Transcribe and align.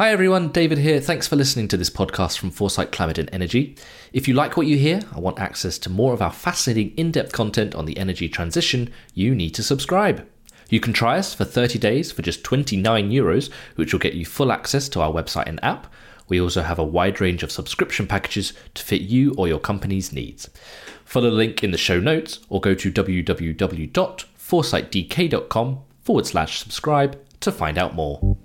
Hi 0.00 0.08
everyone, 0.12 0.48
David 0.48 0.78
here. 0.78 0.98
Thanks 0.98 1.28
for 1.28 1.36
listening 1.36 1.68
to 1.68 1.76
this 1.76 1.90
podcast 1.90 2.38
from 2.38 2.50
Foresight 2.50 2.90
Climate 2.90 3.18
and 3.18 3.28
Energy. 3.34 3.76
If 4.14 4.26
you 4.26 4.32
like 4.32 4.56
what 4.56 4.66
you 4.66 4.78
hear 4.78 5.02
and 5.12 5.22
want 5.22 5.38
access 5.38 5.78
to 5.80 5.90
more 5.90 6.14
of 6.14 6.22
our 6.22 6.32
fascinating 6.32 6.94
in 6.96 7.12
depth 7.12 7.32
content 7.32 7.74
on 7.74 7.84
the 7.84 7.98
energy 7.98 8.26
transition, 8.26 8.90
you 9.12 9.34
need 9.34 9.50
to 9.50 9.62
subscribe. 9.62 10.26
You 10.70 10.80
can 10.80 10.94
try 10.94 11.18
us 11.18 11.34
for 11.34 11.44
30 11.44 11.78
days 11.78 12.12
for 12.12 12.22
just 12.22 12.42
29 12.44 13.10
euros, 13.10 13.52
which 13.74 13.92
will 13.92 14.00
get 14.00 14.14
you 14.14 14.24
full 14.24 14.52
access 14.52 14.88
to 14.88 15.02
our 15.02 15.12
website 15.12 15.46
and 15.46 15.62
app. 15.62 15.86
We 16.28 16.40
also 16.40 16.62
have 16.62 16.78
a 16.78 16.82
wide 16.82 17.20
range 17.20 17.42
of 17.42 17.52
subscription 17.52 18.06
packages 18.06 18.54
to 18.76 18.82
fit 18.82 19.02
you 19.02 19.34
or 19.36 19.48
your 19.48 19.60
company's 19.60 20.14
needs. 20.14 20.48
Follow 21.04 21.28
the 21.28 21.36
link 21.36 21.62
in 21.62 21.72
the 21.72 21.76
show 21.76 22.00
notes 22.00 22.40
or 22.48 22.62
go 22.62 22.74
to 22.74 22.90
www.foresightdk.com 22.90 25.78
forward 25.98 26.26
slash 26.26 26.58
subscribe 26.58 27.20
to 27.40 27.52
find 27.52 27.76
out 27.76 27.94
more. 27.94 28.38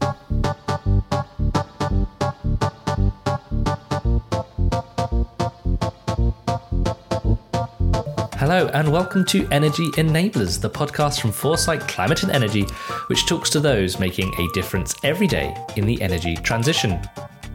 Hello, 8.48 8.68
and 8.76 8.92
welcome 8.92 9.26
to 9.26 9.48
Energy 9.50 9.90
Enablers, 9.94 10.62
the 10.62 10.70
podcast 10.70 11.20
from 11.20 11.32
Foresight 11.32 11.80
Climate 11.88 12.22
and 12.22 12.32
Energy, 12.32 12.62
which 13.08 13.26
talks 13.26 13.50
to 13.50 13.60
those 13.60 14.00
making 14.00 14.32
a 14.36 14.48
difference 14.54 14.94
every 15.04 15.26
day 15.26 15.58
in 15.78 15.88
the 15.88 16.00
energy 16.00 16.36
transition. 16.36 17.02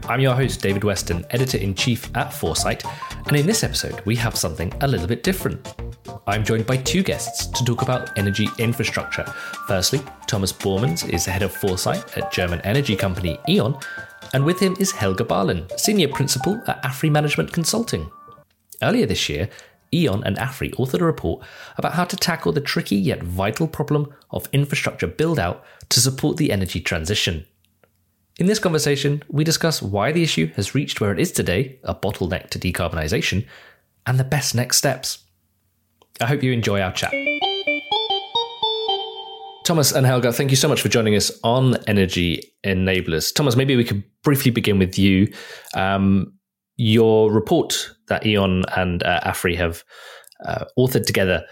I'm 0.09 0.19
your 0.19 0.35
host, 0.35 0.61
David 0.61 0.83
Weston, 0.83 1.25
editor 1.29 1.57
in 1.57 1.75
chief 1.75 2.13
at 2.17 2.33
Foresight, 2.33 2.83
and 3.25 3.37
in 3.37 3.45
this 3.45 3.63
episode, 3.63 4.01
we 4.01 4.17
have 4.17 4.35
something 4.35 4.73
a 4.81 4.87
little 4.87 5.07
bit 5.07 5.23
different. 5.23 5.73
I'm 6.27 6.43
joined 6.43 6.67
by 6.67 6.75
two 6.75 7.03
guests 7.03 7.47
to 7.47 7.63
talk 7.63 7.83
about 7.83 8.19
energy 8.19 8.49
infrastructure. 8.57 9.23
Firstly, 9.67 10.01
Thomas 10.27 10.51
Boermans 10.51 11.07
is 11.07 11.25
head 11.25 11.41
of 11.41 11.53
Foresight 11.53 12.17
at 12.17 12.33
German 12.33 12.59
energy 12.65 12.97
company 12.97 13.39
E.ON, 13.47 13.79
and 14.33 14.43
with 14.43 14.59
him 14.59 14.75
is 14.77 14.91
Helge 14.91 15.25
Barlen, 15.25 15.71
senior 15.79 16.09
principal 16.09 16.61
at 16.67 16.83
AFRY 16.83 17.09
Management 17.09 17.53
Consulting. 17.53 18.11
Earlier 18.83 19.05
this 19.05 19.29
year, 19.29 19.47
E.ON 19.93 20.23
and 20.23 20.37
Afry 20.37 20.73
authored 20.75 21.01
a 21.01 21.05
report 21.05 21.45
about 21.77 21.93
how 21.93 22.05
to 22.05 22.15
tackle 22.15 22.51
the 22.51 22.61
tricky 22.61 22.95
yet 22.95 23.23
vital 23.23 23.67
problem 23.67 24.13
of 24.31 24.47
infrastructure 24.53 25.07
build 25.07 25.39
out 25.39 25.63
to 25.89 25.99
support 25.99 26.37
the 26.37 26.51
energy 26.51 26.79
transition. 26.79 27.45
In 28.39 28.47
this 28.47 28.59
conversation, 28.59 29.23
we 29.27 29.43
discuss 29.43 29.81
why 29.81 30.11
the 30.11 30.23
issue 30.23 30.47
has 30.55 30.73
reached 30.73 31.01
where 31.01 31.11
it 31.11 31.19
is 31.19 31.31
today, 31.31 31.79
a 31.83 31.93
bottleneck 31.93 32.49
to 32.51 32.59
decarbonisation, 32.59 33.45
and 34.05 34.19
the 34.19 34.23
best 34.23 34.55
next 34.55 34.77
steps. 34.77 35.19
I 36.19 36.25
hope 36.25 36.41
you 36.41 36.51
enjoy 36.51 36.81
our 36.81 36.93
chat. 36.93 37.13
Thomas 39.63 39.91
and 39.91 40.05
Helge, 40.05 40.33
thank 40.33 40.49
you 40.49 40.57
so 40.57 40.67
much 40.67 40.81
for 40.81 40.89
joining 40.89 41.15
us 41.15 41.31
on 41.43 41.77
Energy 41.85 42.51
Enablers. 42.63 43.33
Thomas, 43.33 43.55
maybe 43.55 43.75
we 43.75 43.83
could 43.83 44.03
briefly 44.23 44.51
begin 44.51 44.79
with 44.79 44.97
you. 44.97 45.31
Um, 45.75 46.33
your 46.81 47.31
report 47.31 47.91
that 48.07 48.25
E.ON 48.25 48.63
and 48.75 49.03
uh, 49.03 49.19
AFRY 49.23 49.55
have 49.55 49.83
uh, 50.43 50.65
authored 50.79 51.05
together 51.05 51.45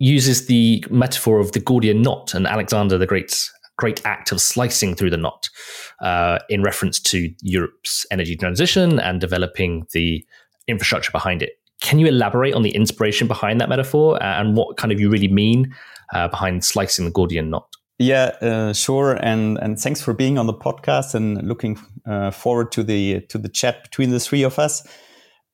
uses 0.00 0.46
the 0.46 0.84
metaphor 0.90 1.38
of 1.38 1.52
the 1.52 1.60
Gordian 1.60 2.02
knot 2.02 2.34
and 2.34 2.48
Alexander 2.48 2.98
the 2.98 3.06
Great's 3.06 3.52
great 3.78 4.04
act 4.04 4.32
of 4.32 4.40
slicing 4.40 4.96
through 4.96 5.10
the 5.10 5.16
knot 5.16 5.48
uh, 6.00 6.40
in 6.48 6.64
reference 6.64 6.98
to 6.98 7.32
Europe's 7.42 8.04
energy 8.10 8.36
transition 8.36 8.98
and 8.98 9.20
developing 9.20 9.86
the 9.92 10.26
infrastructure 10.66 11.12
behind 11.12 11.44
it. 11.44 11.52
Can 11.80 12.00
you 12.00 12.08
elaborate 12.08 12.54
on 12.54 12.62
the 12.62 12.74
inspiration 12.74 13.28
behind 13.28 13.60
that 13.60 13.68
metaphor 13.68 14.20
uh, 14.20 14.40
and 14.40 14.56
what 14.56 14.76
kind 14.78 14.92
of 14.92 14.98
you 14.98 15.08
really 15.08 15.28
mean 15.28 15.72
uh, 16.12 16.26
behind 16.26 16.64
slicing 16.64 17.04
the 17.04 17.12
Gordian 17.12 17.50
knot? 17.50 17.68
Yeah, 18.02 18.32
uh, 18.40 18.72
sure, 18.72 19.12
and 19.22 19.58
and 19.58 19.78
thanks 19.78 20.02
for 20.02 20.12
being 20.12 20.36
on 20.36 20.48
the 20.48 20.54
podcast 20.54 21.14
and 21.14 21.40
looking 21.46 21.78
uh, 22.04 22.32
forward 22.32 22.72
to 22.72 22.82
the 22.82 23.20
to 23.28 23.38
the 23.38 23.48
chat 23.48 23.84
between 23.84 24.10
the 24.10 24.18
three 24.18 24.42
of 24.42 24.58
us. 24.58 24.84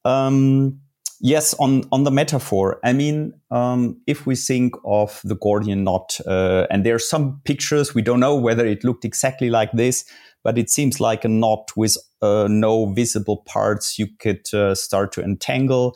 Um, 0.06 0.80
yes, 1.20 1.52
on 1.60 1.84
on 1.92 2.04
the 2.04 2.10
metaphor, 2.10 2.80
I 2.82 2.94
mean, 2.94 3.34
um, 3.50 4.00
if 4.06 4.24
we 4.24 4.34
think 4.34 4.76
of 4.86 5.20
the 5.24 5.36
Gordian 5.36 5.84
knot, 5.84 6.18
uh, 6.26 6.66
and 6.70 6.86
there 6.86 6.94
are 6.94 6.98
some 6.98 7.42
pictures 7.44 7.94
we 7.94 8.00
don't 8.00 8.20
know 8.20 8.34
whether 8.34 8.64
it 8.64 8.82
looked 8.82 9.04
exactly 9.04 9.50
like 9.50 9.72
this, 9.72 10.06
but 10.42 10.56
it 10.56 10.70
seems 10.70 11.00
like 11.00 11.26
a 11.26 11.28
knot 11.28 11.70
with 11.76 11.98
uh, 12.22 12.48
no 12.48 12.86
visible 12.94 13.42
parts 13.44 13.98
you 13.98 14.06
could 14.20 14.46
uh, 14.54 14.74
start 14.74 15.12
to 15.12 15.22
entangle, 15.22 15.94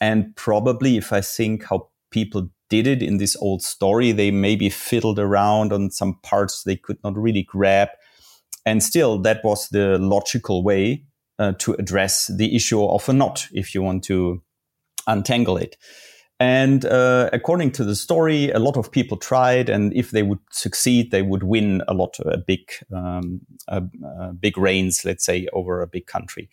and 0.00 0.34
probably 0.34 0.96
if 0.96 1.12
I 1.12 1.20
think 1.20 1.64
how 1.64 1.90
people 2.10 2.48
did 2.70 2.86
it 2.86 3.02
in 3.02 3.18
this 3.18 3.36
old 3.36 3.62
story. 3.62 4.12
They 4.12 4.30
maybe 4.30 4.70
fiddled 4.70 5.18
around 5.18 5.72
on 5.72 5.90
some 5.90 6.18
parts 6.22 6.62
they 6.62 6.76
could 6.76 6.98
not 7.04 7.16
really 7.16 7.42
grab. 7.42 7.88
And 8.64 8.82
still, 8.82 9.18
that 9.22 9.44
was 9.44 9.68
the 9.68 9.98
logical 9.98 10.62
way 10.62 11.04
uh, 11.38 11.52
to 11.58 11.74
address 11.74 12.30
the 12.34 12.54
issue 12.54 12.82
of 12.82 13.08
a 13.08 13.12
knot 13.12 13.46
if 13.52 13.74
you 13.74 13.82
want 13.82 14.04
to 14.04 14.42
untangle 15.06 15.56
it. 15.56 15.76
And 16.38 16.86
uh, 16.86 17.28
according 17.34 17.72
to 17.72 17.84
the 17.84 17.94
story, 17.94 18.50
a 18.50 18.58
lot 18.58 18.78
of 18.78 18.90
people 18.90 19.18
tried, 19.18 19.68
and 19.68 19.92
if 19.94 20.10
they 20.10 20.22
would 20.22 20.38
succeed, 20.50 21.10
they 21.10 21.20
would 21.20 21.42
win 21.42 21.82
a 21.86 21.92
lot, 21.92 22.18
a 22.20 22.38
big, 22.38 22.70
um, 22.94 23.42
a, 23.68 23.82
a 24.02 24.32
big 24.32 24.56
reigns, 24.56 25.04
let's 25.04 25.24
say, 25.24 25.48
over 25.52 25.82
a 25.82 25.86
big 25.86 26.06
country. 26.06 26.48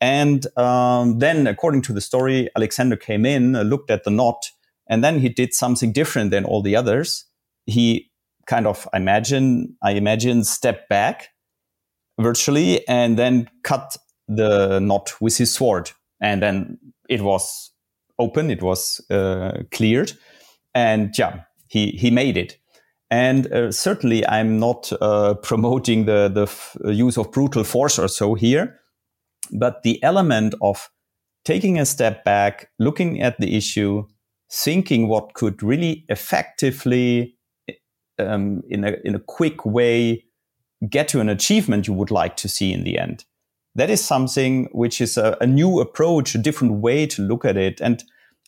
And 0.00 0.46
um, 0.58 1.20
then, 1.20 1.46
according 1.46 1.82
to 1.82 1.92
the 1.92 2.00
story, 2.00 2.48
Alexander 2.56 2.96
came 2.96 3.24
in, 3.24 3.52
looked 3.52 3.90
at 3.90 4.02
the 4.02 4.10
knot, 4.10 4.50
and 4.90 5.04
then 5.04 5.20
he 5.20 5.28
did 5.28 5.54
something 5.54 5.92
different 5.92 6.32
than 6.32 6.44
all 6.44 6.62
the 6.62 6.74
others. 6.74 7.24
He 7.64 8.10
kind 8.46 8.66
of 8.66 8.88
imagine, 8.92 9.76
I 9.82 9.92
imagine, 9.92 10.42
stepped 10.42 10.88
back 10.88 11.28
virtually 12.18 12.86
and 12.88 13.16
then 13.16 13.48
cut 13.62 13.96
the 14.26 14.80
knot 14.80 15.14
with 15.20 15.38
his 15.38 15.54
sword. 15.54 15.92
And 16.20 16.42
then 16.42 16.78
it 17.08 17.22
was 17.22 17.70
open, 18.18 18.50
it 18.50 18.62
was 18.62 19.00
uh, 19.10 19.62
cleared. 19.70 20.12
And 20.74 21.16
yeah, 21.16 21.42
he, 21.68 21.92
he 21.92 22.10
made 22.10 22.36
it. 22.36 22.58
And 23.12 23.52
uh, 23.52 23.70
certainly, 23.70 24.26
I'm 24.26 24.58
not 24.58 24.92
uh, 25.00 25.34
promoting 25.42 26.06
the, 26.06 26.28
the 26.28 26.42
f- 26.42 26.76
use 26.84 27.16
of 27.16 27.30
brutal 27.30 27.62
force 27.62 27.96
or 27.96 28.08
so 28.08 28.34
here, 28.34 28.80
but 29.52 29.84
the 29.84 30.02
element 30.02 30.54
of 30.60 30.90
taking 31.44 31.78
a 31.78 31.86
step 31.86 32.24
back, 32.24 32.70
looking 32.78 33.20
at 33.22 33.38
the 33.40 33.56
issue, 33.56 34.04
thinking 34.50 35.08
what 35.08 35.34
could 35.34 35.62
really 35.62 36.04
effectively, 36.08 37.36
um, 38.18 38.62
in, 38.68 38.84
a, 38.84 38.96
in 39.04 39.14
a 39.14 39.20
quick 39.20 39.64
way, 39.64 40.24
get 40.88 41.08
to 41.08 41.20
an 41.20 41.28
achievement 41.28 41.86
you 41.86 41.92
would 41.92 42.10
like 42.10 42.36
to 42.36 42.48
see 42.48 42.72
in 42.72 42.84
the 42.84 42.98
end. 42.98 43.24
That 43.76 43.90
is 43.90 44.04
something 44.04 44.68
which 44.72 45.00
is 45.00 45.16
a, 45.16 45.36
a 45.40 45.46
new 45.46 45.80
approach, 45.80 46.34
a 46.34 46.38
different 46.38 46.74
way 46.74 47.06
to 47.06 47.22
look 47.22 47.44
at 47.44 47.56
it, 47.56 47.80
and 47.80 48.02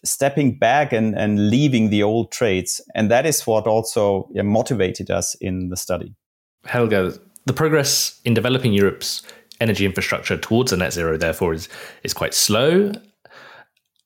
stepping 0.05 0.59
back 0.59 0.93
and, 0.93 1.17
and 1.17 1.49
leaving 1.49 1.91
the 1.91 2.03
old 2.03 2.33
traits. 2.33 2.81
And 2.95 3.09
that 3.11 3.25
is 3.25 3.47
what 3.47 3.69
also 3.69 4.29
yeah, 4.33 4.43
motivated 4.43 5.11
us 5.11 5.37
in 5.37 5.69
the 5.69 5.77
study. 5.77 6.17
Helge, 6.65 7.17
the 7.47 7.53
progress 7.53 8.21
in 8.25 8.35
developing 8.35 8.73
Europe's 8.73 9.23
energy 9.61 9.85
infrastructure 9.85 10.37
towards 10.37 10.73
a 10.73 10.77
net 10.77 10.93
zero, 10.93 11.17
therefore, 11.17 11.55
is, 11.55 11.69
is 12.03 12.13
quite 12.13 12.35
slow. 12.35 12.91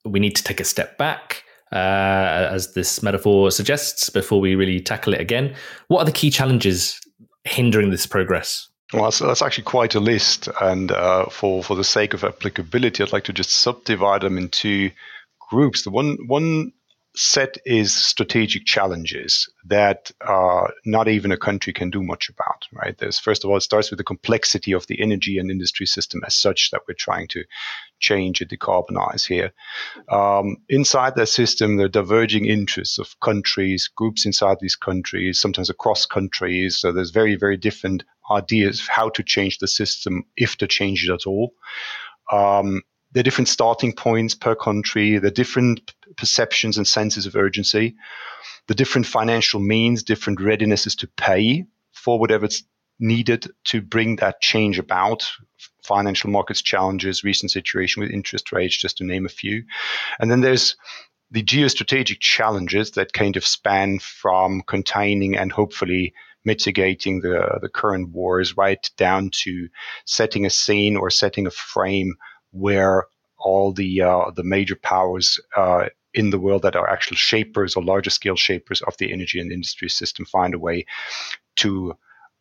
We 0.04 0.20
need 0.20 0.36
to 0.36 0.44
take 0.44 0.60
a 0.60 0.64
step 0.64 0.98
back 0.98 1.44
uh, 1.72 2.48
as 2.50 2.74
this 2.74 3.02
metaphor 3.02 3.50
suggests, 3.50 4.10
before 4.10 4.40
we 4.40 4.54
really 4.54 4.80
tackle 4.80 5.14
it 5.14 5.20
again. 5.20 5.54
What 5.88 6.00
are 6.00 6.04
the 6.04 6.12
key 6.12 6.30
challenges 6.30 7.00
hindering 7.44 7.90
this 7.90 8.06
progress? 8.06 8.68
Well, 8.92 9.04
that's, 9.04 9.18
that's 9.18 9.42
actually 9.42 9.64
quite 9.64 9.94
a 9.96 10.00
list, 10.00 10.48
and 10.60 10.92
uh, 10.92 11.26
for 11.26 11.64
for 11.64 11.74
the 11.74 11.82
sake 11.82 12.14
of 12.14 12.22
applicability, 12.22 13.02
I'd 13.02 13.12
like 13.12 13.24
to 13.24 13.32
just 13.32 13.50
subdivide 13.50 14.20
them 14.20 14.38
into 14.38 14.90
groups. 15.50 15.82
The 15.82 15.90
one 15.90 16.18
one 16.28 16.72
set 17.16 17.56
is 17.64 17.94
strategic 17.94 18.66
challenges 18.66 19.48
that 19.64 20.10
uh, 20.20 20.68
not 20.84 21.08
even 21.08 21.32
a 21.32 21.38
country 21.38 21.72
can 21.72 21.88
do 21.88 22.02
much 22.02 22.28
about, 22.28 22.66
right? 22.72 22.96
There's, 22.98 23.18
first 23.18 23.42
of 23.42 23.50
all, 23.50 23.56
it 23.56 23.62
starts 23.62 23.90
with 23.90 23.96
the 23.96 24.04
complexity 24.04 24.72
of 24.72 24.86
the 24.86 25.00
energy 25.00 25.38
and 25.38 25.50
industry 25.50 25.86
system 25.86 26.20
as 26.26 26.36
such 26.36 26.70
that 26.70 26.82
we're 26.86 26.94
trying 26.94 27.28
to 27.28 27.44
change 28.00 28.42
and 28.42 28.50
decarbonize 28.50 29.26
here. 29.26 29.52
Um, 30.10 30.58
inside 30.68 31.16
that 31.16 31.28
system, 31.28 31.76
there 31.76 31.86
are 31.86 31.88
diverging 31.88 32.44
interests 32.44 32.98
of 32.98 33.18
countries, 33.20 33.88
groups 33.88 34.26
inside 34.26 34.58
these 34.60 34.76
countries, 34.76 35.40
sometimes 35.40 35.70
across 35.70 36.04
countries. 36.04 36.76
So 36.76 36.92
there's 36.92 37.10
very, 37.10 37.34
very 37.34 37.56
different 37.56 38.04
ideas 38.30 38.80
of 38.80 38.88
how 38.88 39.08
to 39.10 39.22
change 39.22 39.58
the 39.58 39.68
system, 39.68 40.24
if 40.36 40.56
to 40.58 40.66
change 40.66 41.08
it 41.08 41.12
at 41.12 41.26
all. 41.26 41.54
Um, 42.30 42.82
the 43.12 43.22
different 43.22 43.48
starting 43.48 43.94
points 43.94 44.34
per 44.34 44.54
country, 44.54 45.18
the 45.18 45.30
different 45.30 45.94
perceptions 46.16 46.76
and 46.76 46.86
senses 46.86 47.26
of 47.26 47.36
urgency, 47.36 47.96
the 48.66 48.74
different 48.74 49.06
financial 49.06 49.60
means, 49.60 50.02
different 50.02 50.38
readinesses 50.38 50.96
to 50.98 51.08
pay 51.16 51.66
for 51.92 52.18
whatever's 52.18 52.64
needed 52.98 53.48
to 53.64 53.80
bring 53.80 54.16
that 54.16 54.40
change 54.40 54.78
about. 54.78 55.30
Financial 55.82 56.30
markets 56.30 56.62
challenges, 56.62 57.22
recent 57.22 57.50
situation 57.50 58.02
with 58.02 58.10
interest 58.10 58.52
rates, 58.52 58.76
just 58.76 58.98
to 58.98 59.04
name 59.04 59.26
a 59.26 59.30
few. 59.30 59.64
And 60.18 60.30
then 60.30 60.40
there's 60.40 60.76
the 61.30 61.42
geostrategic 61.42 62.20
challenges 62.20 62.92
that 62.92 63.12
kind 63.12 63.36
of 63.36 63.46
span 63.46 63.98
from 63.98 64.62
containing 64.66 65.36
and 65.36 65.52
hopefully 65.52 66.14
mitigating 66.44 67.20
the, 67.20 67.58
the 67.60 67.68
current 67.68 68.10
wars, 68.10 68.56
right 68.56 68.88
down 68.96 69.30
to 69.32 69.68
setting 70.06 70.46
a 70.46 70.50
scene 70.50 70.96
or 70.96 71.10
setting 71.10 71.46
a 71.46 71.50
frame 71.50 72.14
where 72.52 73.04
all 73.38 73.72
the 73.72 74.00
uh, 74.00 74.30
the 74.34 74.44
major 74.44 74.76
powers 74.76 75.38
uh, 75.56 75.86
in 76.16 76.30
the 76.30 76.38
world 76.38 76.62
that 76.62 76.74
are 76.74 76.88
actual 76.88 77.16
shapers 77.16 77.76
or 77.76 77.84
larger 77.84 78.10
scale 78.10 78.36
shapers 78.36 78.82
of 78.82 78.96
the 78.96 79.12
energy 79.12 79.38
and 79.38 79.52
industry 79.52 79.88
system 79.88 80.24
find 80.24 80.54
a 80.54 80.58
way 80.58 80.84
to 81.56 81.94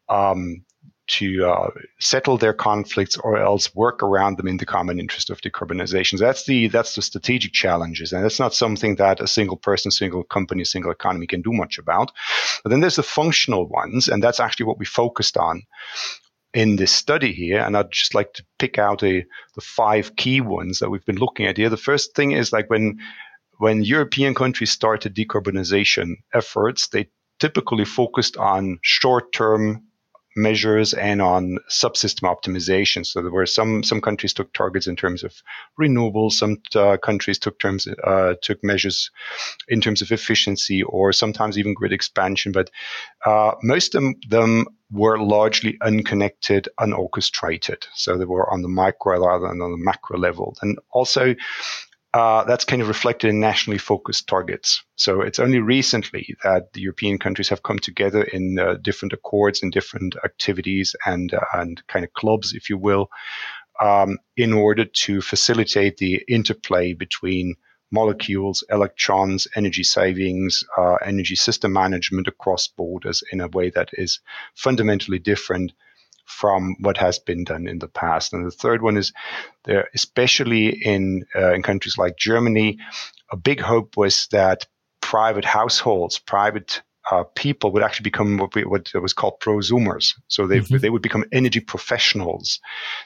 um, 0.10 0.64
to 1.08 1.46
uh, 1.46 1.70
settle 2.00 2.38
their 2.38 2.54
conflicts 2.54 3.16
or 3.18 3.38
else 3.38 3.76
work 3.76 4.02
around 4.02 4.38
them 4.38 4.48
in 4.48 4.58
the 4.58 4.66
common 4.66 5.00
interest 5.00 5.30
of 5.30 5.42
decarbonization. 5.42 6.18
That's 6.18 6.46
the 6.46 6.68
that's 6.68 6.96
the 6.96 7.02
strategic 7.02 7.54
challenges, 7.54 8.12
and 8.12 8.24
that's 8.24 8.40
not 8.40 8.56
something 8.56 8.96
that 8.96 9.20
a 9.20 9.28
single 9.28 9.58
person, 9.58 9.92
single 9.92 10.24
company, 10.24 10.64
single 10.64 10.92
economy 10.92 11.28
can 11.28 11.42
do 11.42 11.52
much 11.52 11.78
about. 11.78 12.12
But 12.64 12.70
then 12.70 12.80
there's 12.80 12.96
the 12.96 13.04
functional 13.04 13.68
ones, 13.68 14.08
and 14.08 14.24
that's 14.24 14.40
actually 14.40 14.66
what 14.66 14.80
we 14.80 14.86
focused 14.86 15.38
on 15.38 15.64
in 16.54 16.78
this 16.78 16.94
study 16.94 17.34
here. 17.34 17.60
And 17.60 17.78
I'd 17.78 17.92
just 17.92 18.16
like 18.16 18.34
to 18.34 18.46
pick 18.58 18.80
out 18.80 19.04
a, 19.04 19.26
the 19.56 19.62
five 19.62 20.16
key 20.16 20.42
ones 20.42 20.80
that 20.80 20.90
we've 20.90 21.06
been 21.06 21.18
looking 21.20 21.46
at 21.46 21.58
here. 21.58 21.70
The 21.70 21.78
first 21.78 22.16
thing 22.16 22.32
is 22.32 22.54
like 22.54 22.70
when 22.70 23.00
when 23.58 23.84
European 23.84 24.34
countries 24.34 24.72
started 24.72 25.16
decarbonization 25.16 26.16
efforts, 26.34 26.88
they 26.88 27.10
typically 27.40 27.86
focused 27.86 28.38
on 28.38 28.80
short 28.82 29.34
term 29.34 29.84
measures 30.36 30.94
and 30.94 31.22
on 31.22 31.58
subsystem 31.70 32.24
optimization. 32.24 33.06
So 33.06 33.22
there 33.22 33.32
were 33.32 33.46
some 33.46 33.84
some 33.84 34.02
countries 34.02 34.34
took 34.34 34.54
targets 34.54 34.88
in 34.88 34.96
terms 34.96 35.24
of 35.24 35.34
renewables, 35.80 36.34
some 36.34 36.58
uh, 36.76 36.98
countries 36.98 37.40
took 37.40 37.58
terms 37.60 37.88
uh, 38.04 38.34
took 38.42 38.64
measures 38.64 39.12
in 39.68 39.82
terms 39.82 40.02
of 40.02 40.12
efficiency, 40.12 40.84
or 40.84 41.14
sometimes 41.14 41.58
even 41.58 41.74
grid 41.74 41.94
expansion. 41.94 42.52
But 42.52 42.70
uh, 43.26 43.54
most 43.64 43.96
of 43.96 44.04
them 44.30 44.66
were 44.92 45.18
largely 45.18 45.78
unconnected, 45.82 46.68
unorchestrated. 46.80 47.86
So 47.94 48.18
they 48.18 48.26
were 48.26 48.52
on 48.52 48.62
the 48.62 48.68
micro 48.68 49.26
rather 49.26 49.48
than 49.48 49.62
on 49.62 49.72
the 49.72 49.78
macro 49.78 50.20
level, 50.20 50.56
and 50.62 50.78
also 50.92 51.36
uh, 52.16 52.46
that's 52.46 52.64
kind 52.64 52.82
of 52.82 52.88
reflected 52.88 53.30
in 53.30 53.42
nationally 53.42 53.78
focused 53.78 54.26
targets. 54.26 54.82
So 54.96 55.20
it's 55.20 55.38
only 55.38 55.60
recently 55.60 56.38
that 56.46 56.72
the 56.72 56.80
European 56.80 57.20
countries 57.20 57.50
have 57.50 57.62
come 57.62 57.78
together 57.78 58.24
in 58.24 58.58
uh, 58.58 58.76
different 58.82 59.12
accords 59.12 59.62
and 59.62 59.70
different 59.70 60.16
activities 60.24 60.96
and 61.06 61.34
uh, 61.34 61.42
and 61.52 61.86
kind 61.88 62.06
of 62.06 62.14
clubs, 62.14 62.54
if 62.54 62.70
you 62.70 62.78
will, 62.78 63.10
um, 63.82 64.18
in 64.38 64.54
order 64.54 64.86
to 64.86 65.20
facilitate 65.20 65.98
the 65.98 66.24
interplay 66.30 66.94
between 66.94 67.56
molecules, 67.92 68.64
electrons, 68.70 69.46
energy 69.58 69.84
savings, 69.84 70.64
uh, 70.78 70.96
energy 71.06 71.36
system 71.36 71.74
management 71.74 72.30
across 72.30 72.70
borders 72.70 73.24
in 73.34 73.42
a 73.42 73.50
way 73.50 73.70
that 73.72 73.90
is 73.92 74.22
fundamentally 74.54 75.20
different 75.20 75.74
from 76.26 76.76
what 76.80 76.98
has 76.98 77.20
been 77.20 77.44
done 77.44 77.68
in 77.68 77.80
the 77.80 77.88
past. 77.88 78.34
And 78.34 78.46
the 78.46 78.52
third 78.52 78.82
one 78.82 78.98
is 78.98 79.14
there, 79.64 79.88
especially 79.94 80.70
in 80.70 81.26
uh, 81.36 81.54
in 81.54 81.64
countries 81.64 81.98
like 81.98 82.18
Germany, 82.18 82.78
a 83.32 83.38
big 83.38 83.60
hope 83.60 83.98
was 83.98 84.28
that 84.32 84.66
private 85.02 85.46
households, 85.46 86.20
private 86.20 86.82
uh, 87.12 87.24
people 87.36 87.72
would 87.72 87.84
actually 87.84 88.04
become 88.04 88.38
what, 88.38 88.56
we, 88.56 88.64
what 88.64 88.92
was 88.96 89.14
called 89.14 89.40
prosumers. 89.40 90.14
So 90.28 90.48
they, 90.48 90.60
mm-hmm. 90.60 90.78
they 90.78 90.90
would 90.90 91.04
become 91.04 91.26
energy 91.32 91.60
professionals. 91.60 92.60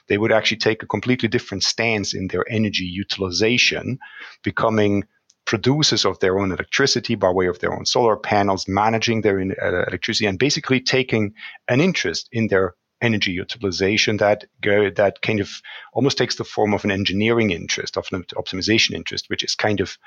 They 0.08 0.18
would 0.18 0.32
actually 0.32 0.58
take 0.58 0.82
a 0.82 0.88
completely 0.88 1.28
different 1.28 1.64
stance 1.64 2.14
in 2.14 2.28
their 2.30 2.46
energy 2.50 2.86
utilization, 2.86 4.00
becoming 4.44 5.04
producers 5.46 6.06
of 6.06 6.20
their 6.20 6.40
own 6.40 6.52
electricity 6.52 7.16
by 7.16 7.30
way 7.32 7.48
of 7.48 7.60
their 7.60 7.74
own 7.74 7.86
solar 7.86 8.16
panels, 8.16 8.68
managing 8.68 9.22
their 9.22 9.40
uh, 9.40 9.86
electricity, 9.88 10.28
and 10.28 10.40
basically 10.40 10.80
taking 10.80 11.34
an 11.68 11.82
interest 11.82 12.30
in 12.32 12.48
their 12.48 12.76
energy 13.02 13.32
utilization 13.32 14.18
that 14.18 14.46
go 14.62 14.90
that 14.90 15.22
kind 15.22 15.40
of 15.40 15.50
almost 15.94 16.18
takes 16.18 16.36
the 16.36 16.44
form 16.44 16.74
of 16.74 16.84
an 16.84 16.92
engineering 16.92 17.52
interest, 17.52 17.98
of 17.98 18.08
an 18.12 18.24
optimization 18.36 18.94
interest, 18.94 19.30
which 19.30 19.44
is 19.44 19.56
kind 19.56 19.80
of 19.80 19.98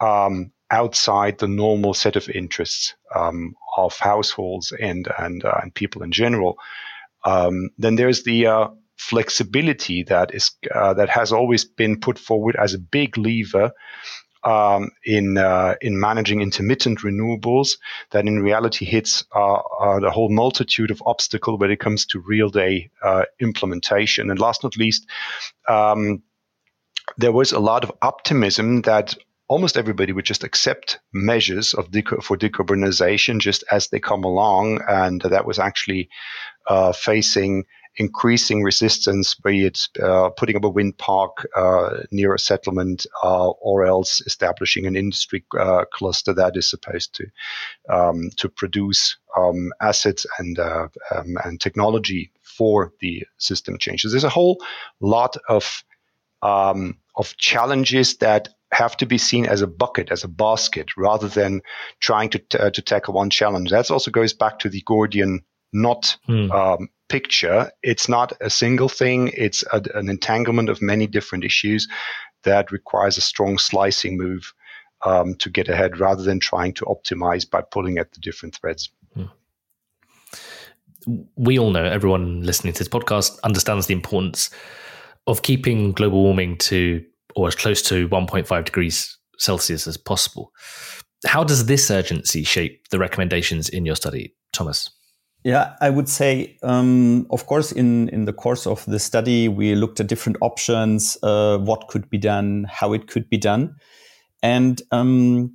um, 0.00 0.52
outside 0.70 1.38
the 1.38 1.48
normal 1.48 1.94
set 1.94 2.16
of 2.16 2.28
interests 2.28 2.94
um, 3.14 3.54
of 3.76 3.96
households 3.98 4.72
and 4.72 5.08
and 5.18 5.44
uh, 5.44 5.58
and 5.62 5.74
people 5.74 6.02
in 6.02 6.12
general. 6.12 6.58
Um, 7.24 7.70
then 7.78 7.96
there's 7.96 8.22
the 8.22 8.46
uh, 8.46 8.68
flexibility 8.96 10.02
that 10.04 10.34
is 10.34 10.50
uh, 10.74 10.94
that 10.94 11.08
has 11.08 11.32
always 11.32 11.64
been 11.64 12.00
put 12.00 12.18
forward 12.18 12.56
as 12.56 12.74
a 12.74 12.78
big 12.78 13.16
lever 13.16 13.72
um, 14.48 14.90
in 15.04 15.36
uh, 15.36 15.74
in 15.82 16.00
managing 16.00 16.40
intermittent 16.40 17.00
renewables 17.00 17.76
that 18.12 18.26
in 18.26 18.40
reality 18.40 18.86
hits 18.86 19.24
uh, 19.34 19.56
uh, 19.56 20.00
the 20.00 20.10
whole 20.10 20.30
multitude 20.30 20.90
of 20.90 21.02
obstacles 21.04 21.60
when 21.60 21.70
it 21.70 21.80
comes 21.80 22.06
to 22.06 22.20
real 22.20 22.48
day 22.48 22.90
uh, 23.02 23.24
implementation. 23.40 24.30
And 24.30 24.40
last 24.40 24.62
not 24.62 24.78
least, 24.78 25.06
um, 25.68 26.22
there 27.18 27.32
was 27.32 27.52
a 27.52 27.60
lot 27.60 27.84
of 27.84 27.92
optimism 28.00 28.82
that 28.82 29.14
almost 29.48 29.76
everybody 29.76 30.12
would 30.12 30.24
just 30.24 30.44
accept 30.44 30.98
measures 31.12 31.74
of 31.74 31.90
deco- 31.90 32.22
for 32.22 32.36
decarbonization 32.38 33.40
just 33.40 33.64
as 33.70 33.88
they 33.88 34.00
come 34.00 34.24
along, 34.24 34.80
and 34.88 35.20
that 35.22 35.46
was 35.46 35.58
actually 35.58 36.08
uh, 36.66 36.92
facing 36.92 37.64
increasing 37.98 38.62
resistance, 38.62 39.34
be 39.34 39.66
it 39.66 39.88
uh, 40.02 40.30
putting 40.30 40.56
up 40.56 40.64
a 40.64 40.68
wind 40.68 40.96
park 40.98 41.46
uh, 41.56 41.98
near 42.12 42.32
a 42.32 42.38
settlement 42.38 43.06
uh, 43.22 43.48
or 43.48 43.84
else 43.84 44.20
establishing 44.22 44.86
an 44.86 44.96
industry 44.96 45.44
uh, 45.58 45.84
cluster 45.92 46.32
that 46.32 46.56
is 46.56 46.68
supposed 46.68 47.14
to 47.14 47.26
um, 47.90 48.30
to 48.36 48.48
produce 48.48 49.16
um, 49.36 49.72
assets 49.82 50.24
and 50.38 50.58
uh, 50.58 50.88
um, 51.14 51.36
and 51.44 51.60
technology 51.60 52.30
for 52.42 52.92
the 53.00 53.24
system 53.38 53.76
changes. 53.78 54.12
There's 54.12 54.24
a 54.24 54.28
whole 54.28 54.58
lot 55.00 55.36
of 55.48 55.84
um, 56.42 56.96
of 57.16 57.36
challenges 57.36 58.16
that 58.18 58.48
have 58.70 58.96
to 58.98 59.06
be 59.06 59.18
seen 59.18 59.46
as 59.46 59.60
a 59.60 59.66
bucket, 59.66 60.12
as 60.12 60.22
a 60.22 60.28
basket, 60.28 60.96
rather 60.96 61.26
than 61.26 61.62
trying 62.00 62.30
to 62.30 62.38
t- 62.38 62.70
to 62.70 62.82
tackle 62.82 63.14
one 63.14 63.30
challenge. 63.30 63.70
That 63.70 63.90
also 63.90 64.12
goes 64.12 64.32
back 64.32 64.60
to 64.60 64.68
the 64.68 64.82
Gordian 64.82 65.42
knot 65.72 66.16
hmm. 66.26 66.50
um, 66.52 66.88
picture. 67.08 67.70
It's 67.82 68.08
not 68.08 68.32
a 68.40 68.50
single 68.50 68.88
thing, 68.88 69.30
it's 69.34 69.64
a, 69.72 69.82
an 69.94 70.08
entanglement 70.08 70.68
of 70.68 70.82
many 70.82 71.06
different 71.06 71.44
issues 71.44 71.88
that 72.44 72.70
requires 72.70 73.16
a 73.16 73.22
strong 73.22 73.58
slicing 73.58 74.16
move 74.16 74.52
um, 75.04 75.34
to 75.36 75.50
get 75.50 75.68
ahead 75.68 75.98
rather 75.98 76.22
than 76.22 76.40
trying 76.40 76.72
to 76.74 76.84
optimize 76.84 77.48
by 77.48 77.62
pulling 77.62 77.98
at 77.98 78.12
the 78.12 78.20
different 78.20 78.54
threads. 78.54 78.90
Hmm. 79.14 79.24
We 81.36 81.58
all 81.58 81.70
know, 81.70 81.84
everyone 81.84 82.42
listening 82.42 82.72
to 82.74 82.78
this 82.78 82.88
podcast 82.88 83.38
understands 83.42 83.86
the 83.86 83.94
importance 83.94 84.50
of 85.26 85.42
keeping 85.42 85.92
global 85.92 86.22
warming 86.22 86.56
to 86.58 87.04
or 87.36 87.48
as 87.48 87.54
close 87.54 87.82
to 87.82 88.08
1.5 88.08 88.64
degrees 88.64 89.16
Celsius 89.38 89.86
as 89.86 89.96
possible. 89.96 90.52
How 91.26 91.44
does 91.44 91.66
this 91.66 91.90
urgency 91.90 92.42
shape 92.44 92.88
the 92.88 92.98
recommendations 92.98 93.68
in 93.68 93.86
your 93.86 93.96
study, 93.96 94.34
Thomas? 94.52 94.90
Yeah, 95.44 95.76
I 95.80 95.90
would 95.90 96.08
say, 96.08 96.58
um, 96.62 97.26
of 97.30 97.46
course, 97.46 97.70
in, 97.70 98.08
in 98.08 98.24
the 98.24 98.32
course 98.32 98.66
of 98.66 98.84
the 98.86 98.98
study, 98.98 99.48
we 99.48 99.74
looked 99.74 100.00
at 100.00 100.08
different 100.08 100.36
options, 100.40 101.16
uh, 101.22 101.58
what 101.58 101.88
could 101.88 102.10
be 102.10 102.18
done, 102.18 102.66
how 102.68 102.92
it 102.92 103.06
could 103.06 103.30
be 103.30 103.38
done. 103.38 103.76
And 104.42 104.82
um, 104.90 105.54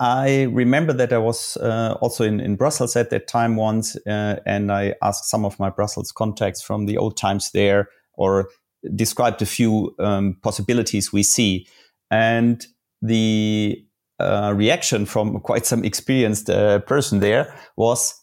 I 0.00 0.42
remember 0.44 0.92
that 0.92 1.12
I 1.12 1.18
was 1.18 1.56
uh, 1.56 1.96
also 2.00 2.24
in, 2.24 2.40
in 2.40 2.56
Brussels 2.56 2.94
at 2.94 3.10
that 3.10 3.26
time 3.26 3.56
once, 3.56 3.96
uh, 4.06 4.36
and 4.46 4.70
I 4.70 4.94
asked 5.02 5.28
some 5.30 5.44
of 5.44 5.58
my 5.58 5.70
Brussels 5.70 6.12
contacts 6.12 6.62
from 6.62 6.86
the 6.86 6.98
old 6.98 7.16
times 7.16 7.50
there, 7.52 7.88
or 8.14 8.48
described 8.94 9.40
a 9.42 9.46
few 9.46 9.94
um, 9.98 10.36
possibilities 10.42 11.12
we 11.12 11.22
see. 11.22 11.66
And 12.10 12.64
the 13.02 13.82
uh, 14.18 14.52
reaction 14.54 15.06
from 15.06 15.40
quite 15.40 15.64
some 15.64 15.84
experienced 15.84 16.50
uh, 16.50 16.80
person 16.80 17.20
there 17.20 17.54
was, 17.76 18.14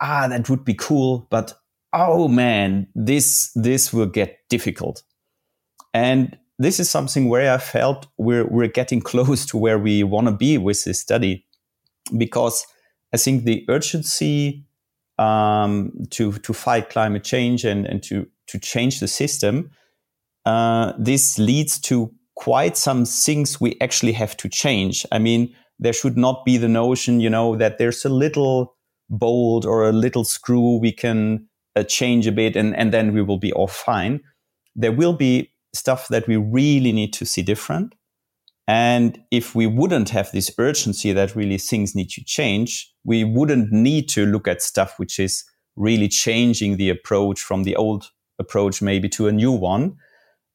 ah, 0.00 0.28
that 0.28 0.48
would 0.48 0.64
be 0.64 0.74
cool, 0.74 1.26
but 1.30 1.54
oh 1.92 2.28
man, 2.28 2.88
this 2.94 3.50
this 3.54 3.92
will 3.92 4.06
get 4.06 4.38
difficult. 4.48 5.02
And 5.94 6.36
this 6.58 6.80
is 6.80 6.90
something 6.90 7.28
where 7.28 7.52
I 7.52 7.58
felt 7.58 8.06
we're 8.18 8.46
we're 8.46 8.68
getting 8.68 9.00
close 9.12 9.46
to 9.46 9.56
where 9.56 9.78
we 9.78 10.02
want 10.02 10.26
to 10.26 10.32
be 10.32 10.58
with 10.58 10.84
this 10.84 11.00
study, 11.00 11.46
because 12.16 12.66
I 13.12 13.16
think 13.16 13.44
the 13.44 13.64
urgency 13.68 14.64
um, 15.18 15.92
to 16.10 16.32
to 16.32 16.52
fight 16.52 16.90
climate 16.90 17.24
change 17.24 17.64
and 17.64 17.86
and 17.86 18.02
to 18.04 18.26
to 18.48 18.58
change 18.58 19.00
the 19.00 19.08
system, 19.08 19.70
uh, 20.46 20.92
this 20.98 21.38
leads 21.38 21.78
to 21.78 22.12
quite 22.34 22.76
some 22.76 23.04
things 23.04 23.60
we 23.60 23.76
actually 23.80 24.12
have 24.12 24.36
to 24.36 24.48
change. 24.48 25.04
I 25.10 25.18
mean, 25.18 25.54
there 25.80 25.92
should 25.92 26.16
not 26.16 26.44
be 26.44 26.56
the 26.56 26.68
notion, 26.68 27.20
you 27.20 27.28
know, 27.28 27.56
that 27.56 27.78
there's 27.78 28.04
a 28.04 28.08
little 28.08 28.77
bolt 29.10 29.64
or 29.64 29.88
a 29.88 29.92
little 29.92 30.24
screw 30.24 30.78
we 30.78 30.92
can 30.92 31.46
uh, 31.76 31.82
change 31.82 32.26
a 32.26 32.32
bit 32.32 32.56
and, 32.56 32.76
and 32.76 32.92
then 32.92 33.12
we 33.12 33.22
will 33.22 33.38
be 33.38 33.52
all 33.52 33.66
fine. 33.66 34.20
There 34.74 34.92
will 34.92 35.14
be 35.14 35.52
stuff 35.74 36.08
that 36.08 36.26
we 36.26 36.36
really 36.36 36.92
need 36.92 37.12
to 37.14 37.26
see 37.26 37.42
different. 37.42 37.94
And 38.66 39.18
if 39.30 39.54
we 39.54 39.66
wouldn't 39.66 40.10
have 40.10 40.30
this 40.32 40.50
urgency 40.58 41.12
that 41.12 41.34
really 41.34 41.56
things 41.56 41.94
need 41.94 42.10
to 42.10 42.24
change, 42.24 42.92
we 43.04 43.24
wouldn't 43.24 43.72
need 43.72 44.08
to 44.10 44.26
look 44.26 44.46
at 44.46 44.60
stuff 44.60 44.98
which 44.98 45.18
is 45.18 45.44
really 45.76 46.08
changing 46.08 46.76
the 46.76 46.90
approach 46.90 47.40
from 47.40 47.62
the 47.62 47.76
old 47.76 48.10
approach 48.38 48.82
maybe 48.82 49.08
to 49.08 49.26
a 49.26 49.32
new 49.32 49.52
one. 49.52 49.96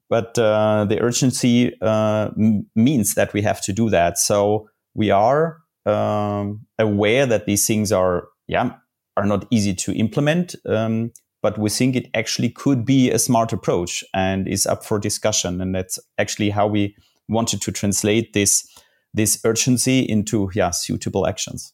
But 0.09 0.37
uh, 0.37 0.85
the 0.85 1.01
urgency 1.01 1.75
uh, 1.81 2.29
m- 2.37 2.67
means 2.75 3.15
that 3.15 3.33
we 3.33 3.41
have 3.41 3.61
to 3.61 3.73
do 3.73 3.89
that. 3.89 4.19
So 4.19 4.69
we 4.93 5.09
are 5.09 5.57
um, 5.85 6.67
aware 6.77 7.25
that 7.25 7.45
these 7.45 7.65
things 7.65 7.91
are, 7.91 8.27
yeah, 8.47 8.75
are 9.17 9.25
not 9.25 9.45
easy 9.49 9.73
to 9.73 9.93
implement. 9.93 10.55
Um, 10.65 11.11
but 11.41 11.57
we 11.57 11.69
think 11.69 11.95
it 11.95 12.09
actually 12.13 12.49
could 12.49 12.85
be 12.85 13.11
a 13.11 13.19
smart 13.19 13.51
approach 13.51 14.03
and 14.13 14.47
is 14.47 14.65
up 14.65 14.85
for 14.85 14.97
discussion. 14.97 15.59
And 15.61 15.75
that's 15.75 15.99
actually 16.17 16.49
how 16.49 16.67
we 16.67 16.95
wanted 17.27 17.61
to 17.61 17.71
translate 17.71 18.33
this 18.33 18.67
this 19.13 19.39
urgency 19.45 19.99
into 19.99 20.49
yeah 20.55 20.71
suitable 20.71 21.27
actions. 21.27 21.73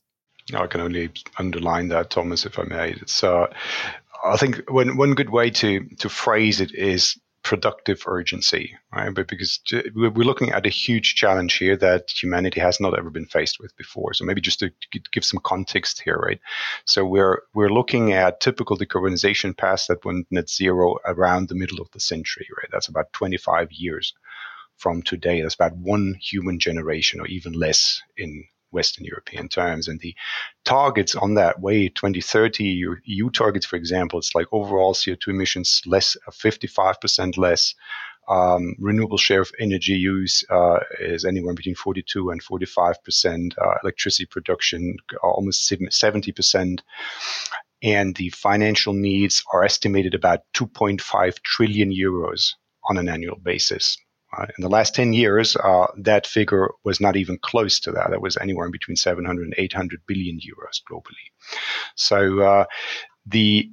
I 0.53 0.67
can 0.67 0.81
only 0.81 1.11
underline 1.37 1.89
that, 1.89 2.09
Thomas, 2.09 2.45
if 2.45 2.57
I 2.57 2.63
may. 2.63 2.91
It's, 2.93 3.23
uh, 3.23 3.47
I 4.25 4.35
think 4.35 4.69
one 4.69 4.97
one 4.97 5.13
good 5.13 5.29
way 5.29 5.49
to 5.51 5.87
to 5.99 6.09
phrase 6.09 6.59
it 6.59 6.73
is 6.73 7.17
productive 7.43 8.03
urgency, 8.05 8.75
right? 8.93 9.13
But 9.13 9.27
because 9.27 9.59
uh, 9.73 9.81
we're 9.95 10.25
looking 10.25 10.51
at 10.51 10.65
a 10.65 10.69
huge 10.69 11.15
challenge 11.15 11.55
here 11.55 11.75
that 11.77 12.09
humanity 12.11 12.59
has 12.59 12.79
not 12.79 12.97
ever 12.97 13.09
been 13.09 13.25
faced 13.25 13.59
with 13.59 13.75
before. 13.77 14.13
So 14.13 14.25
maybe 14.25 14.41
just 14.41 14.59
to 14.59 14.71
give 15.11 15.23
some 15.23 15.39
context 15.43 16.01
here, 16.01 16.17
right? 16.17 16.39
So 16.85 17.05
we're 17.05 17.41
we're 17.53 17.73
looking 17.73 18.13
at 18.13 18.41
typical 18.41 18.77
decarbonization 18.77 19.57
paths 19.57 19.87
that 19.87 20.03
went 20.05 20.27
net 20.31 20.49
zero 20.49 20.97
around 21.05 21.49
the 21.49 21.55
middle 21.55 21.81
of 21.81 21.91
the 21.91 21.99
century, 21.99 22.47
right? 22.57 22.69
That's 22.71 22.89
about 22.89 23.13
25 23.13 23.71
years 23.71 24.13
from 24.77 25.01
today. 25.01 25.41
That's 25.41 25.55
about 25.55 25.75
one 25.75 26.15
human 26.19 26.59
generation 26.59 27.19
or 27.19 27.27
even 27.27 27.53
less 27.53 28.01
in 28.17 28.45
Western 28.71 29.05
European 29.05 29.49
terms. 29.49 29.87
And 29.87 29.99
the 29.99 30.15
targets 30.65 31.15
on 31.15 31.35
that 31.35 31.59
way, 31.59 31.89
2030 31.89 32.63
EU 33.05 33.29
targets, 33.29 33.65
for 33.65 33.75
example, 33.75 34.19
it's 34.19 34.35
like 34.35 34.47
overall 34.51 34.93
CO2 34.93 35.29
emissions 35.29 35.81
less, 35.85 36.15
55% 36.29 37.37
less. 37.37 37.75
Um, 38.27 38.75
renewable 38.77 39.17
share 39.17 39.41
of 39.41 39.51
energy 39.59 39.93
use 39.93 40.43
uh, 40.51 40.79
is 40.99 41.25
anywhere 41.25 41.55
between 41.55 41.73
42 41.73 42.29
and 42.29 42.43
45 42.43 43.03
percent. 43.03 43.55
Uh, 43.57 43.73
electricity 43.83 44.27
production 44.27 44.97
almost 45.23 45.73
70 45.89 46.31
percent, 46.33 46.83
and 47.81 48.15
the 48.17 48.29
financial 48.29 48.93
needs 48.93 49.43
are 49.51 49.63
estimated 49.63 50.13
about 50.13 50.41
2.5 50.53 51.41
trillion 51.41 51.91
euros 51.91 52.53
on 52.87 52.99
an 52.99 53.09
annual 53.09 53.35
basis. 53.35 53.97
Uh, 54.37 54.45
in 54.57 54.61
the 54.61 54.69
last 54.69 54.93
10 54.93 55.13
years, 55.13 55.55
uh, 55.55 55.87
that 55.97 56.27
figure 56.27 56.69
was 56.83 57.01
not 57.01 57.15
even 57.15 57.37
close 57.41 57.79
to 57.79 57.91
that. 57.91 58.13
It 58.13 58.21
was 58.21 58.37
anywhere 58.37 58.65
in 58.65 58.71
between 58.71 58.95
700 58.95 59.43
and 59.43 59.55
800 59.57 60.01
billion 60.07 60.37
euros 60.37 60.81
globally. 60.89 61.31
So 61.95 62.39
uh, 62.39 62.65
the 63.25 63.69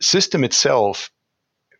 system 0.00 0.44
itself 0.44 1.10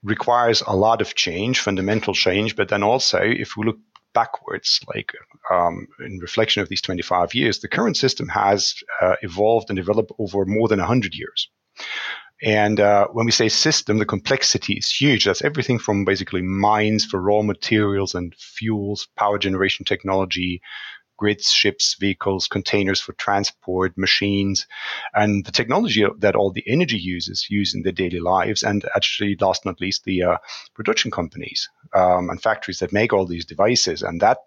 requires 0.03 0.63
a 0.67 0.77
lot 0.77 1.01
of 1.01 1.15
change, 1.15 1.61
fundamental 1.61 2.15
change, 2.15 2.57
but 2.57 2.69
then 2.69 2.83
also, 2.83 3.21
if 3.23 3.57
we 3.57 3.65
look 3.65 3.79
backwards, 4.13 4.81
like 4.95 5.13
um, 5.51 5.87
in 6.01 6.19
reflection 6.19 6.63
of 6.63 6.69
these 6.69 6.83
25 6.83 7.35
years, 7.35 7.61
the 7.61 7.69
current 7.69 7.97
system 7.97 8.29
has 8.29 8.75
uh, 9.01 9.17
evolved 9.23 9.71
and 9.71 9.77
developed 9.77 10.13
over 10.19 10.45
more 10.45 10.69
than 10.69 10.79
100 10.79 11.15
years. 11.15 11.49
And 12.45 12.79
uh, 12.79 13.09
when 13.09 13.25
we 13.25 13.33
say 13.33 13.49
system, 13.49 13.99
the 13.99 14.05
complexity 14.05 14.75
is 14.75 14.93
huge. 14.93 15.25
That's 15.25 15.43
everything 15.43 15.79
from 15.79 16.05
basically 16.05 16.43
mines 16.43 17.03
for 17.05 17.19
raw 17.21 17.41
materials 17.41 18.15
and 18.15 18.35
fuels, 18.35 19.09
power 19.17 19.39
generation 19.39 19.87
technology, 19.87 20.61
grids, 21.17 21.51
ships, 21.51 21.97
vehicles, 21.99 22.47
containers 22.47 23.01
for 23.01 23.15
transport, 23.15 23.97
machines, 23.97 24.67
and 25.15 25.47
the 25.47 25.53
technology 25.53 26.05
that 26.19 26.37
all 26.37 26.53
the 26.53 26.65
energy 26.67 26.99
users 26.99 27.47
use 27.49 27.75
in 27.75 27.83
their 27.83 27.93
daily 27.93 28.21
lives. 28.21 28.63
And 28.63 28.85
actually, 28.95 29.37
last 29.41 29.63
but 29.65 29.71
not 29.71 29.81
least, 29.81 30.05
the 30.05 30.23
uh, 30.23 30.37
production 30.75 31.11
companies 31.11 31.71
um, 31.95 32.29
and 32.29 32.43
factories 32.43 32.81
that 32.81 32.93
make 32.93 33.15
all 33.15 33.27
these 33.27 33.47
devices. 33.47 34.03
And 34.03 34.21
that 34.21 34.39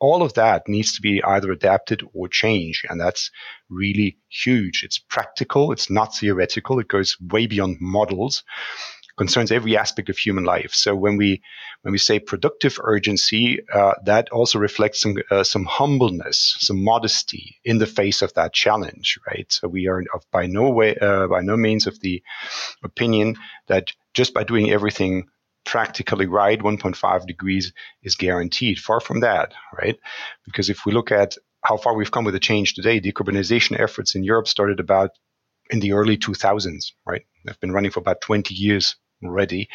all 0.00 0.22
of 0.22 0.34
that 0.34 0.68
needs 0.68 0.94
to 0.94 1.02
be 1.02 1.22
either 1.22 1.52
adapted 1.52 2.02
or 2.14 2.28
changed. 2.28 2.86
And 2.88 3.00
that's 3.00 3.30
really 3.68 4.18
huge. 4.28 4.82
It's 4.84 4.98
practical. 4.98 5.72
It's 5.72 5.90
not 5.90 6.16
theoretical. 6.16 6.80
It 6.80 6.88
goes 6.88 7.16
way 7.20 7.46
beyond 7.46 7.78
models 7.80 8.42
concerns 9.20 9.52
every 9.52 9.76
aspect 9.76 10.08
of 10.08 10.16
human 10.16 10.44
life. 10.44 10.72
So 10.72 10.94
when 10.94 11.18
we 11.18 11.42
when 11.82 11.92
we 11.92 11.98
say 11.98 12.18
productive 12.18 12.78
urgency, 12.82 13.60
uh, 13.72 13.92
that 14.04 14.30
also 14.30 14.58
reflects 14.58 15.02
some 15.02 15.16
uh, 15.30 15.44
some 15.44 15.66
humbleness, 15.66 16.56
some 16.60 16.82
modesty 16.82 17.58
in 17.62 17.78
the 17.78 17.86
face 17.86 18.22
of 18.22 18.32
that 18.34 18.54
challenge, 18.54 19.18
right? 19.26 19.46
So 19.52 19.68
we 19.68 19.88
are 19.88 20.02
by 20.32 20.46
no 20.46 20.70
way 20.70 20.96
uh, 20.96 21.26
by 21.26 21.42
no 21.42 21.56
means 21.58 21.86
of 21.86 22.00
the 22.00 22.22
opinion 22.82 23.36
that 23.66 23.92
just 24.14 24.32
by 24.32 24.44
doing 24.44 24.70
everything 24.70 25.28
practically 25.70 26.26
right, 26.26 26.58
1.5 26.58 27.26
degrees 27.28 27.72
is 28.02 28.16
guaranteed. 28.16 28.76
Far 28.76 28.98
from 28.98 29.20
that, 29.20 29.52
right? 29.80 29.96
Because 30.44 30.68
if 30.68 30.84
we 30.84 30.90
look 30.90 31.12
at 31.12 31.36
how 31.64 31.76
far 31.76 31.94
we've 31.94 32.10
come 32.10 32.24
with 32.24 32.34
the 32.34 32.40
change 32.40 32.74
today, 32.74 33.00
decarbonization 33.00 33.78
efforts 33.78 34.16
in 34.16 34.24
Europe 34.24 34.48
started 34.48 34.80
about 34.80 35.10
in 35.70 35.78
the 35.78 35.92
early 35.92 36.16
2000s, 36.16 36.86
right? 37.06 37.22
They've 37.44 37.60
been 37.60 37.70
running 37.70 37.92
for 37.92 38.00
about 38.00 38.20
20 38.20 38.52
years 38.52 38.96
already. 39.24 39.68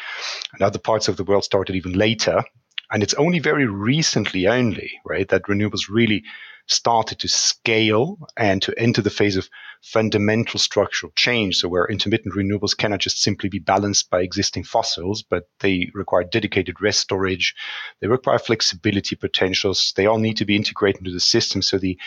And 0.51 0.61
other 0.61 0.79
parts 0.79 1.07
of 1.07 1.15
the 1.15 1.23
world 1.23 1.45
started 1.45 1.77
even 1.77 1.93
later. 1.93 2.43
And 2.91 3.03
it's 3.03 3.13
only 3.15 3.39
very 3.39 3.65
recently 3.65 4.47
only, 4.47 4.91
right, 5.05 5.27
that 5.29 5.43
renewables 5.43 5.89
really 5.89 6.23
started 6.67 7.19
to 7.19 7.27
scale 7.27 8.17
and 8.37 8.61
to 8.61 8.73
enter 8.77 9.01
the 9.01 9.09
phase 9.09 9.37
of 9.37 9.49
fundamental 9.83 10.59
structural 10.59 11.11
change. 11.15 11.57
So 11.57 11.67
where 11.67 11.85
intermittent 11.85 12.33
renewables 12.33 12.75
cannot 12.75 13.01
just 13.01 13.21
simply 13.21 13.49
be 13.49 13.59
balanced 13.59 14.09
by 14.09 14.21
existing 14.21 14.63
fossils, 14.63 15.23
but 15.23 15.43
they 15.59 15.91
require 15.93 16.23
dedicated 16.23 16.81
rest 16.81 17.01
storage. 17.01 17.53
They 18.01 18.07
require 18.07 18.39
flexibility 18.39 19.15
potentials. 19.15 19.93
They 19.95 20.07
all 20.07 20.17
need 20.17 20.37
to 20.37 20.45
be 20.45 20.55
integrated 20.55 21.01
into 21.01 21.11
the 21.11 21.19
system. 21.19 21.61
So 21.61 21.77
the 21.77 21.99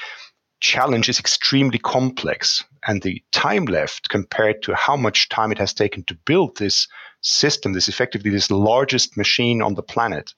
challenge 0.60 1.08
is 1.08 1.20
extremely 1.20 1.78
complex 1.78 2.64
and 2.86 3.02
the 3.02 3.22
time 3.30 3.66
left 3.66 4.08
compared 4.08 4.62
to 4.62 4.74
how 4.74 4.96
much 4.96 5.28
time 5.28 5.52
it 5.52 5.58
has 5.58 5.72
taken 5.72 6.02
to 6.04 6.18
build 6.26 6.56
this 6.56 6.88
system, 7.20 7.72
this 7.72 7.88
effectively 7.88 8.30
this 8.30 8.50
largest 8.50 9.16
machine 9.16 9.62
on 9.62 9.74
the 9.74 9.82
planet, 9.82 10.32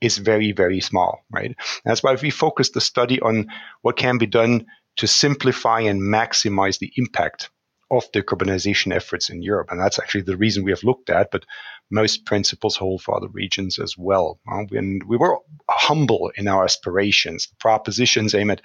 is 0.00 0.18
very, 0.18 0.52
very 0.52 0.80
small, 0.80 1.24
right? 1.30 1.56
That's 1.84 2.02
why 2.02 2.16
we 2.20 2.30
focus 2.30 2.70
the 2.70 2.80
study 2.80 3.20
on 3.20 3.48
what 3.82 3.96
can 3.96 4.18
be 4.18 4.26
done 4.26 4.66
to 4.96 5.06
simplify 5.06 5.80
and 5.80 6.00
maximize 6.00 6.78
the 6.78 6.92
impact 6.96 7.50
of 7.90 8.10
decarbonization 8.12 8.94
efforts 8.94 9.30
in 9.30 9.42
Europe. 9.42 9.68
And 9.70 9.80
that's 9.80 9.98
actually 9.98 10.22
the 10.22 10.36
reason 10.36 10.64
we 10.64 10.72
have 10.72 10.84
looked 10.84 11.10
at, 11.10 11.30
but 11.30 11.44
most 11.90 12.26
principles 12.26 12.76
hold 12.76 13.02
for 13.02 13.16
other 13.16 13.28
regions 13.28 13.78
as 13.78 13.96
well. 13.96 14.38
Uh, 14.50 14.64
and 14.72 15.02
we 15.04 15.16
were 15.16 15.38
humble 15.70 16.30
in 16.36 16.48
our 16.48 16.64
aspirations. 16.64 17.46
The 17.46 17.56
propositions 17.56 18.34
aim 18.34 18.50
at 18.50 18.60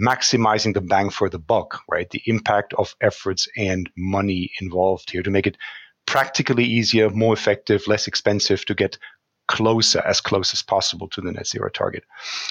maximizing 0.00 0.74
the 0.74 0.80
bang 0.80 1.10
for 1.10 1.28
the 1.28 1.38
buck, 1.38 1.80
right? 1.90 2.08
The 2.10 2.22
impact 2.26 2.72
of 2.74 2.96
efforts 3.00 3.46
and 3.56 3.90
money 3.96 4.50
involved 4.60 5.10
here 5.10 5.22
to 5.22 5.30
make 5.30 5.46
it 5.46 5.58
practically 6.06 6.64
easier, 6.64 7.10
more 7.10 7.34
effective, 7.34 7.86
less 7.86 8.06
expensive 8.06 8.64
to 8.66 8.74
get 8.74 8.98
closer, 9.46 10.00
as 10.00 10.20
close 10.20 10.52
as 10.52 10.62
possible 10.62 11.08
to 11.08 11.20
the 11.20 11.32
net 11.32 11.46
zero 11.46 11.68
target. 11.68 12.04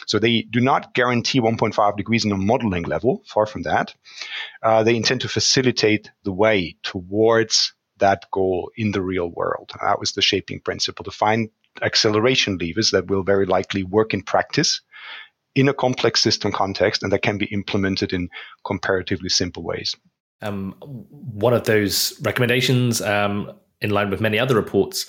So 0.06 0.20
they 0.20 0.44
do 0.44 0.60
not 0.60 0.94
guarantee 0.94 1.40
1.5 1.40 1.98
degrees 1.98 2.26
on 2.26 2.32
a 2.32 2.38
modeling 2.38 2.84
level, 2.84 3.24
far 3.26 3.46
from 3.46 3.64
that. 3.64 3.94
Uh, 4.62 4.84
they 4.84 4.96
intend 4.96 5.22
to 5.22 5.30
facilitate 5.30 6.12
the 6.24 6.32
way 6.32 6.76
towards 6.84 7.74
that 7.98 8.26
goal 8.32 8.72
in 8.76 8.92
the 8.92 9.02
real 9.02 9.30
world. 9.30 9.72
That 9.82 10.00
was 10.00 10.14
the 10.14 10.22
shaping 10.22 10.60
principle 10.60 11.04
to 11.06 11.12
find 11.12 11.50
acceleration 11.82 12.58
levers 12.60 12.92
that 12.92 13.08
will 13.08 13.24
very 13.24 13.46
likely 13.46 13.84
work 13.84 14.14
in 14.14 14.22
practice 14.22 14.82
in 15.56 15.70
a 15.70 15.74
complex 15.74 16.22
system 16.22 16.52
context 16.52 17.04
and 17.04 17.12
that 17.12 17.22
can 17.22 17.38
be 17.38 17.46
implemented 17.46 18.14
in 18.14 18.30
comparatively 18.66 19.30
simple 19.30 19.64
ways. 19.64 19.96
Um, 20.42 20.76
one 20.82 21.54
of 21.54 21.64
those 21.64 22.20
recommendations, 22.24 23.02
um, 23.02 23.52
in 23.82 23.92
line 23.92 24.10
with 24.10 24.22
many 24.22 24.40
other 24.40 24.56
reports, 24.56 25.06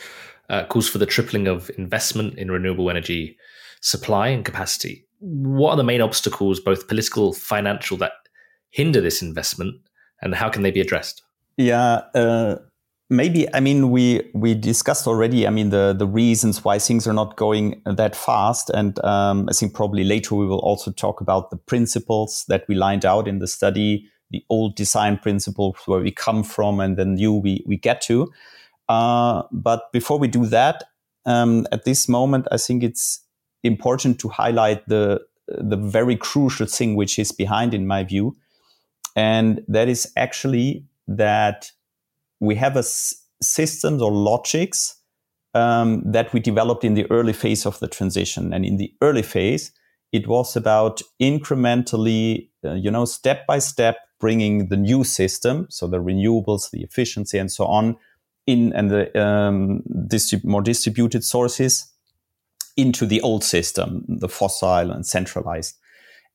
uh, 0.50 0.64
calls 0.66 0.88
for 0.88 0.98
the 0.98 1.06
tripling 1.06 1.46
of 1.46 1.70
investment 1.78 2.38
in 2.38 2.50
renewable 2.50 2.90
energy 2.90 3.36
supply 3.80 4.28
and 4.28 4.44
capacity. 4.44 5.06
What 5.20 5.70
are 5.70 5.76
the 5.76 5.84
main 5.84 6.00
obstacles, 6.00 6.60
both 6.60 6.88
political, 6.88 7.32
financial, 7.32 7.96
that 7.98 8.12
hinder 8.70 9.00
this 9.00 9.22
investment, 9.22 9.76
and 10.20 10.34
how 10.34 10.48
can 10.48 10.62
they 10.62 10.70
be 10.70 10.80
addressed? 10.80 11.22
Yeah, 11.56 12.02
uh, 12.14 12.56
maybe. 13.08 13.52
I 13.54 13.60
mean, 13.60 13.90
we 13.90 14.30
we 14.34 14.54
discussed 14.54 15.06
already. 15.06 15.46
I 15.46 15.50
mean, 15.50 15.70
the 15.70 15.94
the 15.96 16.06
reasons 16.06 16.64
why 16.64 16.78
things 16.78 17.06
are 17.06 17.12
not 17.12 17.36
going 17.36 17.80
that 17.84 18.16
fast, 18.16 18.70
and 18.70 19.02
um, 19.04 19.48
I 19.48 19.52
think 19.52 19.74
probably 19.74 20.04
later 20.04 20.34
we 20.34 20.46
will 20.46 20.60
also 20.60 20.90
talk 20.90 21.20
about 21.20 21.50
the 21.50 21.56
principles 21.56 22.44
that 22.48 22.64
we 22.68 22.74
lined 22.74 23.04
out 23.04 23.28
in 23.28 23.38
the 23.38 23.46
study, 23.46 24.10
the 24.30 24.44
old 24.48 24.76
design 24.76 25.18
principles 25.18 25.76
where 25.86 26.00
we 26.00 26.10
come 26.10 26.44
from, 26.44 26.80
and 26.80 26.96
the 26.96 27.04
new 27.04 27.32
we 27.32 27.62
we 27.66 27.76
get 27.76 28.00
to. 28.02 28.32
Uh, 28.88 29.42
but 29.52 29.92
before 29.92 30.18
we 30.18 30.28
do 30.28 30.46
that, 30.46 30.84
um, 31.26 31.66
at 31.72 31.84
this 31.84 32.08
moment, 32.08 32.46
I 32.52 32.58
think 32.58 32.82
it's 32.82 33.20
important 33.62 34.18
to 34.20 34.28
highlight 34.28 34.88
the 34.88 35.20
the 35.46 35.76
very 35.76 36.16
crucial 36.16 36.66
thing 36.66 36.96
which 36.96 37.18
is 37.18 37.32
behind, 37.32 37.74
in 37.74 37.86
my 37.86 38.04
view, 38.04 38.34
And 39.16 39.64
that 39.68 39.88
is 39.88 40.12
actually 40.16 40.86
that 41.06 41.70
we 42.40 42.54
have 42.56 42.76
a 42.76 42.80
s- 42.80 43.14
systems 43.40 44.02
or 44.02 44.10
logics 44.10 44.96
um, 45.54 46.02
that 46.10 46.32
we 46.32 46.40
developed 46.40 46.84
in 46.84 46.94
the 46.94 47.08
early 47.10 47.32
phase 47.32 47.66
of 47.66 47.78
the 47.78 47.88
transition. 47.88 48.52
And 48.52 48.64
in 48.64 48.76
the 48.76 48.92
early 49.00 49.22
phase, 49.22 49.72
it 50.12 50.26
was 50.26 50.56
about 50.56 51.02
incrementally, 51.20 52.48
uh, 52.64 52.74
you 52.74 52.90
know, 52.90 53.04
step 53.04 53.46
by 53.46 53.58
step 53.60 53.96
bringing 54.24 54.68
the 54.68 54.76
new 54.90 55.04
system, 55.04 55.66
so 55.68 55.86
the 55.86 55.98
renewables, 55.98 56.70
the 56.70 56.82
efficiency, 56.82 57.36
and 57.36 57.52
so 57.52 57.66
on, 57.66 57.94
in 58.46 58.72
and 58.72 58.90
the 58.90 59.04
um, 59.22 59.82
distrib- 60.08 60.46
more 60.46 60.62
distributed 60.62 61.22
sources 61.22 61.92
into 62.74 63.04
the 63.04 63.20
old 63.20 63.44
system, 63.44 64.02
the 64.08 64.28
fossil 64.28 64.90
and 64.90 65.04
centralized. 65.04 65.74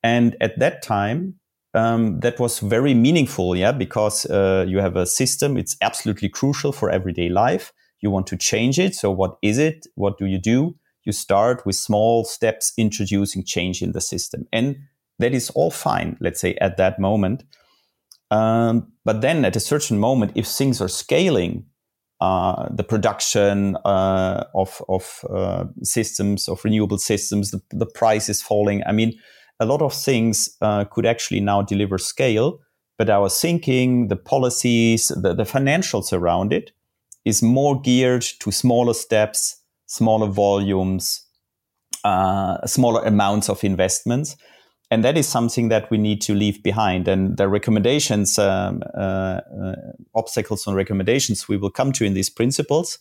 And 0.04 0.38
at 0.40 0.60
that 0.60 0.84
time, 0.84 1.40
um, 1.74 2.20
that 2.20 2.40
was 2.40 2.60
very 2.60 2.94
meaningful, 2.94 3.56
yeah, 3.56 3.72
because 3.72 4.28
uh, 4.28 4.66
you 4.68 4.80
have 4.80 4.96
a 4.96 5.08
system. 5.08 5.58
It's 5.58 5.76
absolutely 5.82 6.30
crucial 6.30 6.72
for 6.72 6.92
everyday 6.92 7.30
life. 7.30 7.74
You 8.02 8.12
want 8.12 8.28
to 8.28 8.38
change 8.38 8.78
it. 8.78 8.94
So, 8.94 9.10
what 9.10 9.38
is 9.42 9.58
it? 9.58 9.88
What 9.96 10.20
do 10.20 10.28
you 10.28 10.38
do? 10.38 10.76
You 11.06 11.12
start 11.12 11.66
with 11.66 11.76
small 11.76 12.24
steps 12.24 12.72
introducing 12.78 13.44
change 13.44 13.82
in 13.82 13.94
the 13.94 14.02
system. 14.02 14.46
And 14.54 14.76
that 15.18 15.34
is 15.34 15.50
all 15.56 15.72
fine, 15.72 16.18
let's 16.20 16.40
say, 16.40 16.54
at 16.62 16.78
that 16.78 17.00
moment. 17.00 17.44
Um, 18.32 18.92
but 19.06 19.22
then 19.22 19.46
at 19.46 19.56
a 19.56 19.60
certain 19.60 20.00
moment, 20.00 20.34
if 20.36 20.48
things 20.48 20.82
are 20.82 20.88
scaling, 20.88 21.66
uh, 22.22 22.68
the 22.70 22.84
production 22.84 23.78
uh, 23.86 24.44
of, 24.54 24.82
of 24.90 25.26
uh, 25.34 25.66
systems, 25.84 26.48
of 26.48 26.64
renewable 26.64 26.98
systems, 26.98 27.52
the, 27.52 27.62
the 27.72 27.86
price 27.86 28.30
is 28.30 28.42
falling. 28.42 28.84
I 28.86 28.92
mean, 28.92 29.14
a 29.60 29.66
lot 29.66 29.82
of 29.82 29.94
things 29.94 30.50
uh, 30.62 30.86
could 30.86 31.06
actually 31.06 31.40
now 31.40 31.62
deliver 31.62 31.98
scale, 31.98 32.60
but 32.98 33.10
our 33.10 33.30
thinking, 33.30 34.10
the 34.10 34.16
policies, 34.16 35.08
the, 35.08 35.34
the 35.34 35.44
financials 35.44 36.12
around 36.12 36.52
it 36.52 36.72
is 37.26 37.42
more 37.42 37.80
geared 37.80 38.26
to 38.40 38.52
smaller 38.52 38.94
steps, 38.94 39.62
smaller 39.86 40.28
volumes, 40.28 41.26
uh, 42.04 42.66
smaller 42.66 43.04
amounts 43.04 43.50
of 43.50 43.64
investments. 43.64 44.36
And 44.92 45.04
that 45.04 45.18
is 45.18 45.28
something 45.28 45.70
that 45.70 45.90
we 45.92 45.98
need 45.98 46.20
to 46.22 46.34
leave 46.34 46.64
behind. 46.64 47.08
And 47.08 47.38
the 47.38 47.48
recommendations, 47.48 48.40
um, 48.40 48.82
uh, 48.96 49.42
uh, 49.64 49.76
obstacles 50.16 50.66
and 50.66 50.76
recommendations 50.76 51.48
we 51.48 51.58
will 51.58 51.70
come 51.70 51.92
to 51.94 52.06
in 52.06 52.16
these 52.16 52.30
principles, 52.30 52.98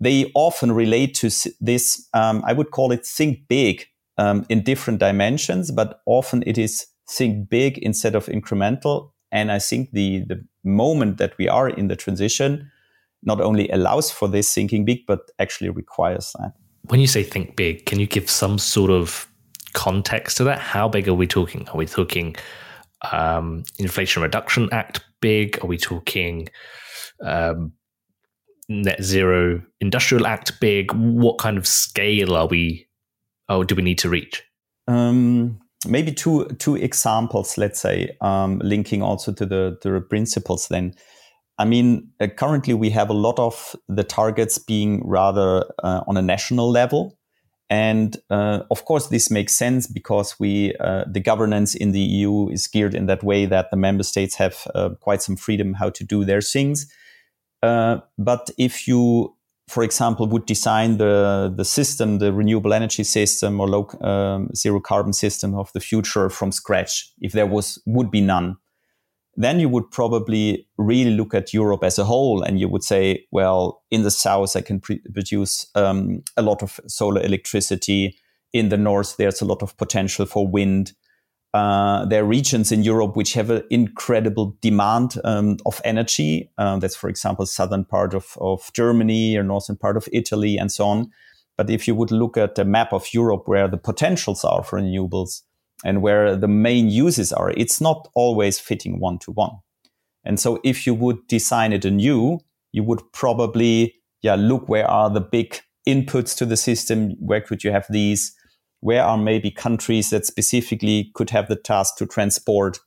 they 0.00 0.30
often 0.34 0.72
relate 0.72 1.14
to 1.16 1.30
this, 1.60 2.08
um, 2.14 2.42
I 2.46 2.52
would 2.52 2.70
call 2.70 2.92
it 2.92 3.04
think 3.04 3.46
big 3.48 3.86
um, 4.16 4.46
in 4.48 4.62
different 4.62 5.00
dimensions, 5.00 5.70
but 5.70 6.00
often 6.06 6.42
it 6.46 6.56
is 6.56 6.86
think 7.10 7.50
big 7.50 7.78
instead 7.78 8.14
of 8.14 8.26
incremental. 8.26 9.10
And 9.30 9.52
I 9.52 9.58
think 9.58 9.90
the, 9.92 10.20
the 10.20 10.44
moment 10.64 11.18
that 11.18 11.36
we 11.36 11.48
are 11.48 11.68
in 11.68 11.88
the 11.88 11.96
transition 11.96 12.70
not 13.22 13.40
only 13.40 13.68
allows 13.70 14.10
for 14.10 14.28
this 14.28 14.54
thinking 14.54 14.84
big, 14.84 15.04
but 15.06 15.30
actually 15.38 15.70
requires 15.70 16.34
that. 16.38 16.52
When 16.86 17.00
you 17.00 17.06
say 17.06 17.22
think 17.22 17.56
big, 17.56 17.84
can 17.84 18.00
you 18.00 18.06
give 18.06 18.30
some 18.30 18.58
sort 18.58 18.90
of 18.90 19.27
context 19.78 20.36
to 20.38 20.44
that? 20.44 20.58
How 20.58 20.88
big 20.88 21.06
are 21.08 21.14
we 21.14 21.28
talking? 21.28 21.68
Are 21.68 21.76
we 21.76 21.86
talking 21.86 22.34
um, 23.12 23.62
Inflation 23.78 24.22
Reduction 24.22 24.68
Act 24.72 25.00
big? 25.20 25.62
Are 25.62 25.68
we 25.68 25.78
talking 25.78 26.48
um, 27.24 27.72
Net 28.68 29.00
Zero 29.00 29.62
Industrial 29.80 30.26
Act 30.26 30.60
big? 30.60 30.92
What 30.92 31.38
kind 31.38 31.56
of 31.56 31.64
scale 31.64 32.34
are 32.34 32.48
we 32.48 32.88
or 33.48 33.64
do 33.64 33.76
we 33.76 33.82
need 33.82 33.98
to 33.98 34.08
reach? 34.08 34.42
Um, 34.88 35.60
maybe 35.86 36.12
two 36.12 36.46
two 36.58 36.74
examples. 36.74 37.56
Let's 37.56 37.80
say 37.80 38.16
um, 38.20 38.60
linking 38.64 39.02
also 39.02 39.32
to 39.32 39.46
the 39.46 39.78
the 39.82 40.00
principles. 40.00 40.68
Then, 40.68 40.94
I 41.58 41.64
mean, 41.64 42.10
uh, 42.20 42.26
currently 42.26 42.74
we 42.74 42.90
have 42.90 43.10
a 43.10 43.14
lot 43.14 43.38
of 43.38 43.76
the 43.88 44.04
targets 44.04 44.58
being 44.58 45.06
rather 45.06 45.64
uh, 45.84 46.02
on 46.08 46.16
a 46.16 46.22
national 46.22 46.68
level, 46.70 47.17
and 47.70 48.16
uh, 48.30 48.60
of 48.70 48.84
course 48.84 49.08
this 49.08 49.30
makes 49.30 49.54
sense 49.54 49.86
because 49.86 50.38
we 50.40 50.74
uh, 50.80 51.04
the 51.06 51.20
governance 51.20 51.74
in 51.74 51.92
the 51.92 52.00
EU 52.00 52.48
is 52.48 52.66
geared 52.66 52.94
in 52.94 53.06
that 53.06 53.22
way 53.22 53.46
that 53.46 53.70
the 53.70 53.76
member 53.76 54.02
states 54.02 54.36
have 54.36 54.66
uh, 54.74 54.90
quite 55.00 55.22
some 55.22 55.36
freedom 55.36 55.74
how 55.74 55.90
to 55.90 56.04
do 56.04 56.24
their 56.24 56.40
things. 56.40 56.90
Uh, 57.62 57.98
but 58.16 58.50
if 58.56 58.86
you 58.88 59.34
for 59.68 59.82
example, 59.82 60.26
would 60.26 60.46
design 60.46 60.96
the, 60.96 61.52
the 61.54 61.64
system, 61.64 62.18
the 62.18 62.32
renewable 62.32 62.72
energy 62.72 63.04
system 63.04 63.60
or 63.60 63.68
low 63.68 63.88
um, 64.00 64.48
zero 64.54 64.80
carbon 64.80 65.12
system 65.12 65.54
of 65.54 65.70
the 65.74 65.80
future 65.80 66.30
from 66.30 66.50
scratch, 66.50 67.12
if 67.20 67.32
there 67.32 67.46
was 67.46 67.78
would 67.84 68.10
be 68.10 68.22
none, 68.22 68.56
then 69.38 69.60
you 69.60 69.68
would 69.68 69.88
probably 69.92 70.66
really 70.78 71.12
look 71.12 71.32
at 71.32 71.54
Europe 71.54 71.84
as 71.84 71.96
a 71.96 72.04
whole, 72.04 72.42
and 72.42 72.58
you 72.58 72.68
would 72.68 72.82
say, 72.82 73.24
well, 73.30 73.84
in 73.88 74.02
the 74.02 74.10
south 74.10 74.56
I 74.56 74.62
can 74.62 74.80
pre- 74.80 75.00
produce 75.14 75.64
um, 75.76 76.24
a 76.36 76.42
lot 76.42 76.60
of 76.60 76.80
solar 76.88 77.22
electricity. 77.22 78.18
In 78.52 78.68
the 78.68 78.76
north, 78.76 79.16
there's 79.16 79.40
a 79.40 79.44
lot 79.44 79.62
of 79.62 79.76
potential 79.76 80.26
for 80.26 80.48
wind. 80.48 80.92
Uh, 81.54 82.04
there 82.06 82.24
are 82.24 82.26
regions 82.26 82.72
in 82.72 82.82
Europe 82.82 83.16
which 83.16 83.34
have 83.34 83.50
an 83.50 83.62
incredible 83.70 84.56
demand 84.60 85.14
um, 85.22 85.56
of 85.64 85.80
energy. 85.84 86.50
Uh, 86.58 86.78
that's, 86.78 86.96
for 86.96 87.08
example, 87.08 87.46
southern 87.46 87.84
part 87.84 88.14
of, 88.14 88.36
of 88.40 88.72
Germany 88.74 89.36
or 89.36 89.44
northern 89.44 89.76
part 89.76 89.96
of 89.96 90.08
Italy 90.12 90.58
and 90.58 90.72
so 90.72 90.84
on. 90.86 91.12
But 91.56 91.70
if 91.70 91.86
you 91.86 91.94
would 91.94 92.10
look 92.10 92.36
at 92.36 92.56
the 92.56 92.64
map 92.64 92.92
of 92.92 93.14
Europe 93.14 93.42
where 93.46 93.68
the 93.68 93.76
potentials 93.76 94.44
are 94.44 94.64
for 94.64 94.80
renewables 94.80 95.42
and 95.84 96.02
where 96.02 96.36
the 96.36 96.48
main 96.48 96.88
uses 96.88 97.32
are, 97.32 97.50
it's 97.50 97.80
not 97.80 98.08
always 98.14 98.58
fitting 98.58 99.00
one 99.00 99.18
to 99.20 99.30
one. 99.32 99.58
And 100.24 100.40
so 100.40 100.60
if 100.64 100.86
you 100.86 100.94
would 100.94 101.26
design 101.28 101.72
it 101.72 101.84
anew, 101.84 102.40
you 102.72 102.82
would 102.82 103.00
probably 103.12 103.94
yeah, 104.22 104.34
look 104.34 104.68
where 104.68 104.88
are 104.90 105.10
the 105.10 105.20
big 105.20 105.60
inputs 105.88 106.36
to 106.36 106.44
the 106.44 106.56
system, 106.56 107.12
where 107.20 107.40
could 107.40 107.64
you 107.64 107.70
have 107.70 107.86
these, 107.88 108.34
where 108.80 109.02
are 109.02 109.16
maybe 109.16 109.50
countries 109.50 110.10
that 110.10 110.26
specifically 110.26 111.10
could 111.14 111.30
have 111.30 111.48
the 111.48 111.56
task 111.56 111.96
to 111.96 112.06
transport 112.06 112.78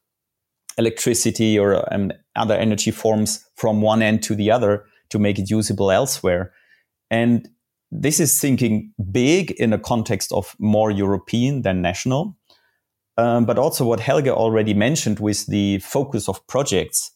electricity 0.78 1.58
or 1.58 1.94
um, 1.94 2.12
other 2.36 2.56
energy 2.56 2.92
forms 2.92 3.46
from 3.56 3.82
one 3.82 4.02
end 4.02 4.24
to 4.24 4.36
the 4.36 4.52
other 4.52 4.86
to 5.10 5.20
make 5.20 5.38
it 5.38 5.50
usable 5.50 5.92
elsewhere. 5.92 6.54
And 7.10 7.50
this 7.92 8.20
is 8.20 8.40
thinking 8.40 8.94
big 9.12 9.52
in 9.52 9.74
a 9.74 9.80
context 9.80 10.32
of 10.32 10.56
more 10.60 10.92
European 10.92 11.64
than 11.64 11.82
national. 11.82 12.38
Um, 13.18 13.46
but 13.46 13.60
also 13.60 13.86
what 13.86 14.00
Helge 14.00 14.30
already 14.30 14.74
mentioned 14.74 15.20
with 15.20 15.46
the 15.48 15.80
focus 15.80 16.30
of 16.30 16.46
projects. 16.48 17.12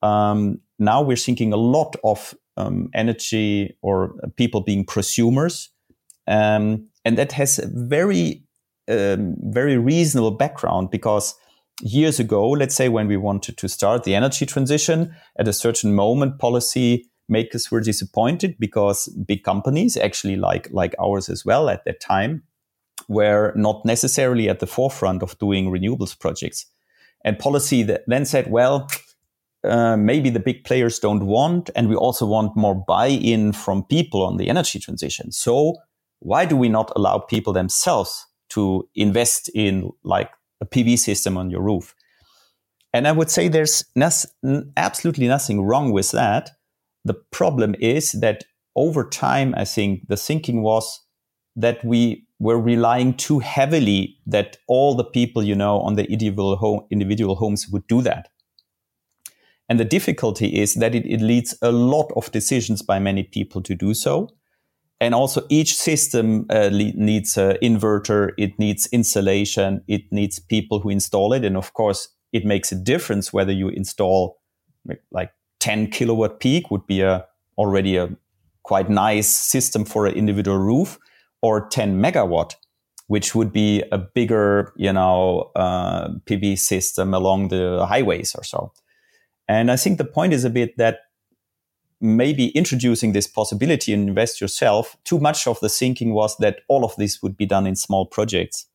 Um, 0.00 0.60
now 0.78 1.02
we're 1.02 1.16
thinking 1.16 1.52
a 1.52 1.56
lot 1.56 1.96
of 2.04 2.34
um, 2.56 2.88
energy 2.94 3.76
or 3.82 4.14
people 4.36 4.62
being 4.62 4.86
prosumers. 4.86 5.68
Um, 6.26 6.88
and 7.04 7.18
that 7.18 7.32
has 7.32 7.58
a 7.58 7.66
very 7.66 8.44
um, 8.88 9.36
very 9.40 9.76
reasonable 9.76 10.32
background 10.32 10.90
because 10.90 11.34
years 11.80 12.18
ago, 12.18 12.50
let's 12.50 12.74
say 12.74 12.88
when 12.88 13.06
we 13.06 13.16
wanted 13.16 13.56
to 13.58 13.68
start 13.68 14.04
the 14.04 14.14
energy 14.14 14.46
transition, 14.46 15.14
at 15.38 15.48
a 15.48 15.52
certain 15.52 15.94
moment, 15.94 16.38
policy 16.38 17.08
makers 17.28 17.70
were 17.70 17.80
disappointed 17.80 18.56
because 18.58 19.06
big 19.26 19.44
companies, 19.44 19.96
actually 19.96 20.36
like 20.36 20.68
like 20.72 20.94
ours 21.00 21.28
as 21.28 21.44
well 21.44 21.68
at 21.68 21.84
that 21.84 22.00
time, 22.00 22.42
were 23.08 23.52
not 23.56 23.84
necessarily 23.84 24.48
at 24.48 24.60
the 24.60 24.66
forefront 24.66 25.22
of 25.22 25.38
doing 25.38 25.70
renewables 25.70 26.18
projects. 26.18 26.66
And 27.24 27.38
policy 27.38 27.82
then 28.06 28.24
said, 28.24 28.50
well, 28.50 28.88
uh, 29.62 29.96
maybe 29.96 30.30
the 30.30 30.40
big 30.40 30.64
players 30.64 30.98
don't 30.98 31.26
want, 31.26 31.68
and 31.76 31.88
we 31.88 31.94
also 31.94 32.24
want 32.24 32.56
more 32.56 32.74
buy-in 32.74 33.52
from 33.52 33.84
people 33.84 34.22
on 34.22 34.38
the 34.38 34.48
energy 34.48 34.78
transition. 34.78 35.32
So 35.32 35.76
why 36.20 36.44
do 36.46 36.56
we 36.56 36.68
not 36.68 36.92
allow 36.96 37.18
people 37.18 37.52
themselves 37.52 38.26
to 38.50 38.88
invest 38.94 39.50
in 39.54 39.90
like 40.02 40.30
a 40.60 40.66
PV 40.66 40.98
system 40.98 41.36
on 41.36 41.50
your 41.50 41.62
roof? 41.62 41.94
And 42.92 43.06
I 43.06 43.12
would 43.12 43.30
say 43.30 43.48
there's 43.48 43.84
absolutely 44.76 45.28
nothing 45.28 45.62
wrong 45.62 45.92
with 45.92 46.10
that. 46.12 46.50
The 47.04 47.14
problem 47.14 47.74
is 47.78 48.12
that 48.12 48.44
over 48.76 49.08
time, 49.08 49.54
I 49.56 49.64
think 49.64 50.08
the 50.08 50.16
thinking 50.16 50.62
was 50.62 51.00
that 51.56 51.84
we 51.84 52.26
were 52.40 52.58
relying 52.58 53.14
too 53.14 53.38
heavily 53.38 54.16
that 54.26 54.56
all 54.66 54.94
the 54.94 55.04
people, 55.04 55.42
you 55.42 55.54
know, 55.54 55.78
on 55.80 55.94
the 55.94 56.10
individual, 56.10 56.56
home, 56.56 56.80
individual 56.90 57.36
homes 57.36 57.68
would 57.68 57.86
do 57.86 58.02
that. 58.02 58.28
And 59.68 59.78
the 59.78 59.84
difficulty 59.84 60.60
is 60.60 60.74
that 60.74 60.94
it, 60.96 61.06
it 61.06 61.20
leads 61.20 61.56
a 61.62 61.70
lot 61.70 62.10
of 62.16 62.32
decisions 62.32 62.82
by 62.82 62.98
many 62.98 63.22
people 63.22 63.62
to 63.62 63.76
do 63.76 63.94
so 63.94 64.30
and 65.00 65.14
also 65.14 65.42
each 65.48 65.74
system 65.74 66.46
uh, 66.50 66.68
needs 66.68 67.36
an 67.36 67.56
inverter 67.62 68.32
it 68.36 68.58
needs 68.58 68.86
installation 68.92 69.82
it 69.88 70.02
needs 70.12 70.38
people 70.38 70.80
who 70.80 70.90
install 70.90 71.32
it 71.32 71.44
and 71.44 71.56
of 71.56 71.72
course 71.72 72.08
it 72.32 72.44
makes 72.44 72.70
a 72.70 72.76
difference 72.76 73.32
whether 73.32 73.52
you 73.52 73.68
install 73.68 74.38
like 75.10 75.32
10 75.60 75.88
kilowatt 75.88 76.38
peak 76.40 76.70
would 76.70 76.86
be 76.86 77.00
a 77.00 77.24
already 77.58 77.96
a 77.96 78.08
quite 78.62 78.88
nice 78.88 79.28
system 79.28 79.84
for 79.84 80.06
an 80.06 80.14
individual 80.14 80.58
roof 80.58 80.98
or 81.42 81.68
10 81.68 82.00
megawatt 82.00 82.54
which 83.10 83.34
would 83.34 83.52
be 83.52 83.82
a 83.90 83.98
bigger, 83.98 84.72
you 84.76 84.92
know, 84.92 85.50
uh, 85.56 86.10
PV 86.26 86.56
system 86.56 87.12
along 87.12 87.48
the 87.48 87.84
highways 87.84 88.36
or 88.36 88.44
so. 88.44 88.72
And 89.48 89.68
I 89.72 89.74
think 89.74 89.98
the 89.98 90.04
point 90.04 90.32
is 90.32 90.44
a 90.44 90.48
bit 90.48 90.76
that 90.76 91.00
maybe 92.00 92.50
introducing 92.50 93.12
this 93.12 93.26
possibility 93.26 93.92
and 93.92 94.08
invest 94.08 94.40
yourself, 94.40 94.96
too 95.02 95.18
much 95.18 95.48
of 95.48 95.58
the 95.58 95.68
thinking 95.68 96.14
was 96.14 96.36
that 96.36 96.60
all 96.68 96.84
of 96.84 96.94
this 96.98 97.20
would 97.20 97.36
be 97.36 97.46
done 97.46 97.66
in 97.66 97.74
small 97.74 98.06
projects. 98.06 98.66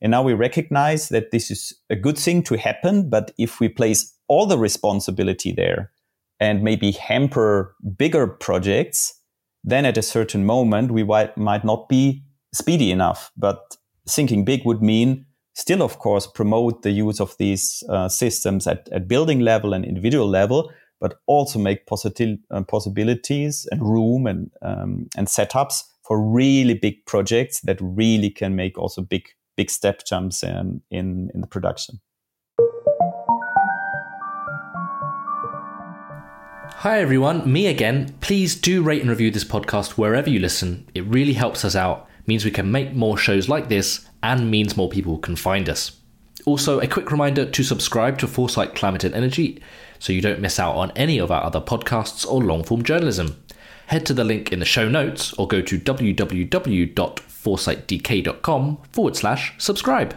And 0.00 0.12
now 0.12 0.22
we 0.22 0.34
recognize 0.34 1.08
that 1.08 1.32
this 1.32 1.50
is 1.50 1.74
a 1.90 1.96
good 1.96 2.16
thing 2.16 2.44
to 2.44 2.56
happen. 2.56 3.10
But 3.10 3.32
if 3.38 3.58
we 3.58 3.68
place 3.68 4.14
all 4.28 4.46
the 4.46 4.56
responsibility 4.56 5.50
there 5.50 5.90
and 6.38 6.62
maybe 6.62 6.92
hamper 6.92 7.74
bigger 7.98 8.28
projects, 8.28 9.20
then 9.64 9.84
at 9.86 9.98
a 9.98 10.02
certain 10.02 10.44
moment, 10.44 10.90
we 10.90 11.02
might, 11.02 11.64
not 11.64 11.88
be 11.88 12.22
speedy 12.52 12.90
enough. 12.90 13.32
But 13.36 13.76
thinking 14.08 14.44
big 14.44 14.64
would 14.64 14.82
mean 14.82 15.26
still, 15.54 15.82
of 15.82 15.98
course, 15.98 16.26
promote 16.26 16.82
the 16.82 16.90
use 16.90 17.20
of 17.20 17.36
these 17.38 17.82
uh, 17.88 18.08
systems 18.08 18.66
at, 18.66 18.88
at 18.92 19.08
building 19.08 19.40
level 19.40 19.72
and 19.72 19.84
individual 19.84 20.28
level, 20.28 20.70
but 21.00 21.18
also 21.26 21.58
make 21.58 21.86
uh, 21.90 22.62
possibilities 22.62 23.66
and 23.72 23.82
room 23.82 24.26
and, 24.26 24.50
um, 24.62 25.08
and 25.16 25.26
setups 25.26 25.82
for 26.06 26.20
really 26.20 26.74
big 26.74 27.04
projects 27.06 27.60
that 27.62 27.78
really 27.80 28.30
can 28.30 28.54
make 28.54 28.78
also 28.78 29.00
big 29.00 29.24
big 29.56 29.70
step 29.70 30.04
jumps 30.04 30.42
in, 30.42 30.82
in, 30.90 31.30
in 31.34 31.40
the 31.40 31.46
production. 31.46 32.00
Hi 36.84 37.00
everyone, 37.00 37.50
me 37.50 37.66
again. 37.68 38.14
Please 38.20 38.54
do 38.54 38.82
rate 38.82 39.00
and 39.00 39.08
review 39.08 39.30
this 39.30 39.42
podcast 39.42 39.92
wherever 39.92 40.28
you 40.28 40.38
listen. 40.38 40.86
It 40.92 41.06
really 41.06 41.32
helps 41.32 41.64
us 41.64 41.74
out, 41.74 42.06
means 42.26 42.44
we 42.44 42.50
can 42.50 42.70
make 42.70 42.92
more 42.92 43.16
shows 43.16 43.48
like 43.48 43.70
this, 43.70 44.06
and 44.22 44.50
means 44.50 44.76
more 44.76 44.90
people 44.90 45.16
can 45.16 45.34
find 45.34 45.70
us. 45.70 45.98
Also, 46.44 46.80
a 46.80 46.86
quick 46.86 47.10
reminder 47.10 47.46
to 47.46 47.62
subscribe 47.62 48.18
to 48.18 48.26
Foresight 48.26 48.74
Climate 48.74 49.02
and 49.02 49.14
Energy 49.14 49.62
so 49.98 50.12
you 50.12 50.20
don't 50.20 50.40
miss 50.40 50.60
out 50.60 50.74
on 50.74 50.90
any 50.90 51.16
of 51.16 51.30
our 51.30 51.42
other 51.42 51.58
podcasts 51.58 52.30
or 52.30 52.42
long 52.42 52.62
form 52.62 52.82
journalism. 52.82 53.42
Head 53.86 54.04
to 54.04 54.12
the 54.12 54.22
link 54.22 54.52
in 54.52 54.58
the 54.58 54.66
show 54.66 54.86
notes 54.86 55.32
or 55.38 55.48
go 55.48 55.62
to 55.62 55.78
www 55.78 57.18
foresightdk.com 57.44 58.78
forward 58.92 59.16
slash 59.16 59.54
subscribe. 59.56 60.14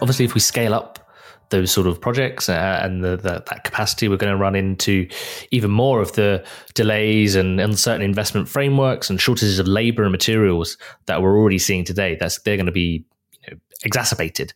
Obviously, 0.00 0.24
if 0.24 0.32
we 0.32 0.40
scale 0.40 0.72
up 0.72 1.05
those 1.50 1.70
sort 1.70 1.86
of 1.86 2.00
projects 2.00 2.48
uh, 2.48 2.80
and 2.82 3.04
the, 3.04 3.16
the, 3.16 3.42
that 3.46 3.64
capacity, 3.64 4.08
we're 4.08 4.16
going 4.16 4.32
to 4.32 4.36
run 4.36 4.54
into 4.54 5.08
even 5.50 5.70
more 5.70 6.00
of 6.00 6.12
the 6.12 6.44
delays 6.74 7.36
and 7.36 7.60
uncertain 7.60 8.02
investment 8.02 8.48
frameworks 8.48 9.08
and 9.10 9.20
shortages 9.20 9.58
of 9.58 9.66
labor 9.66 10.02
and 10.02 10.12
materials 10.12 10.76
that 11.06 11.22
we're 11.22 11.38
already 11.38 11.58
seeing 11.58 11.84
today. 11.84 12.16
That's 12.18 12.40
they're 12.40 12.56
going 12.56 12.66
to 12.66 12.72
be 12.72 13.04
you 13.42 13.50
know, 13.52 13.58
exacerbated. 13.84 14.52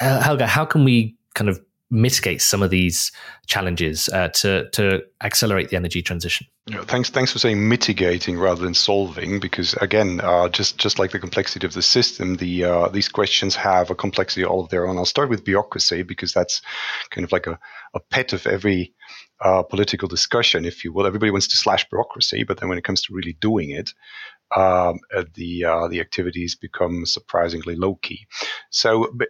Uh, 0.00 0.20
Helge, 0.20 0.42
how 0.42 0.64
can 0.64 0.84
we 0.84 1.16
kind 1.34 1.48
of 1.48 1.60
mitigate 1.90 2.40
some 2.40 2.62
of 2.62 2.70
these 2.70 3.12
challenges 3.46 4.08
uh, 4.10 4.28
to 4.28 4.70
to 4.70 5.02
accelerate 5.22 5.70
the 5.70 5.76
energy 5.76 6.02
transition? 6.02 6.46
Yeah, 6.66 6.84
thanks, 6.84 7.10
thanks 7.10 7.32
for 7.32 7.40
saying 7.40 7.68
mitigating 7.68 8.38
rather 8.38 8.62
than 8.62 8.74
solving, 8.74 9.40
because 9.40 9.74
again, 9.74 10.20
uh, 10.22 10.48
just 10.48 10.78
just 10.78 10.98
like 10.98 11.10
the 11.10 11.18
complexity 11.18 11.66
of 11.66 11.72
the 11.72 11.82
system, 11.82 12.36
the 12.36 12.64
uh, 12.64 12.88
these 12.88 13.08
questions 13.08 13.56
have 13.56 13.90
a 13.90 13.94
complexity 13.94 14.44
all 14.44 14.60
of 14.60 14.70
their 14.70 14.86
own. 14.86 14.96
I'll 14.96 15.04
start 15.04 15.30
with 15.30 15.44
bureaucracy 15.44 16.02
because 16.02 16.32
that's 16.32 16.62
kind 17.10 17.24
of 17.24 17.32
like 17.32 17.46
a, 17.46 17.58
a 17.94 18.00
pet 18.00 18.32
of 18.32 18.46
every 18.46 18.94
uh, 19.40 19.62
political 19.62 20.06
discussion, 20.06 20.64
if 20.64 20.84
you 20.84 20.92
will. 20.92 21.06
Everybody 21.06 21.32
wants 21.32 21.48
to 21.48 21.56
slash 21.56 21.88
bureaucracy, 21.88 22.44
but 22.44 22.60
then 22.60 22.68
when 22.68 22.78
it 22.78 22.84
comes 22.84 23.02
to 23.02 23.14
really 23.14 23.36
doing 23.40 23.70
it, 23.70 23.92
um, 24.56 24.98
uh, 25.14 25.24
the 25.34 25.64
uh, 25.64 25.88
the 25.88 26.00
activities 26.00 26.56
become 26.56 27.06
surprisingly 27.06 27.76
low 27.76 27.94
key. 27.96 28.26
So 28.70 29.12
b- 29.16 29.26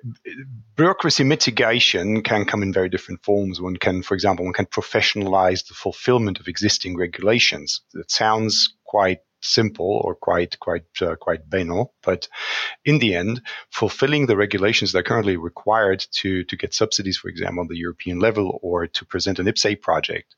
bureaucracy 0.76 1.24
mitigation 1.24 2.22
can 2.22 2.44
come 2.44 2.62
in 2.62 2.72
very 2.72 2.88
different 2.88 3.22
forms. 3.22 3.60
One 3.60 3.76
can, 3.76 4.02
for 4.02 4.14
example, 4.14 4.44
one 4.44 4.54
can 4.54 4.66
professionalize 4.66 5.66
the 5.66 5.74
fulfillment 5.74 6.40
of 6.40 6.48
existing 6.48 6.96
regulations. 6.96 7.82
That 7.92 8.10
sounds 8.10 8.74
quite 8.84 9.20
simple 9.42 10.00
or 10.04 10.14
quite 10.14 10.58
quite 10.60 10.84
uh, 11.00 11.16
quite 11.16 11.48
banal 11.48 11.94
but 12.02 12.28
in 12.84 12.98
the 12.98 13.14
end 13.14 13.40
fulfilling 13.70 14.26
the 14.26 14.36
regulations 14.36 14.92
that 14.92 14.98
are 14.98 15.02
currently 15.02 15.36
required 15.36 16.04
to 16.12 16.44
to 16.44 16.56
get 16.56 16.74
subsidies 16.74 17.16
for 17.16 17.28
example 17.28 17.60
on 17.60 17.68
the 17.68 17.78
european 17.78 18.18
level 18.18 18.58
or 18.62 18.86
to 18.86 19.04
present 19.06 19.38
an 19.38 19.46
IPCEI 19.46 19.80
project 19.80 20.36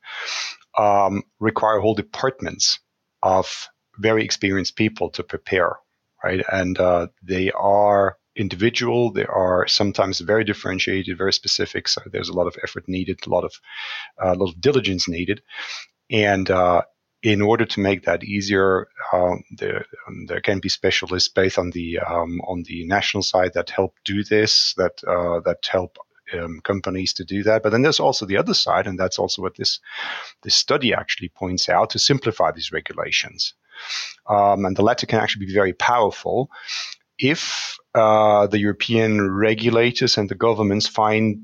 um, 0.77 1.21
require 1.39 1.79
whole 1.79 1.95
departments 1.95 2.79
of 3.21 3.67
very 3.97 4.23
experienced 4.23 4.75
people 4.75 5.09
to 5.11 5.23
prepare, 5.23 5.77
right? 6.23 6.43
And 6.51 6.79
uh, 6.79 7.07
they 7.21 7.51
are 7.51 8.17
individual. 8.35 9.11
They 9.11 9.25
are 9.25 9.67
sometimes 9.67 10.19
very 10.19 10.43
differentiated, 10.43 11.17
very 11.17 11.33
specific. 11.33 11.87
So 11.87 12.01
there's 12.11 12.29
a 12.29 12.33
lot 12.33 12.47
of 12.47 12.55
effort 12.63 12.85
needed, 12.87 13.19
a 13.25 13.29
lot 13.29 13.43
of 13.43 13.53
uh, 14.23 14.33
a 14.33 14.35
lot 14.35 14.49
of 14.49 14.61
diligence 14.61 15.07
needed, 15.07 15.41
and 16.09 16.49
uh, 16.49 16.81
in 17.23 17.41
order 17.41 17.65
to 17.65 17.79
make 17.79 18.03
that 18.03 18.23
easier, 18.23 18.87
um, 19.13 19.43
there, 19.51 19.85
um, 20.07 20.25
there 20.27 20.41
can 20.41 20.59
be 20.59 20.67
specialists 20.67 21.29
both 21.29 21.57
on 21.57 21.71
the 21.71 21.99
um, 21.99 22.41
on 22.41 22.63
the 22.63 22.85
national 22.85 23.23
side 23.23 23.53
that 23.53 23.69
help 23.69 23.95
do 24.03 24.23
this, 24.23 24.73
that 24.75 25.01
uh, 25.07 25.39
that 25.45 25.65
help 25.69 25.97
um, 26.33 26.59
companies 26.63 27.13
to 27.13 27.23
do 27.23 27.41
that. 27.43 27.63
But 27.63 27.71
then 27.71 27.81
there's 27.81 28.01
also 28.01 28.25
the 28.25 28.37
other 28.37 28.53
side, 28.53 28.87
and 28.87 28.99
that's 28.99 29.17
also 29.17 29.41
what 29.41 29.55
this 29.55 29.79
this 30.43 30.55
study 30.55 30.93
actually 30.93 31.29
points 31.29 31.69
out 31.69 31.91
to 31.91 31.99
simplify 31.99 32.51
these 32.51 32.73
regulations. 32.73 33.53
Um, 34.27 34.65
and 34.65 34.75
the 34.75 34.83
latter 34.83 35.05
can 35.05 35.19
actually 35.19 35.45
be 35.45 35.53
very 35.53 35.73
powerful 35.73 36.49
if 37.19 37.77
uh, 37.95 38.47
the 38.47 38.59
European 38.59 39.31
regulators 39.31 40.17
and 40.17 40.29
the 40.29 40.35
governments 40.35 40.87
find, 40.87 41.39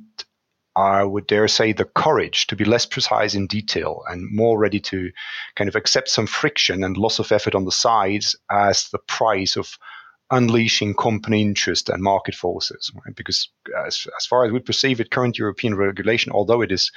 I 0.76 1.04
would 1.04 1.28
dare 1.28 1.48
say, 1.48 1.74
the 1.74 1.86
courage 1.86 2.48
to 2.48 2.56
be 2.56 2.66
less 2.66 2.86
precise 2.86 3.36
in 3.36 3.48
detail 3.48 4.02
and 4.10 4.28
more 4.32 4.58
ready 4.58 4.80
to 4.82 5.12
kind 5.56 5.68
of 5.68 5.76
accept 5.76 6.10
some 6.10 6.28
friction 6.28 6.84
and 6.84 6.98
loss 6.98 7.20
of 7.20 7.32
effort 7.32 7.56
on 7.56 7.66
the 7.66 7.72
sides 7.72 8.36
as 8.50 8.90
the 8.90 9.00
price 9.00 9.56
of 9.56 9.78
unleashing 10.32 10.94
company 10.94 11.42
interest 11.42 11.90
and 11.90 12.04
market 12.04 12.36
forces. 12.36 12.92
Right? 13.06 13.16
Because 13.16 13.50
as, 13.86 14.08
as 14.18 14.26
far 14.26 14.46
as 14.46 14.52
we 14.52 14.60
perceive 14.60 15.00
it, 15.00 15.12
current 15.12 15.38
European 15.38 15.76
regulation, 15.76 16.32
although 16.32 16.62
it 16.62 16.72
is 16.72 16.92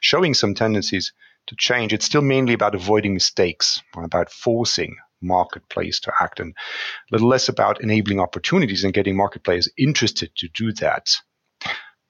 showing 0.00 0.34
some 0.34 0.54
tendencies 0.54 1.12
to 1.46 1.56
change, 1.56 1.92
it's 1.92 2.06
still 2.06 2.22
mainly 2.22 2.54
about 2.54 2.74
avoiding 2.74 3.14
mistakes, 3.14 3.82
about 3.96 4.30
forcing 4.30 4.96
marketplace 5.20 6.00
to 6.00 6.12
act, 6.20 6.40
and 6.40 6.54
a 6.54 7.14
little 7.14 7.28
less 7.28 7.48
about 7.48 7.80
enabling 7.80 8.20
opportunities 8.20 8.84
and 8.84 8.94
getting 8.94 9.16
market 9.16 9.44
players 9.44 9.68
interested 9.78 10.30
to 10.36 10.48
do 10.48 10.72
that. 10.72 11.16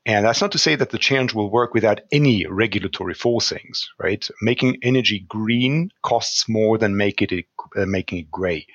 And 0.05 0.25
that's 0.25 0.41
not 0.41 0.51
to 0.53 0.59
say 0.59 0.75
that 0.75 0.91
the 0.91 0.99
change 0.99 1.33
will 1.33 1.51
work 1.51 1.75
without 1.75 2.01
any 2.11 2.45
regulatory 2.47 3.15
forcings, 3.15 3.85
right? 4.01 4.27
Making 4.41 4.79
energy 4.83 5.21
green 5.21 5.91
costs 6.03 6.49
more 6.49 6.77
than 6.77 6.97
make 6.97 7.23
it, 7.23 7.47
uh, 7.77 7.87
making 7.87 8.19
it 8.19 8.31
gray. 8.31 8.67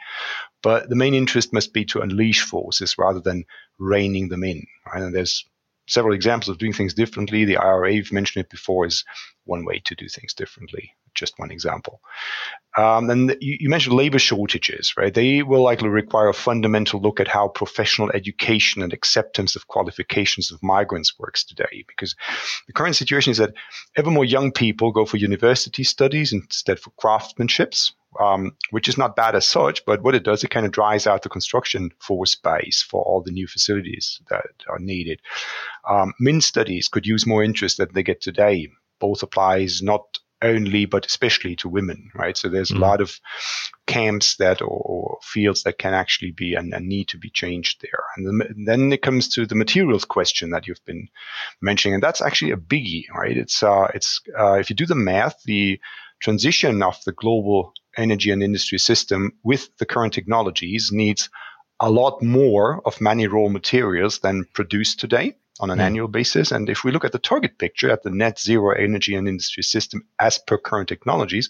But 0.64 0.88
the 0.90 0.96
main 0.96 1.14
interest 1.14 1.52
must 1.52 1.74
be 1.74 1.84
to 1.86 2.00
unleash 2.00 2.44
forces 2.44 2.98
rather 2.98 3.20
than 3.20 3.44
reining 3.78 4.30
them 4.30 4.44
in. 4.44 4.66
Right? 4.86 5.04
And 5.04 5.14
there's 5.14 5.46
several 5.88 6.14
examples 6.14 6.50
of 6.50 6.58
doing 6.58 6.74
things 6.74 6.94
differently. 6.94 7.46
The 7.46 7.58
IRA, 7.58 7.94
you've 7.94 8.12
mentioned 8.12 8.46
it 8.46 8.50
before, 8.50 8.86
is 8.86 9.04
one 9.46 9.66
way 9.66 9.82
to 9.86 9.96
do 9.96 10.08
things 10.08 10.34
differently. 10.34 10.94
Just 11.18 11.40
one 11.40 11.52
example. 11.52 12.00
Um, 12.78 13.10
and 13.10 13.36
you, 13.42 13.58
you, 13.62 13.70
mentioned 13.70 13.96
labor 13.96 14.20
shortages, 14.20 14.94
right? 14.96 15.12
They 15.12 15.42
will 15.42 15.64
likely 15.64 15.90
require 15.90 16.30
a 16.30 16.34
fundamental 16.34 17.02
look 17.02 17.20
at 17.20 17.28
how 17.28 17.48
professional 17.48 18.12
education 18.12 18.84
and 18.84 18.94
acceptance 18.94 19.56
of 19.56 19.68
qualifications 19.68 20.52
of 20.52 20.62
migrants 20.62 21.18
works 21.18 21.44
today. 21.44 21.86
Because 21.88 22.16
the 22.68 22.74
current 22.74 22.96
situation 22.96 23.32
is 23.32 23.38
that 23.38 23.56
ever 23.96 24.12
more 24.12 24.26
young 24.26 24.52
people 24.52 24.92
go 24.92 25.06
for 25.06 25.18
university 25.18 25.84
studies 25.84 26.32
instead 26.32 26.80
for 26.80 26.92
craftsmanships, 27.02 27.94
um, 28.20 28.56
which 28.70 28.88
is 28.88 28.98
not 28.98 29.16
bad 29.16 29.36
as 29.36 29.48
such, 29.48 29.84
but 29.86 30.04
what 30.04 30.14
it 30.14 30.24
does, 30.24 30.44
it 30.44 30.52
kind 30.52 30.68
of 30.68 30.72
dries 30.72 31.08
out 31.08 31.24
the 31.24 31.30
construction 31.30 31.90
force 32.00 32.36
base 32.36 32.84
for 32.84 33.02
all 33.04 33.24
the 33.24 33.32
new 33.32 33.48
facilities 33.48 34.22
that 34.30 34.46
are 34.70 34.80
needed. 34.80 35.20
Um, 35.90 36.14
MINT 36.20 36.44
studies 36.44 36.90
could 36.90 37.08
use 37.08 37.26
more 37.26 37.44
interest 37.44 37.78
than 37.78 37.90
they 37.92 38.04
get 38.04 38.22
today. 38.22 38.68
Both 39.00 39.24
applies 39.24 39.82
not 39.82 40.20
only 40.42 40.86
but 40.86 41.06
especially 41.06 41.56
to 41.58 41.70
women, 41.70 42.12
right? 42.14 42.38
So 42.38 42.50
there's 42.50 42.72
mm. 42.72 42.78
a 42.78 42.80
lot 42.80 43.02
of 43.02 43.20
camps 43.88 44.36
that 44.38 44.62
or, 44.62 44.68
or, 44.68 45.18
fields 45.24 45.64
that 45.64 45.78
can 45.80 45.94
actually 45.94 46.32
be 46.32 46.54
and, 46.54 46.74
and 46.74 46.88
need 46.88 47.08
to 47.08 47.18
be 47.18 47.30
changed 47.30 47.82
there. 47.82 48.04
And, 48.16 48.26
the, 48.26 48.48
and, 48.48 48.68
then 48.68 48.94
it 48.94 49.02
comes 49.02 49.28
to 49.30 49.46
the 49.46 49.56
materials 49.56 50.06
question 50.06 50.52
that 50.52 50.68
you've 50.68 50.84
been 50.86 51.10
mentioning, 51.62 51.96
and 51.96 52.04
that's 52.04 52.22
actually 52.22 52.52
a 52.52 52.58
biggie, 52.58 53.06
right? 53.16 53.36
It's 53.36 53.64
uh, 53.64 53.88
it's 53.94 54.22
uh, 54.38 54.54
if 54.54 54.70
you 54.70 54.76
do 54.76 54.86
the 54.86 54.96
math, 54.96 55.42
the 55.44 55.80
transition 56.20 56.84
of 56.84 56.98
the 57.06 57.12
global 57.12 57.74
energy 57.98 58.32
and 58.32 58.44
industry 58.44 58.78
system 58.78 59.34
with 59.44 59.76
the 59.78 59.86
current 59.86 60.14
technologies 60.14 60.92
needs 60.92 61.30
a 61.80 61.90
lot 61.90 62.22
more 62.24 62.82
of 62.86 63.00
many 63.02 63.28
raw 63.28 63.48
materials 63.48 64.20
than 64.20 64.46
produced 64.54 65.00
today. 65.00 65.36
On 65.60 65.70
an 65.70 65.80
mm. 65.80 65.82
annual 65.82 66.08
basis. 66.08 66.52
And 66.52 66.70
if 66.70 66.84
we 66.84 66.92
look 66.92 67.06
at 67.06 67.12
the 67.12 67.20
target 67.20 67.58
picture 67.58 67.90
at 67.90 68.04
the 68.04 68.12
net 68.12 68.40
zero 68.40 68.76
energy 68.76 69.16
and 69.16 69.28
industry 69.28 69.64
system 69.64 70.06
as 70.20 70.38
per 70.38 70.58
current 70.58 70.90
technologies, 70.90 71.50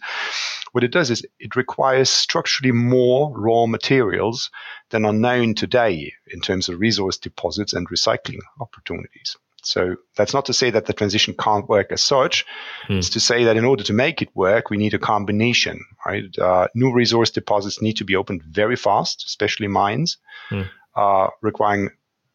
what 0.71 0.83
it 0.83 0.91
does 0.91 1.09
is 1.09 1.25
it 1.39 1.55
requires 1.55 2.09
structurally 2.09 2.71
more 2.71 3.31
raw 3.37 3.65
materials 3.65 4.49
than 4.89 5.05
are 5.05 5.13
known 5.13 5.55
today 5.55 6.13
in 6.27 6.41
terms 6.41 6.69
of 6.69 6.79
resource 6.79 7.17
deposits 7.17 7.73
and 7.73 7.89
recycling 7.89 8.39
opportunities. 8.59 9.35
So 9.63 9.95
that's 10.15 10.33
not 10.33 10.45
to 10.45 10.53
say 10.53 10.69
that 10.69 10.85
the 10.85 10.93
transition 10.93 11.35
can't 11.37 11.67
work 11.67 11.91
as 11.91 12.01
such. 12.01 12.45
Hmm. 12.87 12.99
It's 12.99 13.09
to 13.09 13.19
say 13.19 13.43
that 13.43 13.57
in 13.57 13.65
order 13.65 13.83
to 13.83 13.93
make 13.93 14.21
it 14.21 14.29
work, 14.33 14.69
we 14.69 14.77
need 14.77 14.93
a 14.93 14.99
combination, 14.99 15.83
right? 16.05 16.25
Uh, 16.37 16.67
new 16.73 16.93
resource 16.93 17.31
deposits 17.31 17.81
need 17.81 17.97
to 17.97 18.05
be 18.05 18.15
opened 18.15 18.43
very 18.43 18.75
fast, 18.77 19.25
especially 19.25 19.67
mines, 19.67 20.17
hmm. 20.49 20.61
uh, 20.95 21.27
requiring 21.41 21.89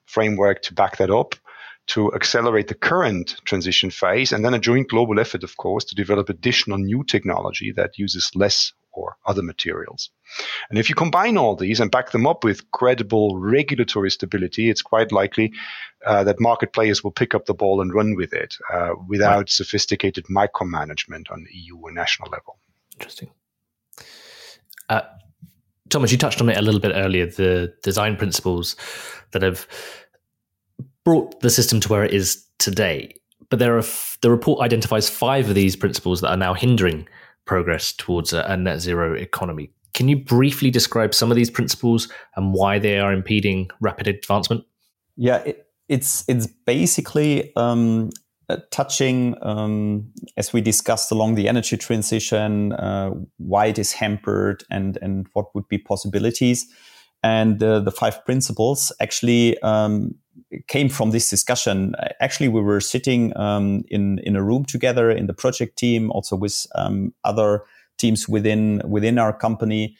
framework 0.05 0.61
to 0.63 0.75
back 0.75 0.99
that 0.99 1.11
up 1.11 1.35
to 1.89 2.13
accelerate 2.15 2.69
the 2.69 2.75
current 2.75 3.37
transition 3.45 3.91
phase, 3.91 4.33
and 4.33 4.45
then 4.45 4.55
a 4.55 4.59
joint 4.59 4.89
global 4.89 5.19
effort, 5.19 5.43
of 5.43 5.57
course, 5.57 5.85
to 5.85 5.95
develop 5.95 6.29
additional 6.29 6.79
new 6.79 7.05
technology 7.05 7.73
that 7.73 7.99
uses 7.99 8.31
less 8.35 8.73
or 8.93 9.17
other 9.27 9.43
materials. 9.43 10.11
And 10.69 10.79
if 10.79 10.89
you 10.89 10.95
combine 10.95 11.37
all 11.37 11.57
these 11.57 11.81
and 11.81 11.91
back 11.91 12.11
them 12.11 12.27
up 12.27 12.45
with 12.45 12.71
credible 12.73 13.39
regulatory 13.39 14.11
stability, 14.11 14.71
it's 14.71 14.83
quite 14.83 15.13
likely 15.13 15.53
uh, 16.07 16.25
that 16.25 16.41
market 16.41 16.73
players 16.73 17.03
will 17.03 17.11
pick 17.11 17.35
up 17.35 17.47
the 17.47 17.55
ball 17.55 17.81
and 17.81 17.95
run 17.95 18.15
with 18.15 18.33
it 18.33 18.55
uh, 18.73 18.91
without 19.09 19.37
right. 19.37 19.49
sophisticated 19.49 20.27
micromanagement 20.27 21.31
on 21.31 21.47
EU 21.51 21.77
or 21.77 21.93
national 21.93 22.31
level. 22.31 22.59
Interesting. 22.95 23.31
Uh, 24.89 25.03
Thomas, 25.89 26.13
you 26.13 26.19
touched 26.19 26.41
on 26.41 26.49
it 26.49 26.57
a 26.57 26.63
little 26.63 26.81
bit 26.81 26.93
earlier 26.95 27.27
the 27.27 27.75
design 27.83 28.17
principles 28.17 28.77
that 29.33 29.43
have 29.43 29.67
brought 31.05 31.41
the 31.41 31.51
system 31.51 31.81
to 31.81 31.89
where 31.89 32.05
it 32.05 32.13
is 32.13 32.47
today. 32.59 33.15
But 33.51 33.59
there 33.59 33.75
are 33.75 33.81
f- 33.81 34.19
the 34.23 34.31
report 34.31 34.61
identifies 34.61 35.11
five 35.11 35.49
of 35.49 35.55
these 35.55 35.77
principles 35.77 36.21
that 36.21 36.31
are 36.31 36.37
now 36.37 36.55
hindering 36.55 37.09
progress 37.45 37.93
towards 37.93 38.33
a, 38.33 38.43
a 38.43 38.57
net 38.57 38.81
zero 38.81 39.15
economy. 39.15 39.71
Can 39.95 40.09
you 40.09 40.17
briefly 40.17 40.71
describe 40.71 41.13
some 41.13 41.31
of 41.31 41.37
these 41.37 41.51
principles 41.51 42.09
and 42.37 42.55
why 42.55 42.79
they 42.79 42.99
are 42.99 43.13
impeding 43.13 43.69
rapid 43.81 44.09
advancement? 44.09 44.65
Yeah, 45.17 45.39
it, 45.39 45.67
it's 45.89 46.25
it's 46.29 46.47
basically 46.47 47.55
um, 47.57 48.11
touching, 48.71 49.37
um, 49.43 50.11
as 50.37 50.53
we 50.53 50.61
discussed 50.61 51.13
along 51.13 51.35
the 51.35 51.49
energy 51.49 51.77
transition, 51.77 52.73
uh, 52.73 53.11
why 53.37 53.67
it 53.67 53.79
is 53.79 53.93
hampered 53.93 54.65
and 54.71 54.97
and 55.03 55.27
what 55.35 55.55
would 55.55 55.69
be 55.69 55.79
possibilities. 55.79 56.67
And 57.23 57.63
uh, 57.63 57.81
the 57.81 57.93
five 57.93 58.25
principles 58.25 58.93
actually 59.01 59.61
um, 59.63 60.15
came 60.67 60.89
from 60.89 61.11
this 61.11 61.31
discussion. 61.31 61.95
Actually, 62.21 62.49
we 62.49 62.61
were 62.61 62.81
sitting 62.81 63.37
um, 63.37 63.85
in 63.89 64.19
in 64.21 64.37
a 64.37 64.43
room 64.43 64.65
together 64.65 65.11
in 65.11 65.27
the 65.27 65.35
project 65.35 65.79
team, 65.79 66.11
also 66.11 66.37
with 66.37 66.67
um, 66.75 67.15
other 67.25 67.63
teams 67.99 68.29
within 68.29 68.83
within 68.85 69.19
our 69.19 69.33
company 69.33 69.97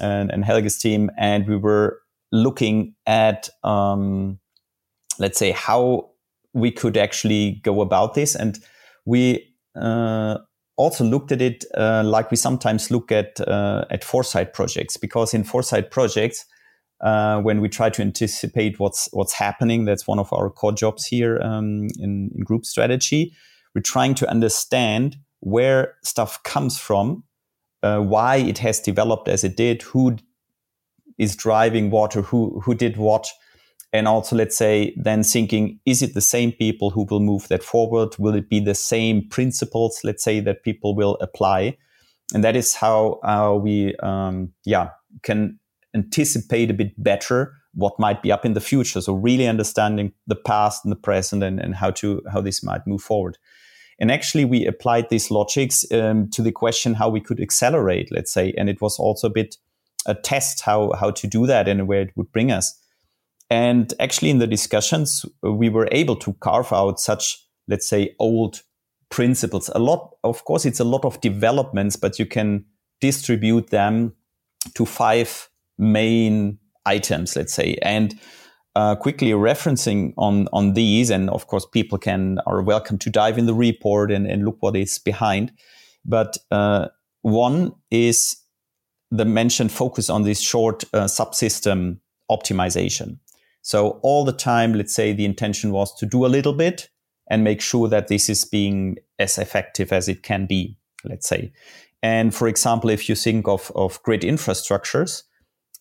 and, 0.00 0.30
and 0.30 0.44
Helge's 0.44 0.78
team, 0.78 1.10
and 1.18 1.46
we 1.46 1.56
were 1.56 2.00
looking 2.32 2.94
at 3.06 3.48
um, 3.62 4.38
let's 5.18 5.38
say 5.38 5.52
how 5.52 6.10
we 6.54 6.70
could 6.70 6.96
actually 6.96 7.60
go 7.62 7.80
about 7.80 8.14
this, 8.14 8.34
and 8.34 8.58
we. 9.04 9.50
Uh, 9.76 10.38
also 10.76 11.04
looked 11.04 11.30
at 11.30 11.40
it 11.40 11.64
uh, 11.76 12.02
like 12.04 12.32
we 12.32 12.36
sometimes 12.36 12.90
look 12.90 13.12
at 13.12 13.40
uh, 13.46 13.84
at 13.90 14.02
foresight 14.02 14.52
projects 14.52 14.96
because 14.96 15.32
in 15.32 15.44
foresight 15.44 15.92
projects 15.92 16.46
uh, 17.00 17.40
when 17.40 17.60
we 17.60 17.68
try 17.68 17.90
to 17.90 18.02
anticipate 18.02 18.78
what's 18.78 19.08
what's 19.12 19.32
happening. 19.32 19.84
That's 19.84 20.06
one 20.06 20.18
of 20.18 20.32
our 20.32 20.50
core 20.50 20.72
jobs 20.72 21.06
here 21.06 21.38
um, 21.40 21.88
in, 21.98 22.30
in 22.34 22.44
group 22.44 22.64
strategy. 22.64 23.34
We're 23.74 23.82
trying 23.82 24.14
to 24.16 24.30
understand 24.30 25.16
where 25.40 25.96
stuff 26.02 26.42
comes 26.44 26.78
from, 26.78 27.24
uh, 27.82 28.00
why 28.00 28.36
it 28.36 28.58
has 28.58 28.80
developed 28.80 29.28
as 29.28 29.44
it 29.44 29.56
did, 29.56 29.82
who 29.82 30.16
is 31.18 31.36
driving 31.36 31.90
what 31.90 32.16
or 32.16 32.22
who 32.22 32.60
who 32.60 32.74
did 32.74 32.96
what, 32.96 33.28
and 33.92 34.08
also 34.08 34.36
let's 34.36 34.56
say 34.56 34.94
then 34.96 35.22
thinking 35.22 35.80
is 35.84 36.02
it 36.02 36.14
the 36.14 36.20
same 36.20 36.52
people 36.52 36.90
who 36.90 37.06
will 37.10 37.20
move 37.20 37.48
that 37.48 37.62
forward? 37.62 38.16
Will 38.18 38.34
it 38.34 38.48
be 38.48 38.60
the 38.60 38.74
same 38.74 39.28
principles? 39.28 40.00
Let's 40.04 40.24
say 40.24 40.40
that 40.40 40.62
people 40.62 40.94
will 40.94 41.16
apply, 41.20 41.76
and 42.32 42.44
that 42.44 42.56
is 42.56 42.74
how 42.74 43.18
how 43.24 43.56
we 43.56 43.96
um, 43.96 44.52
yeah 44.64 44.90
can 45.22 45.58
anticipate 45.94 46.70
a 46.70 46.74
bit 46.74 46.92
better 47.02 47.54
what 47.74 47.98
might 47.98 48.22
be 48.22 48.30
up 48.32 48.44
in 48.44 48.54
the 48.54 48.60
future. 48.60 49.00
So 49.00 49.14
really 49.14 49.46
understanding 49.46 50.12
the 50.26 50.36
past 50.36 50.84
and 50.84 50.92
the 50.92 50.96
present 50.96 51.42
and, 51.42 51.60
and 51.60 51.74
how 51.74 51.90
to 51.92 52.22
how 52.32 52.40
this 52.40 52.62
might 52.62 52.86
move 52.86 53.02
forward. 53.02 53.38
And 53.98 54.10
actually, 54.10 54.44
we 54.44 54.66
applied 54.66 55.08
these 55.08 55.30
logics 55.30 55.90
um, 55.92 56.28
to 56.30 56.42
the 56.42 56.52
question 56.52 56.94
how 56.94 57.08
we 57.08 57.20
could 57.20 57.40
accelerate, 57.40 58.10
let's 58.10 58.32
say, 58.32 58.52
and 58.58 58.68
it 58.68 58.80
was 58.80 58.98
also 58.98 59.28
a 59.28 59.30
bit 59.30 59.56
a 60.06 60.14
test 60.14 60.60
how 60.60 60.92
how 60.92 61.10
to 61.10 61.26
do 61.26 61.46
that 61.46 61.68
and 61.68 61.88
where 61.88 62.02
it 62.02 62.16
would 62.16 62.30
bring 62.32 62.50
us. 62.50 62.78
And 63.50 63.92
actually, 64.00 64.30
in 64.30 64.38
the 64.38 64.46
discussions, 64.46 65.24
we 65.42 65.68
were 65.68 65.88
able 65.92 66.16
to 66.16 66.32
carve 66.34 66.72
out 66.72 66.98
such, 66.98 67.38
let's 67.68 67.88
say, 67.88 68.14
old 68.18 68.62
principles. 69.10 69.70
A 69.74 69.78
lot, 69.78 70.16
of 70.24 70.44
course, 70.44 70.64
it's 70.64 70.80
a 70.80 70.84
lot 70.84 71.04
of 71.04 71.20
developments, 71.20 71.94
but 71.94 72.18
you 72.18 72.26
can 72.26 72.64
distribute 73.00 73.70
them 73.70 74.14
to 74.74 74.86
five 74.86 75.48
main 75.78 76.58
items, 76.86 77.36
let's 77.36 77.54
say, 77.54 77.76
and 77.82 78.18
uh, 78.76 78.96
quickly 78.96 79.30
referencing 79.30 80.12
on 80.16 80.48
on 80.52 80.74
these, 80.74 81.10
and 81.10 81.30
of 81.30 81.46
course, 81.46 81.66
people 81.66 81.98
can 81.98 82.38
are 82.46 82.62
welcome 82.62 82.98
to 82.98 83.10
dive 83.10 83.38
in 83.38 83.46
the 83.46 83.54
report 83.54 84.10
and, 84.10 84.26
and 84.26 84.44
look 84.44 84.56
what 84.60 84.76
is 84.76 84.98
behind. 84.98 85.52
But 86.04 86.36
uh, 86.50 86.88
one 87.22 87.72
is 87.90 88.36
the 89.10 89.24
mentioned 89.24 89.70
focus 89.70 90.10
on 90.10 90.22
this 90.22 90.40
short 90.40 90.84
uh, 90.92 91.04
subsystem 91.04 91.98
optimization. 92.30 93.18
So 93.62 94.00
all 94.02 94.24
the 94.24 94.32
time, 94.32 94.74
let's 94.74 94.94
say 94.94 95.12
the 95.12 95.24
intention 95.24 95.70
was 95.70 95.94
to 95.96 96.06
do 96.06 96.26
a 96.26 96.28
little 96.28 96.52
bit 96.52 96.90
and 97.30 97.44
make 97.44 97.60
sure 97.60 97.88
that 97.88 98.08
this 98.08 98.28
is 98.28 98.44
being 98.44 98.98
as 99.18 99.38
effective 99.38 99.92
as 99.92 100.08
it 100.08 100.22
can 100.22 100.46
be. 100.46 100.76
Let's 101.04 101.28
say, 101.28 101.52
and 102.02 102.34
for 102.34 102.48
example, 102.48 102.90
if 102.90 103.08
you 103.08 103.14
think 103.14 103.46
of 103.46 103.70
of 103.74 104.02
grid 104.02 104.22
infrastructures, 104.22 105.22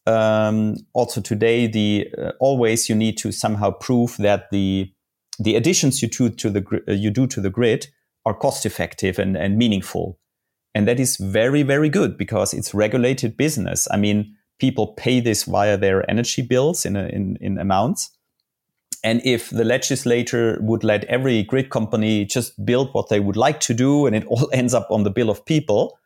um, 0.06 0.76
also 0.94 1.22
today 1.22 1.68
the 1.68 2.10
uh, 2.18 2.32
always 2.40 2.90
you 2.90 2.96
need 2.96 3.18
to 3.20 3.32
somehow 3.32 3.72
prove 3.72 4.16
that 4.18 4.50
the 4.52 4.92
the 5.40 5.56
additions 5.56 6.02
you 6.02 6.08
do 6.08 6.30
to 6.30 6.50
the 6.50 6.84
uh, 6.88 6.92
you 6.92 7.10
do 7.10 7.28
to 7.28 7.42
the 7.42 7.50
grid 7.50 7.88
are 8.26 8.34
cost 8.34 8.66
effective 8.66 9.20
and, 9.20 9.36
and 9.36 9.58
meaningful. 9.58 10.20
And 10.76 10.88
that 10.88 11.00
is 11.00 11.18
very 11.18 11.64
very 11.64 11.90
good 11.90 12.18
because 12.18 12.54
it's 12.54 12.74
regulated 12.74 13.38
business. 13.38 13.88
I 13.92 13.98
mean 13.98 14.36
people 14.60 14.94
pay 14.94 15.20
this 15.20 15.44
via 15.44 15.78
their 15.78 16.10
energy 16.10 16.42
bills 16.42 16.86
in, 16.86 16.96
a, 16.96 17.08
in, 17.08 17.38
in 17.42 17.58
amounts. 17.58 18.12
And 19.04 19.20
if 19.26 19.50
the 19.50 19.66
legislator 19.66 20.58
would 20.62 20.84
let 20.84 21.04
every 21.06 21.44
grid 21.44 21.70
company 21.70 22.24
just 22.24 22.64
build 22.64 22.90
what 22.94 23.10
they 23.10 23.20
would 23.20 23.36
like 23.36 23.60
to 23.62 23.74
do 23.74 24.06
and 24.06 24.16
it 24.16 24.26
all 24.26 24.50
ends 24.54 24.74
up 24.74 24.88
on 24.90 25.04
the 25.04 25.10
bill 25.10 25.30
of 25.30 25.46
people 25.46 25.98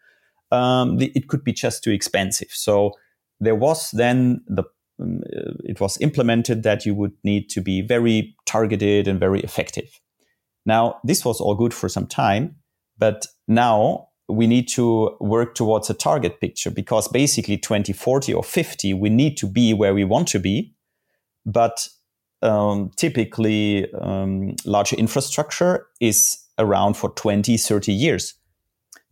um, 0.51 0.97
the, 0.97 1.11
it 1.15 1.27
could 1.27 1.43
be 1.43 1.53
just 1.53 1.83
too 1.83 1.91
expensive. 1.91 2.49
So 2.51 2.93
there 3.39 3.55
was 3.55 3.91
then 3.91 4.41
the 4.47 4.63
um, 4.99 5.21
it 5.63 5.79
was 5.79 5.99
implemented 6.01 6.63
that 6.63 6.85
you 6.85 6.95
would 6.95 7.13
need 7.23 7.49
to 7.49 7.61
be 7.61 7.81
very 7.81 8.35
targeted 8.45 9.07
and 9.07 9.19
very 9.19 9.41
effective. 9.41 9.99
Now, 10.65 10.99
this 11.03 11.23
was 11.23 11.39
all 11.39 11.55
good 11.55 11.73
for 11.73 11.87
some 11.87 12.07
time, 12.07 12.55
but 12.97 13.27
now 13.47 14.07
we 14.27 14.47
need 14.47 14.67
to 14.69 15.15
work 15.19 15.55
towards 15.55 15.89
a 15.89 15.93
target 15.93 16.41
picture 16.41 16.69
because 16.69 17.07
basically 17.07 17.57
2040 17.57 18.33
or 18.33 18.43
50, 18.43 18.93
we 18.95 19.09
need 19.09 19.37
to 19.37 19.47
be 19.47 19.73
where 19.73 19.93
we 19.93 20.03
want 20.03 20.27
to 20.29 20.39
be. 20.39 20.73
But 21.45 21.87
um, 22.41 22.91
typically, 22.97 23.91
um, 23.93 24.55
larger 24.65 24.97
infrastructure 24.97 25.87
is 26.01 26.37
around 26.59 26.95
for 26.97 27.11
20, 27.11 27.55
30 27.55 27.93
years. 27.93 28.33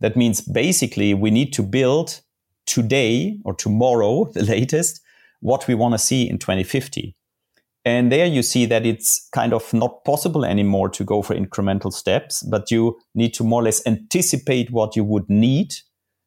That 0.00 0.16
means 0.16 0.42
basically 0.42 1.14
we 1.14 1.30
need 1.30 1.52
to 1.54 1.62
build 1.62 2.20
today 2.66 3.38
or 3.44 3.54
tomorrow, 3.54 4.24
the 4.34 4.44
latest, 4.44 5.00
what 5.40 5.66
we 5.66 5.74
want 5.74 5.94
to 5.94 5.98
see 5.98 6.28
in 6.28 6.38
2050. 6.38 7.14
And 7.84 8.10
there 8.10 8.26
you 8.26 8.42
see 8.42 8.66
that 8.66 8.84
it's 8.84 9.28
kind 9.32 9.52
of 9.52 9.72
not 9.72 10.04
possible 10.04 10.44
anymore 10.44 10.88
to 10.88 11.04
go 11.04 11.22
for 11.22 11.36
incremental 11.36 11.92
steps, 11.92 12.42
but 12.42 12.68
you 12.68 12.98
need 13.14 13.32
to 13.34 13.44
more 13.44 13.60
or 13.60 13.64
less 13.64 13.86
anticipate 13.86 14.72
what 14.72 14.96
you 14.96 15.04
would 15.04 15.30
need. 15.30 15.72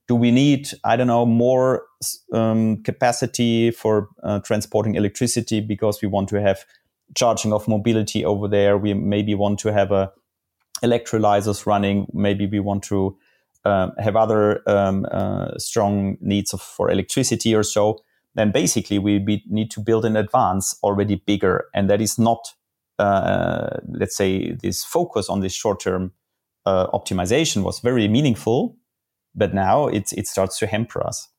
Do 0.08 0.16
we 0.16 0.32
need, 0.32 0.70
I 0.86 0.96
don't 0.96 1.08
know, 1.08 1.26
more 1.26 1.84
um, 2.32 2.82
capacity 2.84 3.72
for 3.72 4.08
uh, 4.24 4.40
transporting 4.40 4.96
electricity 4.96 5.60
because 5.60 6.02
we 6.02 6.08
want 6.08 6.30
to 6.30 6.42
have 6.42 6.64
charging 7.16 7.52
of 7.52 7.68
mobility 7.68 8.24
over 8.24 8.48
there? 8.48 8.78
We 8.78 8.94
maybe 8.94 9.36
want 9.36 9.60
to 9.60 9.74
have 9.74 9.92
a 9.92 10.14
electrolyzers 10.82 11.66
running. 11.66 12.08
Maybe 12.14 12.48
we 12.48 12.62
want 12.62 12.84
to 12.84 13.18
um, 13.66 13.92
have 13.98 14.16
other 14.16 14.62
um, 14.68 15.06
uh, 15.12 15.58
strong 15.58 16.18
needs 16.22 16.54
of, 16.54 16.62
for 16.62 16.90
electricity 16.90 17.54
or 17.54 17.64
so, 17.64 18.00
then 18.36 18.52
basically 18.52 19.00
we 19.00 19.20
be, 19.20 19.44
need 19.48 19.72
to 19.72 19.80
build 19.80 20.06
in 20.06 20.16
advance 20.16 20.78
already 20.84 21.22
bigger. 21.26 21.66
And 21.74 21.90
that 21.90 22.02
is 22.02 22.18
not 22.18 22.54
uh, 23.00 23.78
let's 23.88 24.16
say, 24.16 24.52
this 24.52 24.84
focus 24.84 25.30
on 25.30 25.40
this 25.40 25.54
short 25.54 25.80
term 25.80 26.12
uh, 26.66 26.88
optimization 26.88 27.64
was 27.64 27.80
very 27.80 28.08
meaningful, 28.08 28.78
but 29.34 29.54
now 29.54 29.88
it, 29.88 30.12
it 30.14 30.28
starts 30.28 30.60
to 30.60 30.68
hamper 30.68 31.06
us. 31.06 31.30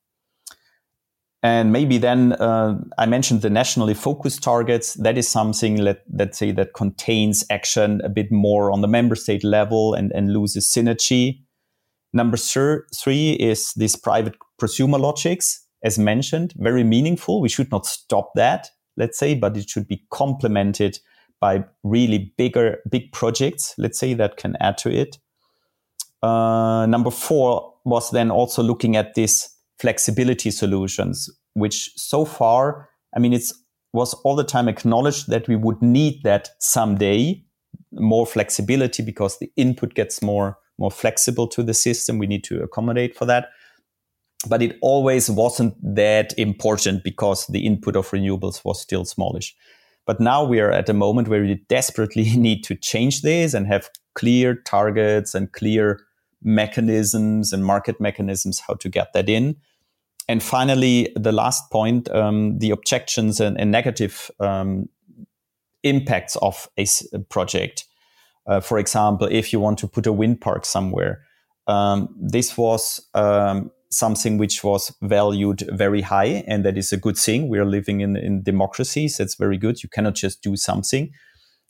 And 1.43 1.71
maybe 1.71 1.97
then 1.97 2.33
uh, 2.33 2.79
I 2.97 3.05
mentioned 3.05 3.41
the 3.41 3.49
nationally 3.49 3.93
focused 3.93 4.43
targets. 4.43 4.95
That 4.95 5.17
is 5.17 5.27
something 5.27 5.77
let 5.77 6.03
let's 6.13 6.37
say 6.37 6.51
that 6.51 6.73
contains 6.73 7.43
action 7.49 8.01
a 8.03 8.09
bit 8.09 8.31
more 8.31 8.71
on 8.71 8.81
the 8.81 8.87
member 8.87 9.15
state 9.15 9.43
level 9.43 9.93
and, 9.93 10.11
and 10.11 10.33
loses 10.33 10.67
synergy. 10.67 11.41
Number 12.13 12.37
three 12.37 13.31
is 13.33 13.73
this 13.75 13.95
private 13.95 14.35
prosumer 14.61 14.99
logics, 14.99 15.65
as 15.83 15.97
mentioned, 15.97 16.53
very 16.57 16.83
meaningful. 16.83 17.41
We 17.41 17.49
should 17.49 17.71
not 17.71 17.85
stop 17.85 18.31
that, 18.35 18.69
let's 18.97 19.17
say, 19.17 19.35
but 19.35 19.55
it 19.57 19.69
should 19.69 19.87
be 19.87 20.05
complemented 20.11 20.99
by 21.39 21.63
really 21.83 22.33
bigger, 22.37 22.79
big 22.89 23.11
projects, 23.13 23.73
let's 23.77 23.97
say, 23.97 24.13
that 24.13 24.37
can 24.37 24.55
add 24.59 24.77
to 24.79 24.91
it. 24.91 25.17
Uh, 26.21 26.85
number 26.85 27.09
four 27.09 27.73
was 27.83 28.11
then 28.11 28.29
also 28.29 28.61
looking 28.61 28.95
at 28.95 29.15
this 29.15 29.49
flexibility 29.79 30.51
solutions, 30.51 31.29
which 31.53 31.91
so 31.95 32.25
far, 32.25 32.89
I 33.15 33.19
mean, 33.19 33.33
it's 33.33 33.53
was 33.93 34.13
all 34.23 34.35
the 34.35 34.43
time 34.43 34.69
acknowledged 34.69 35.29
that 35.29 35.47
we 35.47 35.55
would 35.55 35.81
need 35.81 36.23
that 36.23 36.49
someday, 36.59 37.43
more 37.91 38.25
flexibility 38.25 39.03
because 39.03 39.37
the 39.39 39.51
input 39.57 39.93
gets 39.95 40.21
more 40.21 40.57
more 40.81 40.91
flexible 40.91 41.47
to 41.47 41.63
the 41.63 41.73
system. 41.73 42.17
We 42.17 42.27
need 42.27 42.43
to 42.45 42.61
accommodate 42.61 43.15
for 43.15 43.25
that. 43.25 43.49
But 44.49 44.61
it 44.61 44.77
always 44.81 45.29
wasn't 45.29 45.75
that 45.95 46.33
important 46.37 47.03
because 47.03 47.47
the 47.47 47.65
input 47.65 47.95
of 47.95 48.09
renewables 48.09 48.65
was 48.65 48.81
still 48.81 49.05
smallish. 49.05 49.55
But 50.07 50.19
now 50.19 50.43
we 50.43 50.59
are 50.59 50.71
at 50.71 50.89
a 50.89 50.93
moment 50.93 51.27
where 51.27 51.41
we 51.41 51.63
desperately 51.69 52.35
need 52.35 52.63
to 52.63 52.75
change 52.75 53.21
this 53.21 53.53
and 53.53 53.67
have 53.67 53.89
clear 54.15 54.55
targets 54.55 55.35
and 55.35 55.53
clear 55.53 56.01
mechanisms 56.43 57.53
and 57.53 57.63
market 57.63 58.01
mechanisms 58.01 58.59
how 58.67 58.73
to 58.73 58.89
get 58.89 59.13
that 59.13 59.29
in. 59.29 59.55
And 60.27 60.41
finally, 60.41 61.13
the 61.15 61.31
last 61.31 61.69
point 61.71 62.09
um, 62.09 62.57
the 62.57 62.71
objections 62.71 63.39
and, 63.39 63.59
and 63.59 63.71
negative 63.71 64.31
um, 64.39 64.89
impacts 65.83 66.35
of 66.37 66.69
a 66.77 66.87
project. 67.29 67.85
Uh, 68.47 68.59
for 68.59 68.77
example, 68.77 69.27
if 69.29 69.53
you 69.53 69.59
want 69.59 69.77
to 69.79 69.87
put 69.87 70.07
a 70.07 70.11
wind 70.11 70.41
park 70.41 70.65
somewhere, 70.65 71.21
um, 71.67 72.13
this 72.19 72.57
was 72.57 72.99
um, 73.13 73.71
something 73.91 74.37
which 74.37 74.63
was 74.63 74.93
valued 75.01 75.63
very 75.71 76.01
high, 76.01 76.43
and 76.47 76.65
that 76.65 76.77
is 76.77 76.91
a 76.91 76.97
good 76.97 77.17
thing. 77.17 77.49
We 77.49 77.59
are 77.59 77.65
living 77.65 78.01
in, 78.01 78.15
in 78.15 78.43
democracies. 78.43 79.17
That's 79.17 79.35
very 79.35 79.57
good. 79.57 79.83
You 79.83 79.89
cannot 79.89 80.15
just 80.15 80.41
do 80.41 80.55
something. 80.55 81.11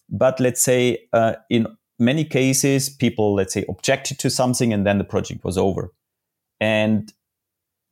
But 0.10 0.40
let's 0.40 0.62
say 0.62 1.08
uh, 1.14 1.36
in 1.50 1.68
many 2.00 2.26
cases, 2.26 2.90
people, 2.90 3.36
let's 3.36 3.54
say, 3.54 3.66
objected 3.70 4.20
to 4.20 4.30
something 4.30 4.74
and 4.74 4.86
then 4.86 4.98
the 4.98 5.04
project 5.04 5.44
was 5.44 5.58
over. 5.58 5.94
And 6.60 7.12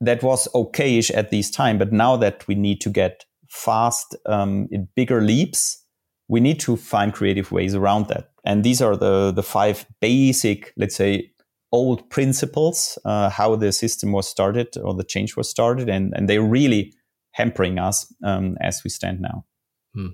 that 0.01 0.23
was 0.23 0.47
okayish 0.53 1.11
at 1.15 1.31
this 1.31 1.49
time. 1.49 1.77
But 1.77 1.91
now 1.91 2.17
that 2.17 2.47
we 2.47 2.55
need 2.55 2.81
to 2.81 2.89
get 2.89 3.25
fast 3.49 4.15
um, 4.25 4.67
in 4.71 4.87
bigger 4.95 5.21
leaps, 5.21 5.83
we 6.27 6.39
need 6.39 6.59
to 6.61 6.75
find 6.75 7.13
creative 7.13 7.51
ways 7.51 7.73
around 7.73 8.07
that. 8.07 8.28
And 8.45 8.63
these 8.63 8.81
are 8.81 8.95
the, 8.95 9.31
the 9.31 9.43
five 9.43 9.85
basic, 9.99 10.73
let's 10.77 10.95
say, 10.95 11.31
old 11.71 12.09
principles, 12.09 12.97
uh, 13.05 13.29
how 13.29 13.55
the 13.55 13.71
system 13.71 14.11
was 14.11 14.27
started 14.27 14.75
or 14.77 14.93
the 14.93 15.03
change 15.03 15.35
was 15.35 15.49
started. 15.49 15.89
And, 15.89 16.13
and 16.15 16.27
they're 16.27 16.41
really 16.41 16.93
hampering 17.31 17.77
us 17.77 18.11
um, 18.23 18.57
as 18.61 18.83
we 18.83 18.89
stand 18.89 19.21
now. 19.21 19.45
Hmm. 19.93 20.07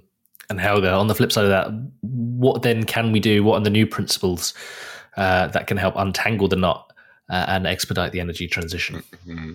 And 0.50 0.60
Helge, 0.60 0.86
on 0.86 1.08
the 1.08 1.16
flip 1.16 1.32
side 1.32 1.46
of 1.46 1.50
that, 1.50 1.70
what 2.02 2.62
then 2.62 2.84
can 2.84 3.12
we 3.12 3.20
do? 3.20 3.44
What 3.44 3.58
are 3.58 3.64
the 3.64 3.70
new 3.70 3.88
principles 3.88 4.54
uh, 5.18 5.48
that 5.48 5.68
can 5.68 5.78
help 5.78 5.96
untangle 5.98 6.48
the 6.48 6.56
knot 6.56 6.94
uh, 7.32 7.46
and 7.48 7.66
expedite 7.66 8.12
the 8.12 8.20
energy 8.20 8.48
transition? 8.48 9.02
Mm-hmm. 9.28 9.54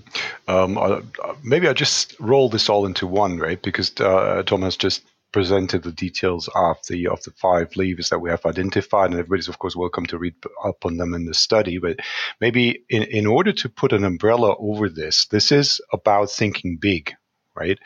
Um, 0.48 0.78
uh, 0.78 1.00
maybe 1.44 1.68
I 1.68 1.74
just 1.74 2.18
roll 2.18 2.48
this 2.48 2.68
all 2.68 2.86
into 2.86 3.06
one, 3.06 3.38
right? 3.38 3.62
Because 3.62 3.92
uh, 4.00 4.42
Thomas 4.44 4.76
just 4.76 5.04
presented 5.32 5.82
the 5.82 5.92
details 5.92 6.48
of 6.54 6.76
the 6.88 7.06
of 7.06 7.22
the 7.22 7.30
five 7.32 7.74
levers 7.76 8.08
that 8.08 8.18
we 8.18 8.30
have 8.30 8.44
identified, 8.46 9.10
and 9.10 9.18
everybody's 9.18 9.48
of 9.48 9.58
course 9.58 9.76
welcome 9.76 10.06
to 10.06 10.18
read 10.18 10.34
up 10.64 10.84
on 10.84 10.96
them 10.96 11.14
in 11.14 11.24
the 11.24 11.34
study. 11.34 11.78
But 11.78 12.00
maybe 12.40 12.84
in, 12.88 13.02
in 13.04 13.26
order 13.26 13.52
to 13.52 13.68
put 13.68 13.92
an 13.92 14.04
umbrella 14.04 14.56
over 14.58 14.88
this, 14.88 15.26
this 15.26 15.52
is 15.52 15.80
about 15.92 16.30
thinking 16.30 16.78
big, 16.80 17.12
right? 17.54 17.78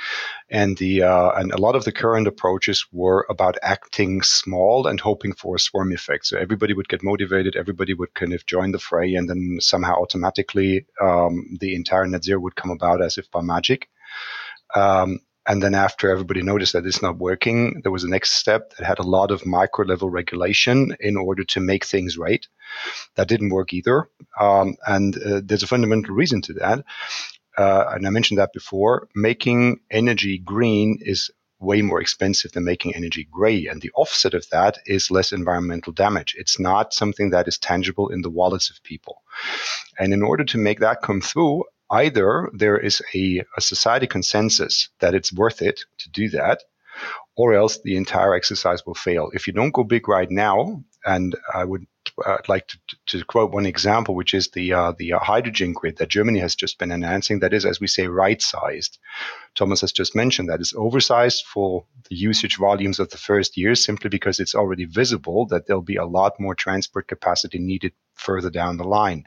And 0.51 0.79
the 0.79 1.03
uh, 1.03 1.33
and 1.33 1.53
a 1.53 1.61
lot 1.61 1.77
of 1.77 1.85
the 1.85 1.93
current 1.93 2.27
approaches 2.27 2.87
were 2.93 3.27
about 3.29 3.59
acting 3.63 4.23
small 4.23 4.87
and 4.87 5.01
hoping 5.01 5.35
for 5.35 5.57
a 5.57 5.61
swarm 5.61 5.93
effect. 5.93 6.27
So 6.27 6.39
everybody 6.39 6.75
would 6.75 6.89
get 6.89 7.03
motivated, 7.03 7.57
everybody 7.57 7.95
would 7.95 8.15
kind 8.15 8.33
of 8.33 8.47
join 8.47 8.73
the 8.73 8.79
fray, 8.79 9.15
and 9.15 9.29
then 9.29 9.59
somehow 9.61 9.95
automatically 9.97 10.87
um, 11.01 11.57
the 11.61 11.75
entire 11.75 12.07
net 12.07 12.25
zero 12.25 12.41
would 12.41 12.57
come 12.57 12.71
about 12.71 13.03
as 13.03 13.19
if 13.19 13.31
by 13.31 13.41
magic. 13.41 13.89
Um, 14.75 15.21
and 15.47 15.63
then 15.63 15.75
after 15.75 16.11
everybody 16.11 16.43
noticed 16.43 16.73
that 16.73 16.87
it's 16.87 17.03
not 17.03 17.19
working, 17.19 17.81
there 17.83 17.93
was 17.93 18.05
a 18.05 18.09
next 18.09 18.33
step 18.33 18.75
that 18.75 18.87
had 18.87 18.99
a 18.99 19.03
lot 19.03 19.31
of 19.31 19.45
micro 19.45 19.85
level 19.85 20.09
regulation 20.09 20.97
in 21.01 21.17
order 21.17 21.45
to 21.45 21.61
make 21.61 21.85
things 21.85 22.17
right. 22.17 22.47
That 23.17 23.29
didn't 23.29 23.51
work 23.51 23.73
either. 23.73 24.09
Um, 24.41 24.77
and 24.87 25.17
uh, 25.17 25.41
there's 25.45 25.63
a 25.63 25.69
fundamental 25.69 26.15
reason 26.15 26.41
to 26.43 26.55
that. 26.55 26.85
Uh, 27.59 27.85
and 27.93 28.07
I 28.07 28.11
mentioned 28.11 28.39
that 28.39 28.53
before. 28.53 29.09
Making 29.15 29.81
energy 29.91 30.39
green 30.39 30.99
is 31.01 31.31
way 31.61 31.83
more 31.83 32.01
expensive 32.01 32.53
than 32.53 32.65
making 32.65 32.95
energy 32.95 33.29
gray. 33.31 33.67
And 33.67 33.81
the 33.81 33.91
offset 33.95 34.35
of 34.35 34.49
that 34.51 34.79
is 34.87 35.11
less 35.11 35.33
environmental 35.33 35.93
damage. 35.93 36.35
It's 36.39 36.59
not 36.59 36.93
something 36.93 37.31
that 37.31 37.49
is 37.49 37.59
tangible 37.59 38.09
in 38.09 38.23
the 38.23 38.31
wallets 38.31 38.71
of 38.71 38.83
people. 38.83 39.23
And 39.99 40.13
in 40.13 40.23
order 40.23 40.45
to 40.45 40.59
make 40.59 40.81
that 40.81 41.03
come 41.03 41.21
through, 41.21 41.65
either 41.91 42.51
there 42.53 42.79
is 42.79 43.03
a, 43.15 43.45
a 43.57 43.61
society 43.61 44.07
consensus 44.07 44.89
that 45.01 45.15
it's 45.15 45.33
worth 45.33 45.63
it 45.63 45.81
to 45.99 46.11
do 46.11 46.29
that, 46.31 46.63
or 47.37 47.55
else 47.55 47.81
the 47.83 47.97
entire 47.97 48.35
exercise 48.35 48.85
will 48.87 48.95
fail. 48.95 49.31
If 49.35 49.47
you 49.47 49.53
don't 49.53 49.73
go 49.75 49.85
big 49.85 50.09
right 50.09 50.31
now, 50.31 50.85
and 51.05 51.37
I 51.53 51.65
would 51.65 51.87
uh, 52.25 52.39
like 52.49 52.69
to, 52.69 52.79
to, 53.07 53.25
quote 53.25 53.53
one 53.53 53.67
example, 53.67 54.15
which 54.15 54.35
is 54.35 54.49
the 54.49 54.73
uh, 54.73 54.93
the 54.99 55.15
uh, 55.15 55.19
hydrogen 55.19 55.73
grid 55.73 55.97
that 55.99 56.09
Germany 56.09 56.39
has 56.39 56.55
just 56.55 56.79
been 56.79 56.93
announcing. 56.93 57.41
That 57.41 57.53
is, 57.53 57.65
as 57.65 57.81
we 57.81 57.87
say, 57.87 58.07
right 58.07 58.41
sized. 58.41 58.99
Thomas 59.55 59.81
has 59.81 59.93
just 59.93 60.15
mentioned 60.15 60.49
that 60.49 60.61
it's 60.61 60.75
oversized 60.75 61.45
for 61.45 61.85
the 62.09 62.17
usage 62.17 62.57
volumes 62.57 63.01
of 63.01 63.11
the 63.11 63.19
first 63.19 63.57
year, 63.57 63.75
simply 63.75 64.11
because 64.11 64.39
it's 64.39 64.55
already 64.55 64.85
visible 64.85 65.47
that 65.47 65.67
there'll 65.67 65.83
be 65.83 65.97
a 65.97 66.07
lot 66.07 66.39
more 66.39 66.55
transport 66.55 67.09
capacity 67.09 67.59
needed 67.59 67.93
further 68.15 68.51
down 68.51 68.77
the 68.77 68.85
line. 68.85 69.25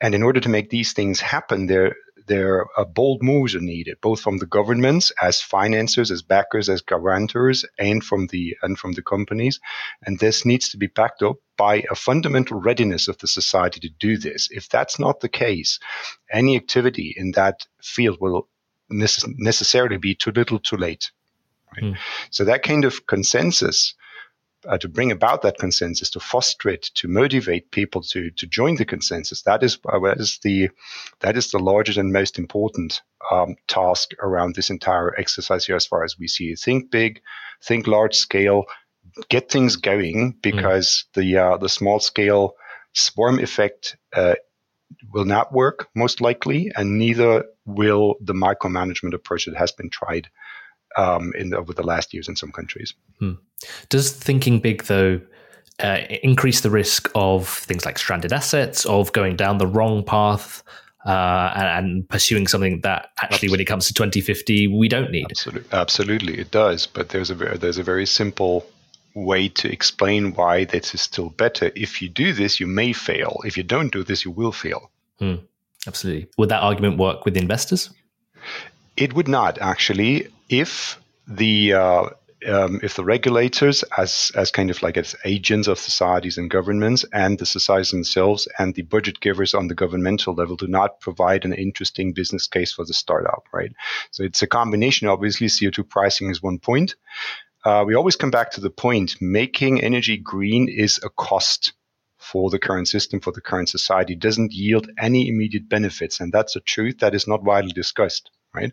And 0.00 0.14
in 0.14 0.22
order 0.22 0.40
to 0.40 0.48
make 0.48 0.70
these 0.70 0.92
things 0.92 1.20
happen, 1.20 1.66
there 1.66 1.94
there 2.26 2.66
are 2.76 2.84
bold 2.84 3.22
moves 3.22 3.54
are 3.54 3.60
needed, 3.60 3.98
both 4.00 4.20
from 4.20 4.38
the 4.38 4.46
governments 4.46 5.12
as 5.22 5.40
financiers, 5.40 6.10
as 6.10 6.22
backers, 6.22 6.68
as 6.68 6.80
guarantors, 6.80 7.64
and 7.78 8.02
from 8.04 8.26
the 8.28 8.56
and 8.62 8.78
from 8.78 8.92
the 8.92 9.02
companies. 9.02 9.60
And 10.04 10.18
this 10.18 10.44
needs 10.44 10.68
to 10.70 10.76
be 10.76 10.88
backed 10.88 11.22
up 11.22 11.36
by 11.56 11.84
a 11.90 11.94
fundamental 11.94 12.60
readiness 12.60 13.08
of 13.08 13.18
the 13.18 13.28
society 13.28 13.80
to 13.80 13.88
do 13.88 14.18
this. 14.18 14.48
If 14.50 14.68
that's 14.68 14.98
not 14.98 15.20
the 15.20 15.28
case, 15.28 15.78
any 16.30 16.56
activity 16.56 17.14
in 17.16 17.32
that 17.32 17.66
field 17.80 18.18
will 18.20 18.48
necess- 18.90 19.32
necessarily 19.38 19.96
be 19.96 20.14
too 20.14 20.32
little, 20.32 20.58
too 20.58 20.76
late. 20.76 21.10
Right? 21.74 21.92
Mm. 21.92 21.96
So 22.30 22.44
that 22.44 22.62
kind 22.62 22.84
of 22.84 23.06
consensus 23.06 23.94
uh, 24.68 24.78
to 24.78 24.88
bring 24.88 25.12
about 25.12 25.42
that 25.42 25.58
consensus, 25.58 26.10
to 26.10 26.20
foster 26.20 26.68
it, 26.68 26.90
to 26.94 27.08
motivate 27.08 27.70
people 27.70 28.02
to 28.02 28.30
to 28.30 28.46
join 28.46 28.76
the 28.76 28.84
consensus. 28.84 29.42
That 29.42 29.62
is 29.62 29.78
uh, 29.88 29.98
that 30.00 30.20
is 30.20 30.38
the 30.42 30.70
that 31.20 31.36
is 31.36 31.50
the 31.50 31.58
largest 31.58 31.98
and 31.98 32.12
most 32.12 32.38
important 32.38 33.02
um, 33.30 33.56
task 33.68 34.10
around 34.20 34.54
this 34.54 34.70
entire 34.70 35.18
exercise 35.18 35.66
here, 35.66 35.76
as 35.76 35.86
far 35.86 36.04
as 36.04 36.18
we 36.18 36.28
see 36.28 36.50
it. 36.52 36.58
Think 36.58 36.90
big, 36.90 37.20
think 37.62 37.86
large 37.86 38.14
scale, 38.14 38.64
get 39.28 39.50
things 39.50 39.76
going 39.76 40.36
because 40.42 41.04
mm. 41.10 41.20
the 41.20 41.38
uh, 41.38 41.56
the 41.56 41.68
small 41.68 42.00
scale 42.00 42.54
swarm 42.92 43.38
effect 43.38 43.96
uh, 44.14 44.34
will 45.12 45.24
not 45.24 45.52
work 45.52 45.88
most 45.94 46.20
likely, 46.20 46.72
and 46.76 46.98
neither 46.98 47.44
will 47.64 48.16
the 48.20 48.34
micromanagement 48.34 49.14
approach 49.14 49.46
that 49.46 49.56
has 49.56 49.72
been 49.72 49.90
tried 49.90 50.28
um, 50.96 51.32
in 51.36 51.50
the, 51.50 51.58
over 51.58 51.72
the 51.72 51.82
last 51.82 52.14
years 52.14 52.28
in 52.28 52.36
some 52.36 52.52
countries. 52.52 52.94
Hmm. 53.18 53.32
Does 53.88 54.12
thinking 54.12 54.60
big 54.60 54.84
though? 54.84 55.20
Uh, 55.78 56.00
increase 56.22 56.62
the 56.62 56.70
risk 56.70 57.10
of 57.14 57.46
things 57.46 57.84
like 57.84 57.98
stranded 57.98 58.32
assets, 58.32 58.86
of 58.86 59.12
going 59.12 59.36
down 59.36 59.58
the 59.58 59.66
wrong 59.66 60.02
path, 60.02 60.62
uh, 61.04 61.52
and, 61.54 61.86
and, 61.86 62.08
pursuing 62.08 62.46
something 62.46 62.80
that 62.80 63.10
actually, 63.20 63.50
when 63.50 63.60
it 63.60 63.66
comes 63.66 63.86
to 63.86 63.92
2050, 63.92 64.68
we 64.68 64.88
don't 64.88 65.10
need. 65.10 65.26
Absolutely, 65.30 65.68
absolutely, 65.72 66.38
it 66.38 66.50
does. 66.50 66.86
But 66.86 67.10
there's 67.10 67.30
a 67.30 67.34
there's 67.34 67.76
a 67.76 67.82
very 67.82 68.06
simple 68.06 68.66
way 69.14 69.48
to 69.48 69.70
explain 69.70 70.32
why 70.32 70.64
this 70.64 70.94
is 70.94 71.02
still 71.02 71.30
better. 71.30 71.70
If 71.76 72.00
you 72.00 72.08
do 72.08 72.32
this, 72.32 72.58
you 72.58 72.66
may 72.66 72.92
fail. 72.92 73.40
If 73.44 73.56
you 73.56 73.62
don't 73.62 73.92
do 73.92 74.02
this, 74.02 74.24
you 74.24 74.30
will 74.30 74.52
fail. 74.52 74.90
Hmm. 75.18 75.36
Absolutely. 75.86 76.28
Would 76.38 76.48
that 76.48 76.62
argument 76.62 76.98
work 76.98 77.24
with 77.24 77.36
investors? 77.36 77.90
It 78.96 79.14
would 79.14 79.28
not 79.28 79.58
actually 79.58 80.28
if 80.48 80.98
the 81.26 81.72
uh, 81.74 82.08
um, 82.46 82.80
if 82.82 82.94
the 82.94 83.04
regulators, 83.04 83.82
as 83.96 84.30
as 84.34 84.50
kind 84.50 84.70
of 84.70 84.82
like 84.82 84.96
as 84.96 85.16
agents 85.24 85.68
of 85.68 85.78
societies 85.78 86.38
and 86.38 86.50
governments, 86.50 87.04
and 87.12 87.38
the 87.38 87.46
societies 87.46 87.90
themselves, 87.90 88.46
and 88.58 88.74
the 88.74 88.82
budget 88.82 89.20
givers 89.20 89.54
on 89.54 89.68
the 89.68 89.74
governmental 89.74 90.34
level, 90.34 90.56
do 90.56 90.66
not 90.66 91.00
provide 91.00 91.44
an 91.44 91.52
interesting 91.52 92.12
business 92.12 92.46
case 92.46 92.72
for 92.72 92.84
the 92.84 92.94
startup, 92.94 93.44
right? 93.52 93.72
So 94.12 94.22
it's 94.22 94.42
a 94.42 94.46
combination. 94.46 95.08
Obviously, 95.08 95.48
CO 95.48 95.70
two 95.70 95.84
pricing 95.84 96.30
is 96.30 96.42
one 96.42 96.58
point. 96.58 96.94
Uh, 97.64 97.84
we 97.86 97.94
always 97.94 98.16
come 98.16 98.30
back 98.30 98.52
to 98.52 98.60
the 98.60 98.70
point: 98.70 99.16
making 99.20 99.82
energy 99.82 100.16
green 100.16 100.68
is 100.68 101.00
a 101.02 101.10
cost 101.10 101.72
for 102.18 102.50
the 102.50 102.58
current 102.58 102.88
system, 102.88 103.20
for 103.20 103.32
the 103.32 103.40
current 103.40 103.68
society, 103.68 104.14
it 104.14 104.18
doesn't 104.20 104.52
yield 104.52 104.90
any 104.98 105.28
immediate 105.28 105.68
benefits, 105.68 106.20
and 106.20 106.32
that's 106.32 106.56
a 106.56 106.60
truth 106.60 106.98
that 106.98 107.14
is 107.14 107.28
not 107.28 107.44
widely 107.44 107.72
discussed, 107.72 108.30
right? 108.56 108.72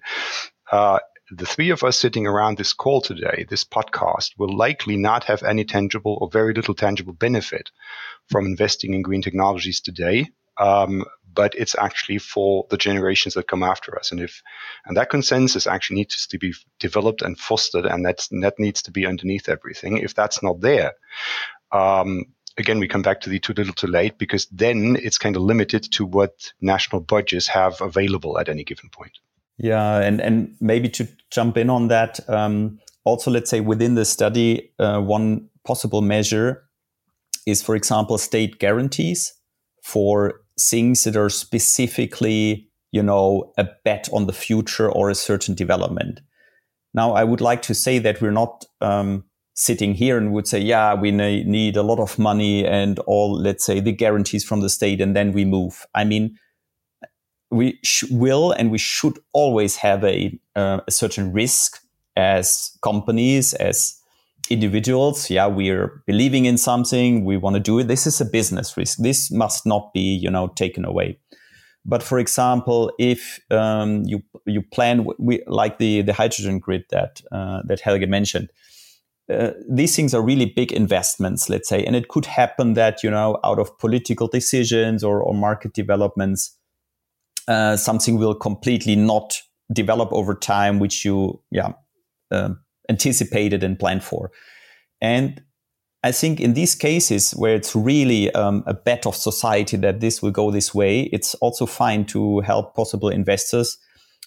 Uh, 0.71 0.99
the 1.31 1.45
three 1.45 1.69
of 1.69 1.83
us 1.83 1.97
sitting 1.97 2.27
around 2.27 2.57
this 2.57 2.73
call 2.73 3.01
today, 3.01 3.45
this 3.49 3.63
podcast, 3.63 4.31
will 4.37 4.55
likely 4.55 4.97
not 4.97 5.23
have 5.25 5.43
any 5.43 5.63
tangible 5.63 6.17
or 6.21 6.29
very 6.29 6.53
little 6.53 6.75
tangible 6.75 7.13
benefit 7.13 7.71
from 8.29 8.45
investing 8.45 8.93
in 8.93 9.01
green 9.01 9.21
technologies 9.21 9.81
today. 9.81 10.29
Um, 10.57 11.05
but 11.33 11.55
it's 11.55 11.75
actually 11.75 12.19
for 12.19 12.67
the 12.69 12.77
generations 12.77 13.33
that 13.33 13.47
come 13.47 13.63
after 13.63 13.97
us. 13.97 14.11
And 14.11 14.21
if 14.21 14.43
and 14.85 14.95
that 14.97 15.09
consensus 15.09 15.65
actually 15.65 15.95
needs 15.95 16.27
to 16.27 16.37
be 16.37 16.53
developed 16.79 17.23
and 17.23 17.39
fostered, 17.39 17.85
and 17.85 18.05
that's 18.05 18.27
that 18.27 18.59
needs 18.59 18.83
to 18.83 18.91
be 18.91 19.07
underneath 19.07 19.49
everything. 19.49 19.97
If 19.97 20.13
that's 20.13 20.43
not 20.43 20.61
there, 20.61 20.93
um, 21.71 22.25
again, 22.57 22.79
we 22.79 22.87
come 22.87 23.01
back 23.01 23.21
to 23.21 23.29
the 23.29 23.39
too 23.39 23.53
little 23.53 23.73
too 23.73 23.87
late 23.87 24.19
because 24.19 24.45
then 24.51 24.95
it's 25.01 25.17
kind 25.17 25.35
of 25.35 25.41
limited 25.41 25.91
to 25.93 26.05
what 26.05 26.53
national 26.61 27.01
budgets 27.01 27.47
have 27.47 27.81
available 27.81 28.37
at 28.37 28.49
any 28.49 28.63
given 28.63 28.89
point. 28.89 29.17
Yeah, 29.57 29.99
and 29.99 30.19
and 30.19 30.55
maybe 30.59 30.89
to 30.89 31.07
jump 31.31 31.57
in 31.57 31.69
on 31.69 31.87
that, 31.87 32.19
um, 32.29 32.79
also 33.03 33.31
let's 33.31 33.49
say 33.49 33.61
within 33.61 33.95
the 33.95 34.05
study, 34.05 34.71
uh, 34.79 34.99
one 34.99 35.49
possible 35.63 36.01
measure 36.01 36.63
is, 37.45 37.61
for 37.61 37.75
example, 37.75 38.17
state 38.17 38.59
guarantees 38.59 39.33
for 39.83 40.41
things 40.59 41.03
that 41.03 41.15
are 41.15 41.29
specifically, 41.29 42.69
you 42.91 43.03
know, 43.03 43.53
a 43.57 43.67
bet 43.83 44.09
on 44.11 44.27
the 44.27 44.33
future 44.33 44.89
or 44.91 45.09
a 45.09 45.15
certain 45.15 45.55
development. 45.55 46.21
Now, 46.93 47.13
I 47.13 47.23
would 47.23 47.41
like 47.41 47.61
to 47.63 47.73
say 47.73 47.99
that 47.99 48.21
we're 48.21 48.31
not 48.31 48.65
um, 48.81 49.23
sitting 49.55 49.93
here 49.93 50.17
and 50.17 50.31
would 50.31 50.47
say, 50.47 50.59
yeah, 50.59 50.93
we 50.93 51.11
need 51.11 51.75
a 51.75 51.83
lot 51.83 51.99
of 51.99 52.17
money 52.17 52.65
and 52.65 52.99
all, 52.99 53.33
let's 53.33 53.65
say, 53.65 53.79
the 53.79 53.91
guarantees 53.91 54.43
from 54.43 54.61
the 54.61 54.69
state, 54.69 55.01
and 55.01 55.15
then 55.15 55.31
we 55.31 55.45
move. 55.45 55.85
I 55.93 56.03
mean, 56.03 56.37
we 57.53 57.79
sh- 57.83 58.09
will 58.11 58.51
and 58.51 58.71
we 58.71 58.77
should 58.77 59.19
always 59.33 59.77
have 59.77 60.03
a, 60.03 60.37
uh, 60.55 60.79
a 60.87 60.91
certain 60.91 61.31
risk 61.31 61.79
as 62.15 62.77
companies, 62.81 63.53
as 63.53 63.99
individuals. 64.49 65.29
Yeah, 65.29 65.47
we're 65.47 66.03
believing 66.05 66.45
in 66.45 66.57
something, 66.57 67.25
we 67.25 67.37
want 67.37 67.55
to 67.55 67.59
do 67.59 67.79
it. 67.79 67.87
This 67.87 68.07
is 68.07 68.19
a 68.19 68.25
business 68.25 68.75
risk. 68.75 68.97
This 68.97 69.31
must 69.31 69.65
not 69.65 69.93
be, 69.93 70.01
you 70.01 70.29
know, 70.29 70.47
taken 70.47 70.85
away. 70.85 71.19
But 71.85 72.01
for 72.01 72.19
example, 72.19 72.91
if 72.97 73.39
um, 73.51 74.03
you 74.05 74.23
you 74.45 74.61
plan 74.61 75.05
we, 75.19 75.43
like 75.47 75.79
the 75.79 76.01
the 76.01 76.13
hydrogen 76.13 76.59
grid 76.59 76.85
that 76.91 77.21
uh, 77.31 77.61
that 77.65 77.81
Helge 77.81 78.07
mentioned, 78.07 78.49
uh, 79.29 79.51
these 79.69 79.95
things 79.95 80.13
are 80.13 80.21
really 80.21 80.45
big 80.45 80.71
investments, 80.71 81.49
let's 81.49 81.67
say, 81.67 81.83
and 81.83 81.95
it 81.95 82.07
could 82.07 82.25
happen 82.25 82.73
that 82.73 83.03
you 83.03 83.11
know 83.11 83.37
out 83.43 83.59
of 83.59 83.77
political 83.79 84.27
decisions 84.27 85.03
or, 85.03 85.21
or 85.21 85.33
market 85.33 85.73
developments, 85.73 86.57
uh, 87.47 87.77
something 87.77 88.17
will 88.17 88.35
completely 88.35 88.95
not 88.95 89.41
develop 89.71 90.09
over 90.11 90.35
time, 90.35 90.79
which 90.79 91.05
you 91.05 91.41
yeah 91.51 91.73
uh, 92.31 92.49
anticipated 92.89 93.63
and 93.63 93.79
planned 93.79 94.03
for. 94.03 94.31
And 95.01 95.41
I 96.03 96.11
think 96.11 96.39
in 96.39 96.53
these 96.53 96.75
cases 96.75 97.31
where 97.31 97.55
it's 97.55 97.75
really 97.75 98.33
um, 98.33 98.63
a 98.67 98.73
bet 98.73 99.05
of 99.05 99.15
society 99.15 99.77
that 99.77 100.01
this 100.01 100.21
will 100.21 100.31
go 100.31 100.51
this 100.51 100.75
way, 100.75 101.03
it's 101.13 101.33
also 101.35 101.65
fine 101.65 102.05
to 102.07 102.41
help 102.41 102.75
possible 102.75 103.07
investors 103.07 103.77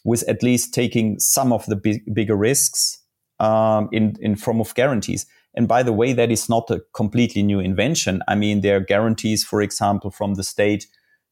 with 0.05 0.27
at 0.29 0.43
least 0.43 0.73
taking 0.73 1.19
some 1.19 1.53
of 1.53 1.67
the 1.67 1.77
big, 1.77 2.03
bigger 2.15 2.37
risks 2.37 3.03
um, 3.41 3.89
in 3.93 4.17
in 4.21 4.37
form 4.37 4.61
of 4.61 4.75
guarantees. 4.75 5.27
And 5.55 5.67
by 5.67 5.83
the 5.83 5.93
way, 5.93 6.13
that 6.13 6.31
is 6.31 6.49
not 6.49 6.71
a 6.71 6.83
completely 6.93 7.43
new 7.43 7.61
invention. 7.61 8.23
I 8.29 8.35
mean, 8.35 8.61
there 8.61 8.77
are 8.77 8.81
guarantees, 8.81 9.43
for 9.45 9.63
example, 9.63 10.11
from 10.11 10.35
the 10.35 10.45
state 10.45 10.87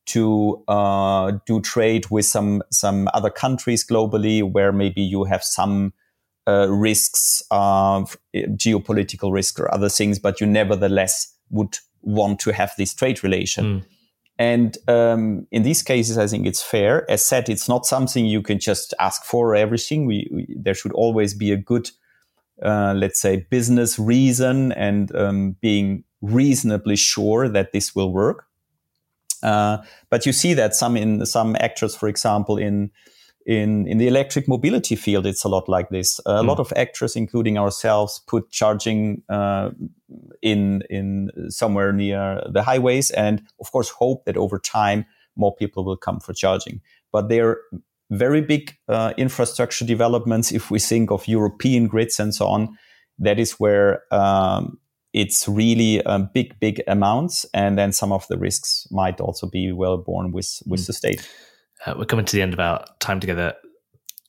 to 0.07 0.63
uh, 0.69 1.33
do 1.47 1.61
trade 1.61 2.07
with 2.11 2.27
some 2.27 2.63
some 2.71 3.09
other 3.15 3.31
countries 3.31 3.87
globally, 3.87 4.43
where 4.43 4.73
maybe 4.73 5.03
you 5.03 5.25
have 5.25 5.43
some 5.43 5.93
uh, 6.47 6.69
risks, 6.69 7.43
uh, 7.51 8.05
geopolitical 8.35 9.33
risk 9.33 9.59
or 9.59 9.73
other 9.75 9.89
things, 9.89 10.19
but 10.19 10.41
you 10.41 10.47
nevertheless 10.47 11.35
would 11.51 11.79
want 12.03 12.39
to 12.41 12.53
have 12.53 12.73
this 12.77 12.95
trade 12.95 13.23
relation. 13.25 13.65
Mm. 13.65 13.85
And 14.39 14.79
um, 14.89 15.47
in 15.53 15.63
these 15.63 15.83
cases, 15.83 16.19
I 16.19 16.27
think 16.27 16.47
it's 16.47 16.63
fair. 16.63 17.09
As 17.11 17.23
said, 17.23 17.49
it's 17.49 17.69
not 17.69 17.87
something 17.87 18.27
you 18.27 18.43
can 18.43 18.59
just 18.59 18.93
ask 18.99 19.25
for 19.25 19.55
everything. 19.55 20.07
We, 20.07 20.29
we 20.31 20.57
there 20.59 20.75
should 20.75 20.93
always 20.93 21.35
be 21.35 21.53
a 21.53 21.57
good, 21.57 21.91
uh, 22.63 22.95
let's 22.97 23.21
say, 23.21 23.47
business 23.49 23.99
reason 23.99 24.73
and 24.73 25.15
um, 25.15 25.57
being 25.61 26.05
reasonably 26.21 26.97
sure 26.97 27.49
that 27.49 27.73
this 27.73 27.95
will 27.95 28.13
work. 28.13 28.47
Uh, 29.45 29.79
but 30.11 30.27
you 30.27 30.33
see 30.33 30.55
that 30.55 30.75
some 30.75 30.97
in 30.97 31.25
some 31.27 31.57
actors, 31.61 31.95
for 31.95 32.09
example, 32.09 32.57
in 32.57 32.91
in 33.47 33.87
in 33.87 33.99
the 33.99 34.09
electric 34.09 34.49
mobility 34.49 34.97
field, 34.97 35.27
it's 35.27 35.45
a 35.45 35.49
lot 35.49 35.69
like 35.69 35.91
this. 35.91 36.19
A 36.27 36.43
mm. 36.43 36.47
lot 36.47 36.59
of 36.59 36.73
actors, 36.77 37.15
including 37.15 37.59
ourselves, 37.59 38.23
put 38.27 38.51
charging 38.51 39.23
uh, 39.29 39.71
in 40.43 40.83
in 40.89 41.31
somewhere 41.49 41.93
near 41.93 42.43
the 42.51 42.63
highways, 42.63 43.11
and 43.11 43.43
of 43.61 43.71
course, 43.71 43.91
hope 43.91 44.25
that 44.25 44.37
over 44.37 44.59
time 44.59 45.05
more 45.37 45.55
people 45.55 45.85
will 45.85 45.97
come 45.97 46.21
for 46.21 46.33
charging. 46.33 46.81
But 47.13 47.29
they're 47.29 47.59
very 48.11 48.41
big 48.41 48.77
uh, 48.89 49.13
infrastructure 49.17 49.85
developments. 49.85 50.53
If 50.53 50.71
we 50.71 50.79
think 50.79 51.11
of 51.11 51.29
European 51.29 51.87
grids 51.87 52.21
and 52.21 52.35
so 52.35 52.47
on, 52.47 52.79
that 53.19 53.39
is 53.39 53.53
where 53.53 54.03
um, 54.13 54.79
it's 55.15 55.49
really 55.49 56.03
um, 56.05 56.29
big, 56.35 56.59
big 56.59 56.83
amounts, 56.89 57.47
and 57.55 57.79
then 57.79 57.93
some 57.93 58.13
of 58.13 58.27
the 58.29 58.37
risks 58.37 58.87
might 58.91 59.21
also 59.21 59.47
be 59.47 59.73
well 59.73 59.97
borne 59.97 60.33
with 60.33 60.63
with 60.67 60.81
mm. 60.81 60.87
the 60.89 60.93
state. 60.93 61.31
Uh, 61.87 61.95
we're 61.97 62.05
coming 62.05 62.27
to 62.27 62.37
the 62.37 62.43
end 62.43 62.53
of 62.53 62.61
our 62.61 62.85
time 62.99 63.21
together. 63.21 63.55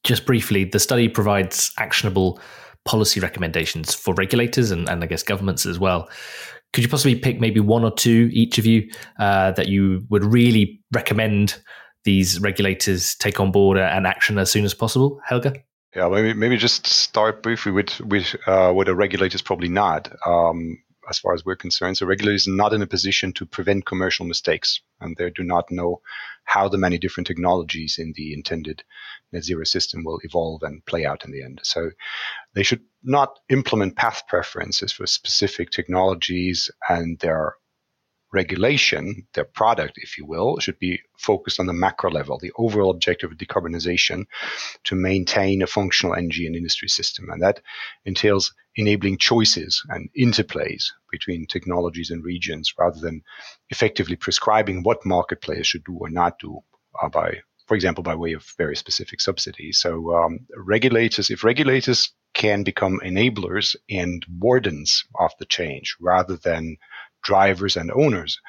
Just 0.04 0.26
briefly, 0.26 0.64
the 0.64 0.80
study 0.80 1.10
provides 1.10 1.72
actionable 1.80 2.40
policy 2.86 3.20
recommendations 3.20 3.96
for 3.96 4.14
regulators 4.14 4.70
and, 4.70 4.88
and 4.88 5.04
I 5.04 5.08
guess 5.08 5.24
governments 5.24 5.66
as 5.66 5.80
well. 5.80 6.08
Could 6.72 6.84
you 6.84 6.90
possibly 6.90 7.16
pick 7.16 7.40
maybe 7.40 7.60
one 7.60 7.84
or 7.84 7.92
two, 7.92 8.30
each 8.32 8.60
of 8.60 8.68
you, 8.68 8.88
uh, 9.18 9.52
that 9.54 9.68
you 9.68 10.06
would 10.10 10.24
really 10.24 10.80
recommend 10.94 11.60
these 12.04 12.40
regulators 12.40 13.16
take 13.16 13.40
on 13.40 13.52
board 13.52 13.80
and 13.80 14.06
action 14.06 14.38
as 14.38 14.52
soon 14.52 14.66
as 14.66 14.76
possible? 14.76 15.20
Helge? 15.26 15.64
Yeah, 15.96 16.10
maybe 16.10 16.34
maybe 16.34 16.58
just 16.58 16.86
start 16.88 17.41
briefly 17.41 17.72
with 17.72 18.02
with 18.02 18.36
uh, 18.46 18.74
what 18.74 18.89
a 18.89 18.96
regulator 18.96 19.36
is 19.36 19.41
probably 19.41 19.70
not. 19.70 20.12
Um, 20.26 20.82
as 21.08 21.20
far 21.20 21.36
as 21.36 21.46
we're 21.46 21.56
concerned, 21.56 21.98
so 21.98 22.06
regulators 22.06 22.48
are 22.48 22.56
not 22.56 22.74
in 22.74 22.82
a 22.82 22.88
position 22.88 23.32
to 23.34 23.46
prevent 23.46 23.86
commercial 23.86 24.26
mistakes, 24.26 24.82
and 25.00 25.16
they 25.16 25.30
do 25.30 25.43
not 25.43 25.72
know 25.72 26.02
how 26.43 26.68
the 26.68 26.80
many 26.80 26.98
different 26.98 27.28
technologies 27.28 27.98
in 28.00 28.12
the 28.16 28.34
intended 28.34 28.84
net 29.32 29.43
zero 29.43 29.64
system 29.64 30.04
will 30.04 30.20
evolve 30.24 30.64
and 30.64 30.86
play 30.86 31.06
out 31.06 31.24
in 31.24 31.32
the 31.32 31.43
end. 31.43 31.62
So 31.64 31.91
they 32.56 32.64
should 32.64 32.82
not 33.04 33.39
implement 33.50 33.96
path 33.96 34.24
preferences 34.28 34.91
for 34.91 35.06
specific 35.06 35.70
technologies 35.70 36.72
and 36.89 37.20
their 37.20 37.56
regulation, 38.36 39.26
their 39.34 39.46
product, 39.46 39.94
if 39.96 40.18
you 40.18 40.26
will, 40.26 40.60
should 40.60 40.78
be 40.78 41.00
focused 41.18 41.60
on 41.60 41.66
the 41.66 41.74
macro 41.74 42.12
level, 42.12 42.38
the 42.38 42.52
overall 42.58 42.92
objective 42.92 43.32
of 43.32 43.38
decarbonization 43.38 44.26
to 44.84 44.96
maintain 44.96 45.62
a 45.62 45.68
functional 45.68 46.16
energy 46.16 46.46
and 46.46 46.56
industry 46.56 46.90
system. 46.90 47.30
And 47.30 47.42
that 47.42 47.62
entails 48.04 48.54
enabling 48.76 49.18
choices 49.18 49.82
and 49.90 50.10
interplays 50.20 50.84
between 51.10 51.48
technologies 51.48 52.12
and 52.12 52.24
regions 52.24 52.74
rather 52.78 53.00
than 53.00 53.24
effectively 53.70 54.18
prescribing 54.18 54.84
what 54.84 55.06
market 55.06 55.42
players 55.42 55.68
should 55.68 55.86
do 55.86 55.98
or 56.00 56.10
not 56.10 56.38
do 56.40 56.60
uh, 57.02 57.10
by, 57.10 57.38
for 57.68 57.76
example, 57.76 58.04
by 58.04 58.16
way 58.16 58.34
of 58.34 58.46
very 58.58 58.76
specific 58.76 59.22
subsidies. 59.22 59.80
So 59.80 60.14
um, 60.14 60.40
regulators, 60.58 61.30
if 61.30 61.44
regulators 61.44 62.12
can 62.34 62.64
become 62.64 63.00
enablers 63.04 63.78
and 63.90 64.26
wardens 64.40 65.06
of 65.18 65.32
the 65.40 65.46
change 65.46 65.96
rather 66.02 66.36
than 66.36 66.78
drivers 67.26 67.76
and 67.76 67.91
owners, 67.91 68.39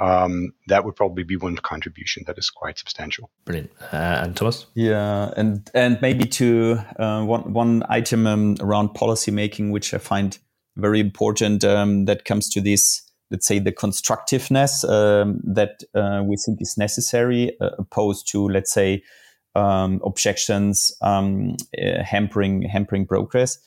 um, 0.00 0.52
that 0.68 0.84
would 0.84 0.96
probably 0.96 1.24
be 1.24 1.36
one 1.36 1.56
contribution 1.56 2.24
that 2.26 2.38
is 2.38 2.50
quite 2.50 2.78
substantial. 2.78 3.30
Brilliant. 3.44 3.70
Uh, 3.92 4.22
and 4.22 4.36
Thomas? 4.36 4.66
Yeah, 4.74 5.32
and 5.36 5.68
and 5.74 5.98
maybe 6.00 6.24
to 6.24 6.78
uh, 6.98 7.24
one 7.24 7.52
one 7.52 7.82
item 7.88 8.26
um, 8.26 8.56
around 8.60 8.94
policy 8.94 9.30
making, 9.30 9.70
which 9.70 9.92
I 9.92 9.98
find 9.98 10.38
very 10.76 11.00
important, 11.00 11.64
um, 11.64 12.06
that 12.06 12.24
comes 12.24 12.48
to 12.50 12.60
this. 12.60 13.02
Let's 13.30 13.46
say 13.46 13.58
the 13.58 13.72
constructiveness 13.72 14.84
um, 14.84 15.40
that 15.42 15.82
uh, 15.94 16.22
we 16.24 16.36
think 16.36 16.60
is 16.60 16.76
necessary, 16.76 17.56
uh, 17.60 17.70
opposed 17.78 18.28
to 18.32 18.46
let's 18.46 18.72
say 18.72 19.02
um, 19.54 20.00
objections 20.04 20.92
um, 21.00 21.56
uh, 21.78 22.02
hampering 22.02 22.62
hampering 22.62 23.06
progress. 23.06 23.58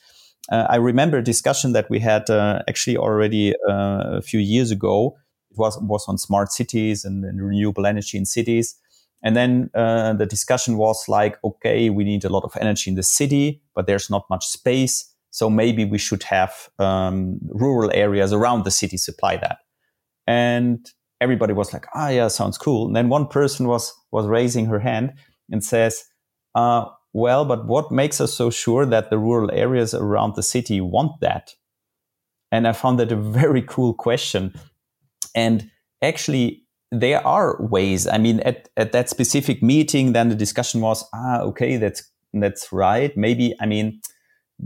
Uh, 0.50 0.66
I 0.68 0.76
remember 0.76 1.18
a 1.18 1.24
discussion 1.24 1.72
that 1.72 1.90
we 1.90 1.98
had 1.98 2.30
uh, 2.30 2.62
actually 2.68 2.96
already 2.96 3.54
uh, 3.68 4.18
a 4.18 4.22
few 4.22 4.40
years 4.40 4.70
ago. 4.70 5.16
It 5.50 5.58
was 5.58 5.78
was 5.82 6.04
on 6.08 6.18
smart 6.18 6.52
cities 6.52 7.04
and, 7.04 7.24
and 7.24 7.44
renewable 7.44 7.86
energy 7.86 8.16
in 8.18 8.24
cities. 8.24 8.76
And 9.22 9.34
then 9.34 9.70
uh, 9.74 10.12
the 10.12 10.26
discussion 10.26 10.76
was 10.76 11.08
like, 11.08 11.38
okay, 11.42 11.90
we 11.90 12.04
need 12.04 12.24
a 12.24 12.28
lot 12.28 12.44
of 12.44 12.56
energy 12.60 12.90
in 12.90 12.96
the 12.96 13.02
city, 13.02 13.62
but 13.74 13.86
there's 13.86 14.10
not 14.10 14.24
much 14.30 14.46
space. 14.46 15.12
So 15.30 15.50
maybe 15.50 15.84
we 15.84 15.98
should 15.98 16.22
have 16.24 16.68
um, 16.78 17.38
rural 17.48 17.90
areas 17.92 18.32
around 18.32 18.64
the 18.64 18.70
city 18.70 18.96
supply 18.96 19.36
that. 19.38 19.58
And 20.26 20.88
everybody 21.20 21.52
was 21.54 21.72
like, 21.72 21.86
ah, 21.94 22.10
yeah, 22.10 22.28
sounds 22.28 22.58
cool. 22.58 22.86
And 22.86 22.94
then 22.94 23.08
one 23.08 23.26
person 23.26 23.66
was 23.66 23.92
was 24.12 24.26
raising 24.26 24.66
her 24.66 24.78
hand 24.78 25.14
and 25.50 25.64
says, 25.64 26.04
uh, 26.54 26.86
well, 27.16 27.46
but 27.46 27.64
what 27.66 27.90
makes 27.90 28.20
us 28.20 28.34
so 28.34 28.50
sure 28.50 28.84
that 28.84 29.08
the 29.08 29.16
rural 29.16 29.50
areas 29.50 29.94
around 29.94 30.34
the 30.34 30.42
city 30.42 30.82
want 30.82 31.18
that? 31.22 31.54
And 32.52 32.68
I 32.68 32.72
found 32.72 32.98
that 32.98 33.10
a 33.10 33.16
very 33.16 33.62
cool 33.62 33.94
question. 33.94 34.52
And 35.34 35.70
actually, 36.02 36.64
there 36.92 37.26
are 37.26 37.56
ways. 37.58 38.06
I 38.06 38.18
mean, 38.18 38.40
at, 38.40 38.68
at 38.76 38.92
that 38.92 39.08
specific 39.08 39.62
meeting, 39.62 40.12
then 40.12 40.28
the 40.28 40.34
discussion 40.34 40.82
was, 40.82 41.08
ah, 41.14 41.40
okay, 41.40 41.78
that's 41.78 42.02
that's 42.34 42.70
right. 42.70 43.16
Maybe, 43.16 43.54
I 43.60 43.64
mean, 43.66 43.98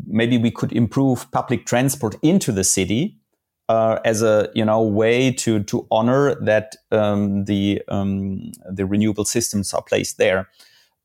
maybe 0.08 0.36
we 0.36 0.50
could 0.50 0.72
improve 0.72 1.30
public 1.30 1.66
transport 1.66 2.16
into 2.20 2.50
the 2.50 2.64
city 2.64 3.16
uh, 3.68 4.00
as 4.04 4.22
a 4.22 4.50
you 4.56 4.64
know 4.64 4.82
way 4.82 5.30
to 5.34 5.62
to 5.62 5.86
honor 5.92 6.34
that 6.44 6.74
um, 6.90 7.44
the 7.44 7.80
um, 7.86 8.50
the 8.68 8.86
renewable 8.86 9.24
systems 9.24 9.72
are 9.72 9.82
placed 9.82 10.18
there. 10.18 10.48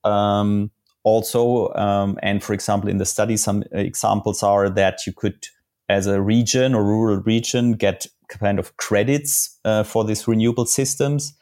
Um, 0.03 0.71
also, 1.05 1.71
um, 1.75 2.17
and 2.21 2.43
for 2.43 2.53
example, 2.53 2.89
in 2.89 2.97
the 2.97 3.05
study, 3.05 3.37
some 3.37 3.63
examples 3.71 4.41
are 4.43 4.69
that 4.71 5.05
you 5.05 5.13
could, 5.13 5.47
as 5.87 6.07
a 6.07 6.19
region 6.19 6.73
or 6.73 6.83
rural 6.83 7.21
region, 7.21 7.73
get 7.73 8.07
kind 8.27 8.57
of 8.57 8.75
credits 8.77 9.57
uh, 9.63 9.83
for 9.83 10.03
these 10.03 10.27
renewable 10.27 10.65
systems. 10.65 11.33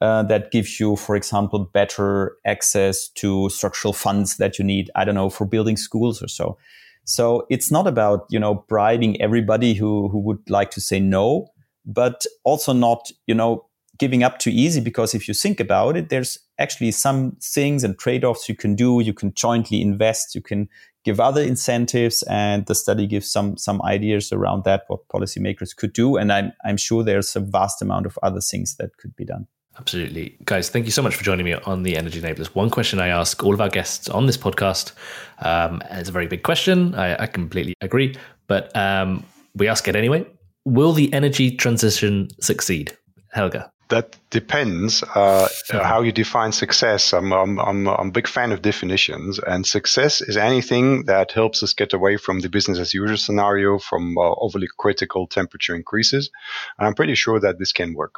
Uh, 0.00 0.24
that 0.24 0.50
gives 0.50 0.80
you, 0.80 0.96
for 0.96 1.14
example, 1.14 1.60
better 1.60 2.36
access 2.44 3.08
to 3.10 3.48
structural 3.50 3.92
funds 3.92 4.36
that 4.36 4.58
you 4.58 4.64
need. 4.64 4.90
I 4.96 5.04
don't 5.04 5.14
know 5.14 5.30
for 5.30 5.46
building 5.46 5.76
schools 5.76 6.20
or 6.20 6.26
so. 6.26 6.58
So 7.04 7.46
it's 7.50 7.70
not 7.70 7.86
about 7.86 8.26
you 8.28 8.40
know 8.40 8.64
bribing 8.68 9.20
everybody 9.22 9.74
who 9.74 10.08
who 10.08 10.18
would 10.18 10.50
like 10.50 10.72
to 10.72 10.80
say 10.80 10.98
no, 10.98 11.46
but 11.86 12.26
also 12.42 12.72
not 12.72 13.12
you 13.28 13.34
know 13.36 13.64
giving 13.98 14.22
up 14.22 14.38
too 14.38 14.50
easy 14.50 14.80
because 14.80 15.14
if 15.14 15.28
you 15.28 15.34
think 15.34 15.60
about 15.60 15.96
it, 15.96 16.08
there's 16.08 16.38
actually 16.58 16.90
some 16.90 17.36
things 17.40 17.84
and 17.84 17.98
trade-offs 17.98 18.48
you 18.48 18.54
can 18.54 18.74
do. 18.74 19.00
You 19.00 19.12
can 19.12 19.32
jointly 19.34 19.82
invest. 19.82 20.34
You 20.34 20.40
can 20.40 20.68
give 21.04 21.20
other 21.20 21.42
incentives, 21.42 22.22
and 22.24 22.64
the 22.66 22.74
study 22.74 23.06
gives 23.06 23.30
some 23.30 23.56
some 23.56 23.82
ideas 23.82 24.32
around 24.32 24.64
that 24.64 24.84
what 24.88 25.06
policymakers 25.08 25.76
could 25.76 25.92
do. 25.92 26.16
And 26.16 26.32
I'm 26.32 26.52
I'm 26.64 26.76
sure 26.76 27.02
there's 27.02 27.36
a 27.36 27.40
vast 27.40 27.82
amount 27.82 28.06
of 28.06 28.18
other 28.22 28.40
things 28.40 28.76
that 28.76 28.96
could 28.96 29.14
be 29.16 29.24
done. 29.24 29.46
Absolutely. 29.78 30.36
Guys, 30.44 30.68
thank 30.68 30.84
you 30.84 30.90
so 30.90 31.00
much 31.00 31.14
for 31.14 31.24
joining 31.24 31.46
me 31.46 31.54
on 31.54 31.82
the 31.82 31.96
Energy 31.96 32.20
Enablers. 32.20 32.48
One 32.48 32.68
question 32.68 33.00
I 33.00 33.08
ask 33.08 33.42
all 33.42 33.54
of 33.54 33.60
our 33.60 33.70
guests 33.70 34.06
on 34.10 34.26
this 34.26 34.36
podcast, 34.36 34.92
um, 35.38 35.82
it's 35.90 36.10
a 36.10 36.12
very 36.12 36.26
big 36.26 36.42
question. 36.42 36.94
I, 36.94 37.22
I 37.22 37.26
completely 37.26 37.74
agree, 37.80 38.14
but 38.48 38.74
um, 38.76 39.24
we 39.54 39.68
ask 39.68 39.88
it 39.88 39.96
anyway. 39.96 40.26
Will 40.66 40.92
the 40.92 41.10
energy 41.14 41.56
transition 41.56 42.28
succeed? 42.38 42.94
Helge 43.32 43.62
that 43.92 44.16
depends 44.30 45.02
uh, 45.02 45.46
how 45.70 46.00
you 46.00 46.12
define 46.12 46.50
success. 46.52 47.12
I'm, 47.12 47.30
I'm, 47.30 47.58
I'm, 47.58 47.86
I'm, 47.86 48.08
a 48.08 48.10
big 48.10 48.26
fan 48.26 48.50
of 48.50 48.62
definitions, 48.62 49.38
and 49.38 49.66
success 49.66 50.22
is 50.22 50.36
anything 50.36 51.04
that 51.04 51.30
helps 51.32 51.62
us 51.62 51.74
get 51.74 51.92
away 51.92 52.16
from 52.16 52.40
the 52.40 52.48
business 52.48 52.78
as 52.78 52.94
usual 52.94 53.18
scenario, 53.18 53.78
from 53.78 54.16
uh, 54.16 54.32
overly 54.38 54.66
critical 54.78 55.26
temperature 55.26 55.76
increases. 55.76 56.30
And 56.78 56.86
I'm 56.86 56.94
pretty 56.94 57.14
sure 57.14 57.38
that 57.40 57.58
this 57.58 57.72
can 57.72 57.92
work. 57.94 58.14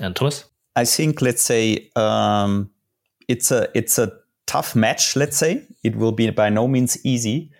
And 0.00 0.14
Thomas, 0.14 0.44
I 0.76 0.84
think 0.84 1.22
let's 1.22 1.42
say 1.42 1.90
um, 1.96 2.70
it's 3.26 3.50
a 3.50 3.68
it's 3.74 3.98
a 3.98 4.12
tough 4.46 4.76
match. 4.76 5.16
Let's 5.16 5.38
say 5.38 5.64
it 5.82 5.96
will 5.96 6.12
be 6.12 6.28
by 6.30 6.50
no 6.50 6.68
means 6.68 6.98
easy, 7.06 7.50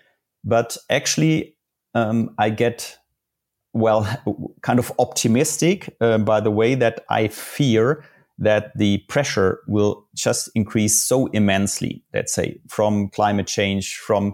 but 0.43 0.77
actually 0.89 1.55
um, 1.95 2.35
I 2.37 2.51
get 2.51 2.97
well, 3.73 4.07
kind 4.61 4.79
of 4.79 4.91
optimistic 4.99 5.95
uh, 6.01 6.17
by 6.17 6.39
the 6.39 6.51
way 6.51 6.75
that 6.75 7.05
I 7.09 7.27
fear 7.27 8.03
that 8.37 8.75
the 8.75 8.97
pressure 9.07 9.59
will 9.67 10.07
just 10.15 10.49
increase 10.55 11.01
so 11.01 11.27
immensely, 11.27 12.03
let's 12.13 12.33
say, 12.33 12.59
from 12.67 13.09
climate 13.09 13.47
change, 13.47 13.97
from 13.97 14.33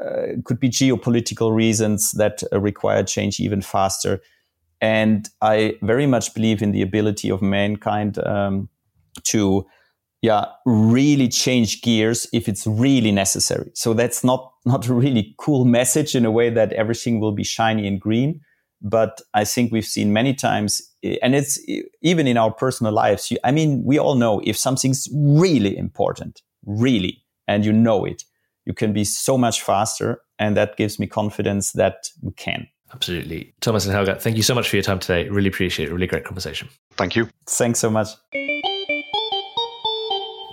uh, 0.00 0.40
could 0.44 0.58
be 0.58 0.70
geopolitical 0.70 1.54
reasons 1.54 2.12
that 2.12 2.42
uh, 2.52 2.60
require 2.60 3.04
change 3.04 3.38
even 3.38 3.60
faster. 3.60 4.20
And 4.80 5.28
I 5.40 5.76
very 5.82 6.06
much 6.06 6.34
believe 6.34 6.62
in 6.62 6.72
the 6.72 6.82
ability 6.82 7.30
of 7.30 7.42
mankind 7.42 8.18
um, 8.18 8.68
to, 9.24 9.66
yeah, 10.20 10.46
really 10.64 11.28
change 11.28 11.82
gears 11.82 12.26
if 12.32 12.48
it's 12.48 12.66
really 12.66 13.12
necessary. 13.12 13.70
So 13.74 13.94
that's 13.94 14.24
not 14.24 14.52
not 14.64 14.88
a 14.88 14.94
really 14.94 15.34
cool 15.38 15.64
message 15.64 16.14
in 16.16 16.24
a 16.24 16.30
way 16.30 16.50
that 16.50 16.72
everything 16.72 17.20
will 17.20 17.32
be 17.32 17.44
shiny 17.44 17.86
and 17.86 18.00
green 18.00 18.40
but 18.84 19.20
I 19.32 19.44
think 19.44 19.72
we've 19.72 19.86
seen 19.86 20.12
many 20.12 20.34
times, 20.34 20.82
eh, 21.02 21.16
and 21.22 21.34
it's 21.34 21.58
eh, 21.68 21.80
even 22.02 22.26
in 22.26 22.36
our 22.36 22.52
personal 22.52 22.92
lives. 22.92 23.32
I 23.42 23.50
mean, 23.50 23.82
we 23.84 23.98
all 23.98 24.14
know 24.14 24.40
if 24.44 24.56
something's 24.56 25.08
really 25.12 25.76
important, 25.76 26.42
really, 26.66 27.24
and 27.48 27.64
you 27.64 27.72
know 27.72 28.04
it, 28.04 28.22
you 28.66 28.74
can 28.74 28.92
be 28.92 29.04
so 29.04 29.36
much 29.36 29.62
faster. 29.62 30.20
And 30.38 30.56
that 30.56 30.76
gives 30.76 30.98
me 30.98 31.06
confidence 31.06 31.72
that 31.72 32.08
we 32.20 32.32
can. 32.32 32.66
Absolutely. 32.92 33.54
Thomas 33.60 33.86
and 33.86 33.94
Helge, 33.94 34.20
thank 34.20 34.36
you 34.36 34.42
so 34.42 34.54
much 34.54 34.68
for 34.68 34.76
your 34.76 34.82
time 34.82 34.98
today. 34.98 35.28
Really 35.28 35.48
appreciate 35.48 35.88
it. 35.88 35.92
Really 35.92 36.06
great 36.06 36.24
conversation. 36.24 36.68
Thank 36.96 37.16
you. 37.16 37.28
Thanks 37.46 37.78
so 37.78 37.90
much. 37.90 38.08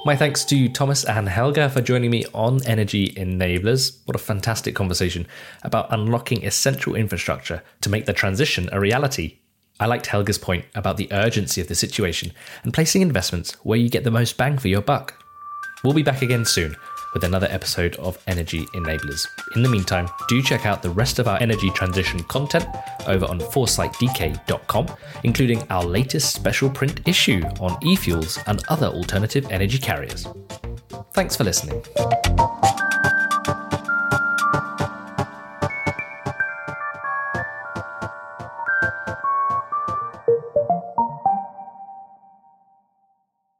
My 0.03 0.15
thanks 0.15 0.43
to 0.45 0.67
Thomas 0.67 1.03
and 1.05 1.29
Helge 1.29 1.71
for 1.71 1.79
joining 1.79 2.09
me 2.09 2.25
on 2.33 2.65
Energy 2.65 3.09
Enablers. 3.09 3.99
What 4.05 4.15
a 4.15 4.19
fantastic 4.19 4.73
conversation 4.73 5.27
about 5.61 5.93
unlocking 5.93 6.43
essential 6.43 6.95
infrastructure 6.95 7.61
to 7.81 7.89
make 7.89 8.07
the 8.07 8.13
transition 8.13 8.67
a 8.71 8.79
reality. 8.79 9.37
I 9.79 9.85
liked 9.85 10.07
Helge's 10.07 10.39
point 10.39 10.65
about 10.73 10.97
the 10.97 11.07
urgency 11.11 11.61
of 11.61 11.67
the 11.67 11.75
situation 11.75 12.31
and 12.63 12.73
placing 12.73 13.03
investments 13.03 13.53
where 13.63 13.77
you 13.77 13.89
get 13.89 14.03
the 14.03 14.09
most 14.09 14.37
bang 14.37 14.57
for 14.57 14.69
your 14.69 14.81
buck. 14.81 15.13
We'll 15.83 15.93
be 15.93 16.01
back 16.01 16.23
again 16.23 16.45
soon 16.45 16.75
with 17.13 17.23
another 17.23 17.47
episode 17.49 17.95
of 17.97 18.17
Energy 18.27 18.65
Enablers. 18.73 19.25
In 19.55 19.63
the 19.63 19.69
meantime, 19.69 20.07
do 20.27 20.41
check 20.41 20.65
out 20.65 20.81
the 20.81 20.89
rest 20.89 21.19
of 21.19 21.27
our 21.27 21.39
energy 21.41 21.69
transition 21.71 22.23
content 22.23 22.65
over 23.07 23.25
on 23.25 23.39
foresightdk.com, 23.39 24.87
including 25.23 25.63
our 25.69 25.83
latest 25.83 26.33
special 26.33 26.69
print 26.69 27.01
issue 27.07 27.41
on 27.59 27.77
e 27.85 27.95
fuels 27.95 28.39
and 28.47 28.63
other 28.69 28.87
alternative 28.87 29.47
energy 29.51 29.77
carriers. 29.77 30.27
Thanks 31.13 31.35
for 31.35 31.43
listening. 31.43 31.83